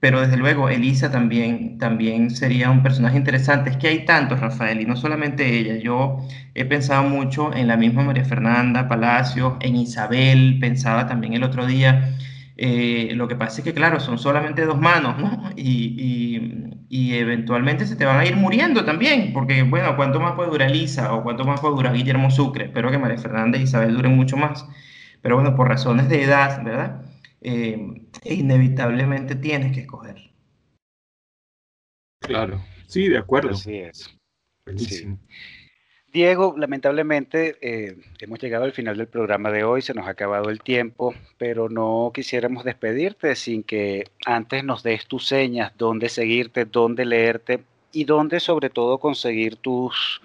Pero 0.00 0.20
desde 0.22 0.36
luego, 0.36 0.68
Elisa 0.70 1.12
también, 1.12 1.78
también 1.78 2.30
sería 2.30 2.70
un 2.70 2.82
personaje 2.82 3.16
interesante. 3.16 3.70
Es 3.70 3.76
que 3.76 3.86
hay 3.88 4.04
tantos, 4.06 4.40
Rafael, 4.40 4.80
y 4.80 4.86
no 4.86 4.96
solamente 4.96 5.46
ella. 5.56 5.76
Yo 5.76 6.18
he 6.54 6.64
pensado 6.64 7.04
mucho 7.04 7.54
en 7.54 7.68
la 7.68 7.76
misma 7.76 8.02
María 8.02 8.24
Fernanda 8.24 8.88
Palacios, 8.88 9.54
en 9.60 9.76
Isabel, 9.76 10.58
pensaba 10.60 11.06
también 11.06 11.34
el 11.34 11.44
otro 11.44 11.64
día 11.66 12.16
eh, 12.62 13.14
lo 13.14 13.26
que 13.26 13.36
pasa 13.36 13.60
es 13.60 13.64
que, 13.64 13.72
claro, 13.72 14.00
son 14.00 14.18
solamente 14.18 14.66
dos 14.66 14.78
manos, 14.78 15.18
¿no? 15.18 15.50
Y, 15.56 16.76
y, 16.90 17.14
eventualmente 17.14 17.86
se 17.86 17.96
te 17.96 18.04
van 18.04 18.20
a 18.20 18.26
ir 18.26 18.36
muriendo 18.36 18.84
también, 18.84 19.32
porque, 19.32 19.62
bueno, 19.62 19.96
¿cuánto 19.96 20.20
más 20.20 20.34
puede 20.34 20.50
durar 20.50 20.70
Lisa 20.70 21.14
o 21.14 21.22
cuánto 21.22 21.44
más 21.44 21.60
puede 21.60 21.74
durar 21.76 21.94
Guillermo 21.94 22.30
Sucre? 22.30 22.66
Espero 22.66 22.90
que 22.90 22.98
María 22.98 23.16
Fernanda 23.16 23.56
y 23.56 23.62
Isabel 23.62 23.94
duren 23.94 24.14
mucho 24.14 24.36
más. 24.36 24.66
Pero 25.22 25.36
bueno, 25.36 25.56
por 25.56 25.68
razones 25.68 26.10
de 26.10 26.22
edad, 26.22 26.62
¿verdad? 26.62 27.02
Eh, 27.40 28.06
inevitablemente 28.24 29.36
tienes 29.36 29.72
que 29.72 29.80
escoger. 29.80 30.30
Claro, 32.20 32.60
sí, 32.88 33.08
de 33.08 33.18
acuerdo. 33.18 33.50
Así 33.50 33.76
es. 33.76 34.14
Buenísimo. 34.66 35.18
Diego, 36.12 36.54
lamentablemente 36.56 37.56
eh, 37.60 37.96
hemos 38.18 38.40
llegado 38.40 38.64
al 38.64 38.72
final 38.72 38.96
del 38.96 39.06
programa 39.06 39.52
de 39.52 39.62
hoy, 39.62 39.80
se 39.80 39.94
nos 39.94 40.08
ha 40.08 40.10
acabado 40.10 40.50
el 40.50 40.60
tiempo, 40.60 41.14
pero 41.38 41.68
no 41.68 42.10
quisiéramos 42.12 42.64
despedirte 42.64 43.36
sin 43.36 43.62
que 43.62 44.04
antes 44.26 44.64
nos 44.64 44.82
des 44.82 45.06
tus 45.06 45.26
señas, 45.26 45.72
dónde 45.78 46.08
seguirte, 46.08 46.64
dónde 46.64 47.04
leerte 47.04 47.60
y 47.92 48.04
dónde 48.04 48.40
sobre 48.40 48.70
todo 48.70 48.98
conseguir 48.98 49.56
tus 49.56 50.20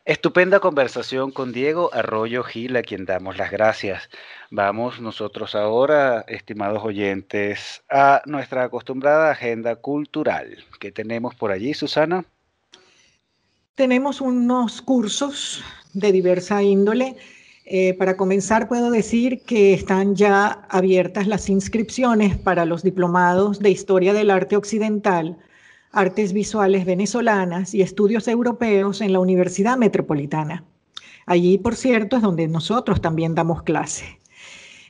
Estupenda 0.06 0.60
conversación 0.60 1.30
con 1.30 1.50
Diego 1.54 1.88
Arroyo 1.94 2.42
Gil, 2.42 2.76
a 2.76 2.82
quien 2.82 3.06
damos 3.06 3.38
las 3.38 3.50
gracias. 3.50 4.10
Vamos 4.50 5.00
nosotros 5.00 5.54
ahora, 5.54 6.26
estimados 6.28 6.84
oyentes, 6.84 7.82
a 7.88 8.20
nuestra 8.26 8.64
acostumbrada 8.64 9.30
agenda 9.30 9.76
cultural. 9.76 10.58
¿Qué 10.78 10.92
tenemos 10.92 11.34
por 11.34 11.52
allí, 11.52 11.72
Susana? 11.72 12.26
Tenemos 13.76 14.20
unos 14.20 14.82
cursos 14.82 15.64
de 15.94 16.12
diversa 16.12 16.62
índole. 16.62 17.16
Eh, 17.64 17.94
para 17.94 18.18
comenzar, 18.18 18.68
puedo 18.68 18.90
decir 18.90 19.40
que 19.46 19.72
están 19.72 20.16
ya 20.16 20.66
abiertas 20.68 21.26
las 21.26 21.48
inscripciones 21.48 22.36
para 22.36 22.66
los 22.66 22.82
diplomados 22.82 23.58
de 23.58 23.70
Historia 23.70 24.12
del 24.12 24.28
Arte 24.28 24.54
Occidental, 24.54 25.38
Artes 25.94 26.32
Visuales 26.32 26.84
Venezolanas 26.84 27.74
y 27.74 27.82
Estudios 27.82 28.28
Europeos 28.28 29.00
en 29.00 29.12
la 29.12 29.20
Universidad 29.20 29.76
Metropolitana. 29.76 30.64
Allí, 31.26 31.58
por 31.58 31.76
cierto, 31.76 32.16
es 32.16 32.22
donde 32.22 32.48
nosotros 32.48 33.00
también 33.00 33.34
damos 33.34 33.62
clase. 33.62 34.20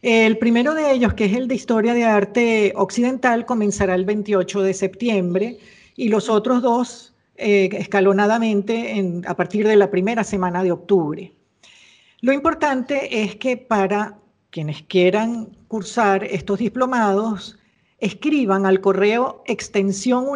El 0.02 0.38
primero 0.38 0.74
de 0.74 0.92
ellos, 0.92 1.14
que 1.14 1.26
es 1.26 1.32
el 1.34 1.48
de 1.48 1.54
Historia 1.54 1.94
de 1.94 2.04
Arte 2.04 2.72
Occidental, 2.76 3.46
comenzará 3.46 3.94
el 3.94 4.04
28 4.04 4.62
de 4.62 4.74
septiembre 4.74 5.58
y 5.96 6.08
los 6.08 6.28
otros 6.28 6.60
dos 6.60 7.14
eh, 7.36 7.68
escalonadamente 7.72 9.22
a 9.26 9.34
partir 9.34 9.66
de 9.66 9.76
la 9.76 9.90
primera 9.90 10.22
semana 10.22 10.62
de 10.62 10.72
octubre. 10.72 11.32
Lo 12.20 12.32
importante 12.32 13.22
es 13.22 13.36
que 13.36 13.56
para 13.56 14.18
quienes 14.50 14.82
quieran 14.82 15.56
cursar 15.68 16.22
estos 16.24 16.58
diplomados, 16.58 17.58
escriban 18.04 18.66
al 18.66 18.82
correo 18.82 19.42
extensión. 19.46 20.26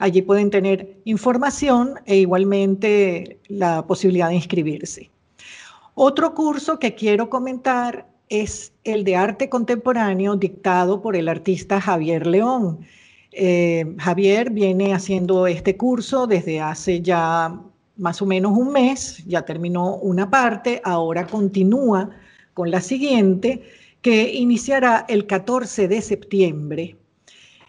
Allí 0.00 0.22
pueden 0.22 0.50
tener 0.50 0.96
información 1.04 1.94
e 2.06 2.16
igualmente 2.16 3.38
la 3.46 3.86
posibilidad 3.86 4.30
de 4.30 4.34
inscribirse. 4.34 5.10
Otro 5.94 6.34
curso 6.34 6.80
que 6.80 6.96
quiero 6.96 7.30
comentar 7.30 8.08
es 8.28 8.72
el 8.82 9.04
de 9.04 9.14
arte 9.14 9.48
contemporáneo 9.48 10.34
dictado 10.34 11.00
por 11.00 11.14
el 11.14 11.28
artista 11.28 11.80
Javier 11.80 12.26
León. 12.26 12.80
Eh, 13.30 13.94
Javier 13.98 14.50
viene 14.50 14.92
haciendo 14.92 15.46
este 15.46 15.76
curso 15.76 16.26
desde 16.26 16.60
hace 16.60 17.00
ya 17.00 17.60
más 17.96 18.20
o 18.20 18.26
menos 18.26 18.58
un 18.58 18.72
mes, 18.72 19.22
ya 19.24 19.42
terminó 19.42 19.96
una 19.96 20.28
parte, 20.28 20.80
ahora 20.82 21.28
continúa 21.28 22.10
con 22.60 22.70
la 22.70 22.82
siguiente, 22.82 23.62
que 24.02 24.34
iniciará 24.34 25.06
el 25.08 25.26
14 25.26 25.88
de 25.88 26.02
septiembre. 26.02 26.94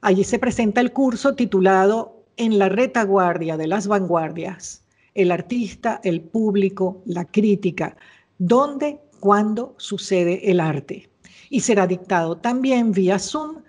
Allí 0.00 0.24
se 0.24 0.38
presenta 0.38 0.80
el 0.80 0.92
curso 0.92 1.34
titulado 1.34 2.24
En 2.36 2.58
la 2.58 2.68
retaguardia 2.68 3.56
de 3.56 3.66
las 3.66 3.86
vanguardias 3.86 4.84
el 5.14 5.30
artista, 5.30 6.00
el 6.02 6.20
público, 6.20 7.02
la 7.06 7.24
crítica, 7.24 7.96
dónde, 8.38 9.00
cuándo 9.20 9.74
sucede 9.78 10.50
el 10.50 10.60
arte. 10.60 11.08
Y 11.48 11.60
será 11.60 11.86
dictado 11.86 12.36
también 12.36 12.92
vía 12.92 13.18
Zoom, 13.18 13.62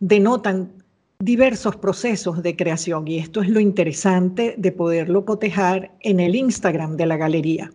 denotan 0.00 0.75
diversos 1.18 1.76
procesos 1.76 2.42
de 2.42 2.56
creación 2.56 3.08
y 3.08 3.18
esto 3.18 3.40
es 3.40 3.48
lo 3.48 3.58
interesante 3.58 4.54
de 4.58 4.72
poderlo 4.72 5.24
cotejar 5.24 5.92
en 6.00 6.20
el 6.20 6.36
Instagram 6.36 6.96
de 6.96 7.06
la 7.06 7.16
galería. 7.16 7.72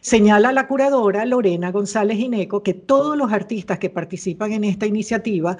Señala 0.00 0.52
la 0.52 0.66
curadora 0.66 1.24
Lorena 1.24 1.70
González 1.70 2.16
Gineco 2.16 2.62
que 2.62 2.74
todos 2.74 3.16
los 3.16 3.32
artistas 3.32 3.78
que 3.78 3.90
participan 3.90 4.52
en 4.52 4.64
esta 4.64 4.86
iniciativa 4.86 5.56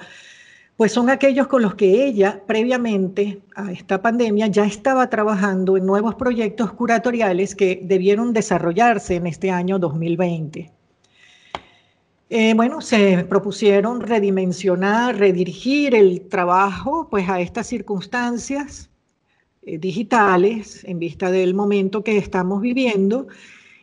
pues 0.75 0.91
son 0.91 1.09
aquellos 1.09 1.47
con 1.47 1.61
los 1.61 1.75
que 1.75 2.05
ella 2.05 2.41
previamente 2.45 3.41
a 3.55 3.71
esta 3.71 4.01
pandemia 4.01 4.47
ya 4.47 4.65
estaba 4.65 5.09
trabajando 5.09 5.77
en 5.77 5.85
nuevos 5.85 6.15
proyectos 6.15 6.73
curatoriales 6.73 7.55
que 7.55 7.79
debieron 7.83 8.33
desarrollarse 8.33 9.15
en 9.15 9.27
este 9.27 9.49
año 9.49 9.79
2020. 9.79 10.72
Eh, 12.35 12.55
bueno, 12.55 12.81
se 12.81 13.25
propusieron 13.25 14.01
redimensionar, 14.01 15.19
redirigir 15.19 15.93
el 15.93 16.27
trabajo 16.29 17.07
pues 17.11 17.29
a 17.29 17.39
estas 17.39 17.67
circunstancias 17.67 18.89
eh, 19.61 19.77
digitales 19.77 20.83
en 20.85 20.97
vista 20.97 21.29
del 21.29 21.53
momento 21.53 22.03
que 22.03 22.17
estamos 22.17 22.59
viviendo 22.59 23.27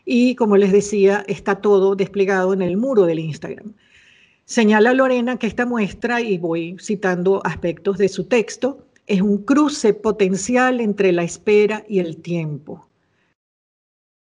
y 0.05 0.35
como 0.35 0.57
les 0.57 0.73
decía, 0.73 1.25
está 1.29 1.61
todo 1.61 1.95
desplegado 1.95 2.53
en 2.53 2.63
el 2.63 2.77
muro 2.77 3.07
del 3.07 3.21
Instagram. 3.21 3.73
Señala 4.47 4.95
Lorena 4.95 5.39
que 5.39 5.47
esta 5.47 5.65
muestra, 5.65 6.21
y 6.21 6.37
voy 6.37 6.77
citando 6.81 7.41
aspectos 7.45 7.99
de 7.99 8.09
su 8.09 8.25
texto, 8.25 8.85
es 9.07 9.21
un 9.21 9.45
cruce 9.45 9.95
potencial 9.95 10.81
entre 10.81 11.13
la 11.13 11.23
espera 11.23 11.85
y 11.89 12.01
el 12.01 12.17
tiempo. 12.17 12.90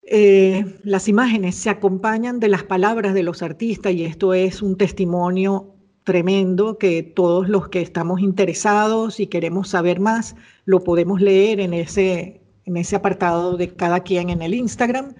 Eh, 0.08 0.80
las 0.84 1.08
imágenes 1.08 1.56
se 1.56 1.72
acompañan 1.72 2.40
de 2.40 2.48
las 2.48 2.64
palabras 2.64 3.16
de 3.16 3.24
los 3.24 3.42
artistas 3.42 3.92
y 3.94 4.06
esto 4.06 4.36
es 4.36 4.62
un 4.62 4.78
testimonio 4.78 5.74
tremendo 6.04 6.78
que 6.78 7.02
todos 7.02 7.50
los 7.50 7.70
que 7.70 7.82
estamos 7.82 8.22
interesados 8.22 9.20
y 9.20 9.26
queremos 9.26 9.70
saber 9.70 10.00
más 10.00 10.36
lo 10.66 10.84
podemos 10.84 11.22
leer 11.22 11.60
en 11.60 11.74
ese, 11.74 12.42
en 12.66 12.78
ese 12.78 12.96
apartado 12.96 13.58
de 13.58 13.74
cada 13.76 14.02
quien 14.02 14.30
en 14.30 14.44
el 14.44 14.54
Instagram. 14.54 15.16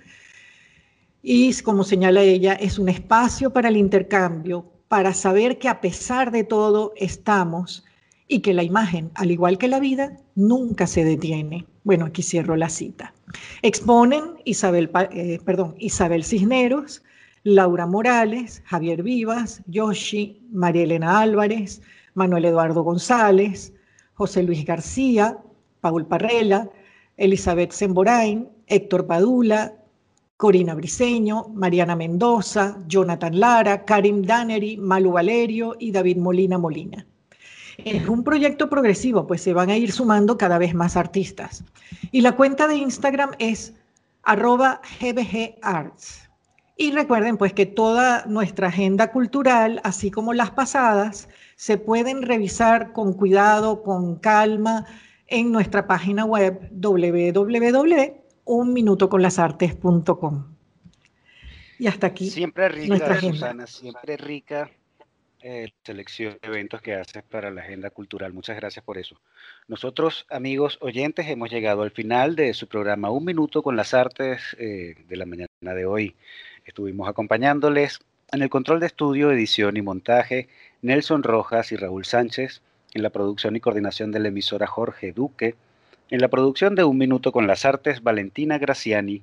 Y 1.24 1.52
como 1.64 1.84
señala 1.84 2.22
ella, 2.22 2.54
es 2.54 2.78
un 2.78 2.88
espacio 2.88 3.52
para 3.52 3.70
el 3.70 3.78
intercambio, 3.78 4.72
para 4.88 5.16
saber 5.16 5.58
que 5.58 5.68
a 5.68 5.82
pesar 5.82 6.32
de 6.32 6.44
todo 6.44 6.94
estamos 6.96 7.84
y 8.28 8.42
que 8.42 8.54
la 8.54 8.62
imagen, 8.62 9.10
al 9.16 9.32
igual 9.32 9.58
que 9.58 9.68
la 9.68 9.80
vida, 9.80 10.18
nunca 10.36 10.86
se 10.86 11.04
detiene. 11.04 11.66
Bueno, 11.86 12.06
aquí 12.06 12.24
cierro 12.24 12.56
la 12.56 12.68
cita. 12.68 13.14
Exponen 13.62 14.24
Isabel, 14.44 14.90
eh, 15.12 15.40
perdón, 15.46 15.76
Isabel 15.78 16.24
Cisneros, 16.24 17.04
Laura 17.44 17.86
Morales, 17.86 18.64
Javier 18.66 19.04
Vivas, 19.04 19.62
Yoshi, 19.68 20.42
María 20.52 20.82
Elena 20.82 21.20
Álvarez, 21.22 21.84
Manuel 22.16 22.46
Eduardo 22.46 22.82
González, 22.82 23.72
José 24.16 24.42
Luis 24.42 24.66
García, 24.66 25.38
Paul 25.80 26.08
Parrela, 26.08 26.68
Elizabeth 27.18 27.72
Semborain, 27.72 28.50
Héctor 28.66 29.06
Padula, 29.06 29.76
Corina 30.38 30.74
Briceño, 30.74 31.50
Mariana 31.50 31.96
Mendoza, 31.96 32.80
Jonathan 32.88 33.40
Lara, 33.40 33.86
Karim 33.86 34.24
Dannery, 34.24 34.76
Malu 34.78 35.12
Valerio 35.12 35.76
y 35.80 35.92
David 35.92 36.18
Molina 36.18 36.58
Molina. 36.58 37.06
Es 37.78 38.08
un 38.08 38.24
proyecto 38.24 38.70
progresivo, 38.70 39.28
pues 39.28 39.42
se 39.42 39.54
van 39.54 39.70
a 39.70 39.78
ir 39.78 39.92
sumando 39.92 40.38
cada 40.38 40.58
vez 40.58 40.74
más 40.74 40.96
artistas. 40.96 41.64
Y 42.12 42.22
la 42.22 42.34
cuenta 42.34 42.68
de 42.68 42.76
Instagram 42.76 43.32
es 43.40 43.74
arroba 44.24 44.82
gbgarts. 45.00 46.30
Y 46.78 46.92
recuerden 46.92 47.38
pues 47.38 47.54
que 47.54 47.66
toda 47.66 48.26
nuestra 48.26 48.68
agenda 48.68 49.12
cultural, 49.12 49.80
así 49.84 50.12
como 50.12 50.34
las 50.34 50.52
pasadas, 50.52 51.30
se 51.56 51.78
pueden 51.78 52.22
revisar 52.22 52.92
con 52.92 53.14
cuidado, 53.14 53.84
con 53.84 54.18
calma, 54.18 54.86
en 55.28 55.52
nuestra 55.52 55.88
página 55.88 56.26
web 56.26 56.70
www 56.72 58.26
unminutoconlasartes.com. 58.46 60.56
Y 61.78 61.88
hasta 61.88 62.08
aquí. 62.08 62.30
Siempre 62.30 62.70
rica, 62.70 63.20
Susana, 63.20 63.68
siempre 63.68 64.16
rica 64.16 64.72
eh, 65.48 65.72
selección 65.84 66.40
de 66.42 66.48
eventos 66.48 66.82
que 66.82 66.96
haces 66.96 67.22
para 67.22 67.52
la 67.52 67.62
agenda 67.62 67.92
cultural. 67.92 68.34
Muchas 68.34 68.56
gracias 68.56 68.84
por 68.84 68.98
eso. 68.98 69.22
Nosotros, 69.68 70.26
amigos 70.32 70.80
oyentes, 70.82 71.28
hemos 71.28 71.52
llegado 71.52 71.84
al 71.84 71.92
final 71.92 72.36
de 72.36 72.56
su 72.56 72.68
programa 72.68 73.12
Un 73.12 73.26
Minuto 73.26 73.62
con 73.62 73.76
las 73.76 73.94
Artes 73.94 74.42
eh, 74.58 74.96
de 75.08 75.16
la 75.16 75.28
mañana 75.28 75.50
de 75.62 75.86
hoy. 75.86 76.16
Estuvimos 76.66 77.08
acompañándoles 77.08 78.00
en 78.32 78.42
el 78.42 78.50
control 78.50 78.80
de 78.80 78.88
estudio, 78.88 79.32
edición 79.32 79.78
y 79.78 79.84
montaje, 79.84 80.50
Nelson 80.82 81.22
Rojas 81.22 81.72
y 81.72 81.76
Raúl 81.76 82.06
Sánchez, 82.06 82.64
en 82.96 83.04
la 83.04 83.12
producción 83.12 83.56
y 83.56 83.60
coordinación 83.60 84.12
de 84.12 84.22
la 84.22 84.30
emisora 84.30 84.66
Jorge 84.66 85.12
Duque, 85.12 85.54
en 86.10 86.22
la 86.22 86.28
producción 86.28 86.74
de 86.74 86.86
Un 86.86 86.98
Minuto 86.98 87.32
con 87.32 87.46
las 87.46 87.66
Artes, 87.66 88.02
Valentina 88.02 88.58
Graciani, 88.58 89.22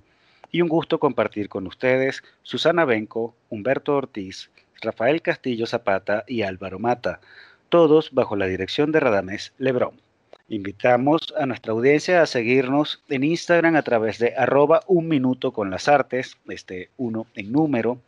y 0.52 0.62
un 0.62 0.68
gusto 0.68 1.00
compartir 1.00 1.48
con 1.48 1.66
ustedes 1.66 2.22
Susana 2.44 2.84
Benco, 2.84 3.34
Humberto 3.48 3.96
Ortiz, 3.96 4.50
Rafael 4.82 5.22
Castillo 5.22 5.66
Zapata 5.66 6.24
y 6.26 6.42
Álvaro 6.42 6.78
Mata, 6.78 7.20
todos 7.68 8.12
bajo 8.12 8.36
la 8.36 8.46
dirección 8.46 8.92
de 8.92 9.00
Radamés 9.00 9.52
Lebrón. 9.58 10.00
Invitamos 10.48 11.20
a 11.38 11.46
nuestra 11.46 11.72
audiencia 11.72 12.20
a 12.20 12.26
seguirnos 12.26 13.02
en 13.08 13.22
Instagram 13.24 13.76
a 13.76 13.82
través 13.82 14.18
de 14.18 14.34
arroba 14.36 14.82
un 14.86 15.08
minuto 15.08 15.52
con 15.52 15.70
las 15.70 15.88
artes, 15.88 16.36
este 16.48 16.90
uno 16.98 17.26
en 17.34 17.50
número, 17.52 17.98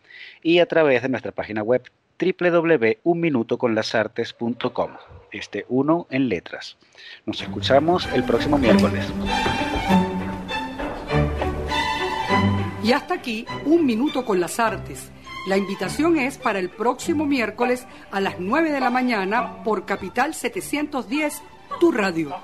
y 0.43 0.59
a 0.59 0.67
través 0.67 1.01
de 1.03 1.09
nuestra 1.09 1.33
página 1.33 1.63
web 1.63 1.91
www.unminutoconlasartes.com, 2.21 4.91
este 5.33 5.65
uno 5.69 6.07
en 6.11 6.29
letras. 6.29 6.77
Nos 7.25 7.41
escuchamos 7.41 8.07
el 8.13 8.25
próximo 8.25 8.59
miércoles. 8.59 9.11
Y 12.83 12.93
hasta 12.93 13.15
aquí, 13.15 13.47
un 13.65 13.87
minuto 13.87 14.27
con 14.27 14.41
las 14.41 14.61
artes. 14.61 15.11
La 15.47 15.59
invitación 15.59 16.19
es 16.19 16.39
para 16.39 16.59
el 16.59 16.71
próximo 16.71 17.27
miércoles 17.27 17.87
a 18.11 18.21
las 18.21 18.37
9 18.39 18.73
de 18.73 18.81
la 18.81 18.89
mañana 18.89 19.63
por 19.63 19.85
Capital 19.85 20.35
710, 20.35 21.43
tu 21.81 21.93
radio. 21.93 22.35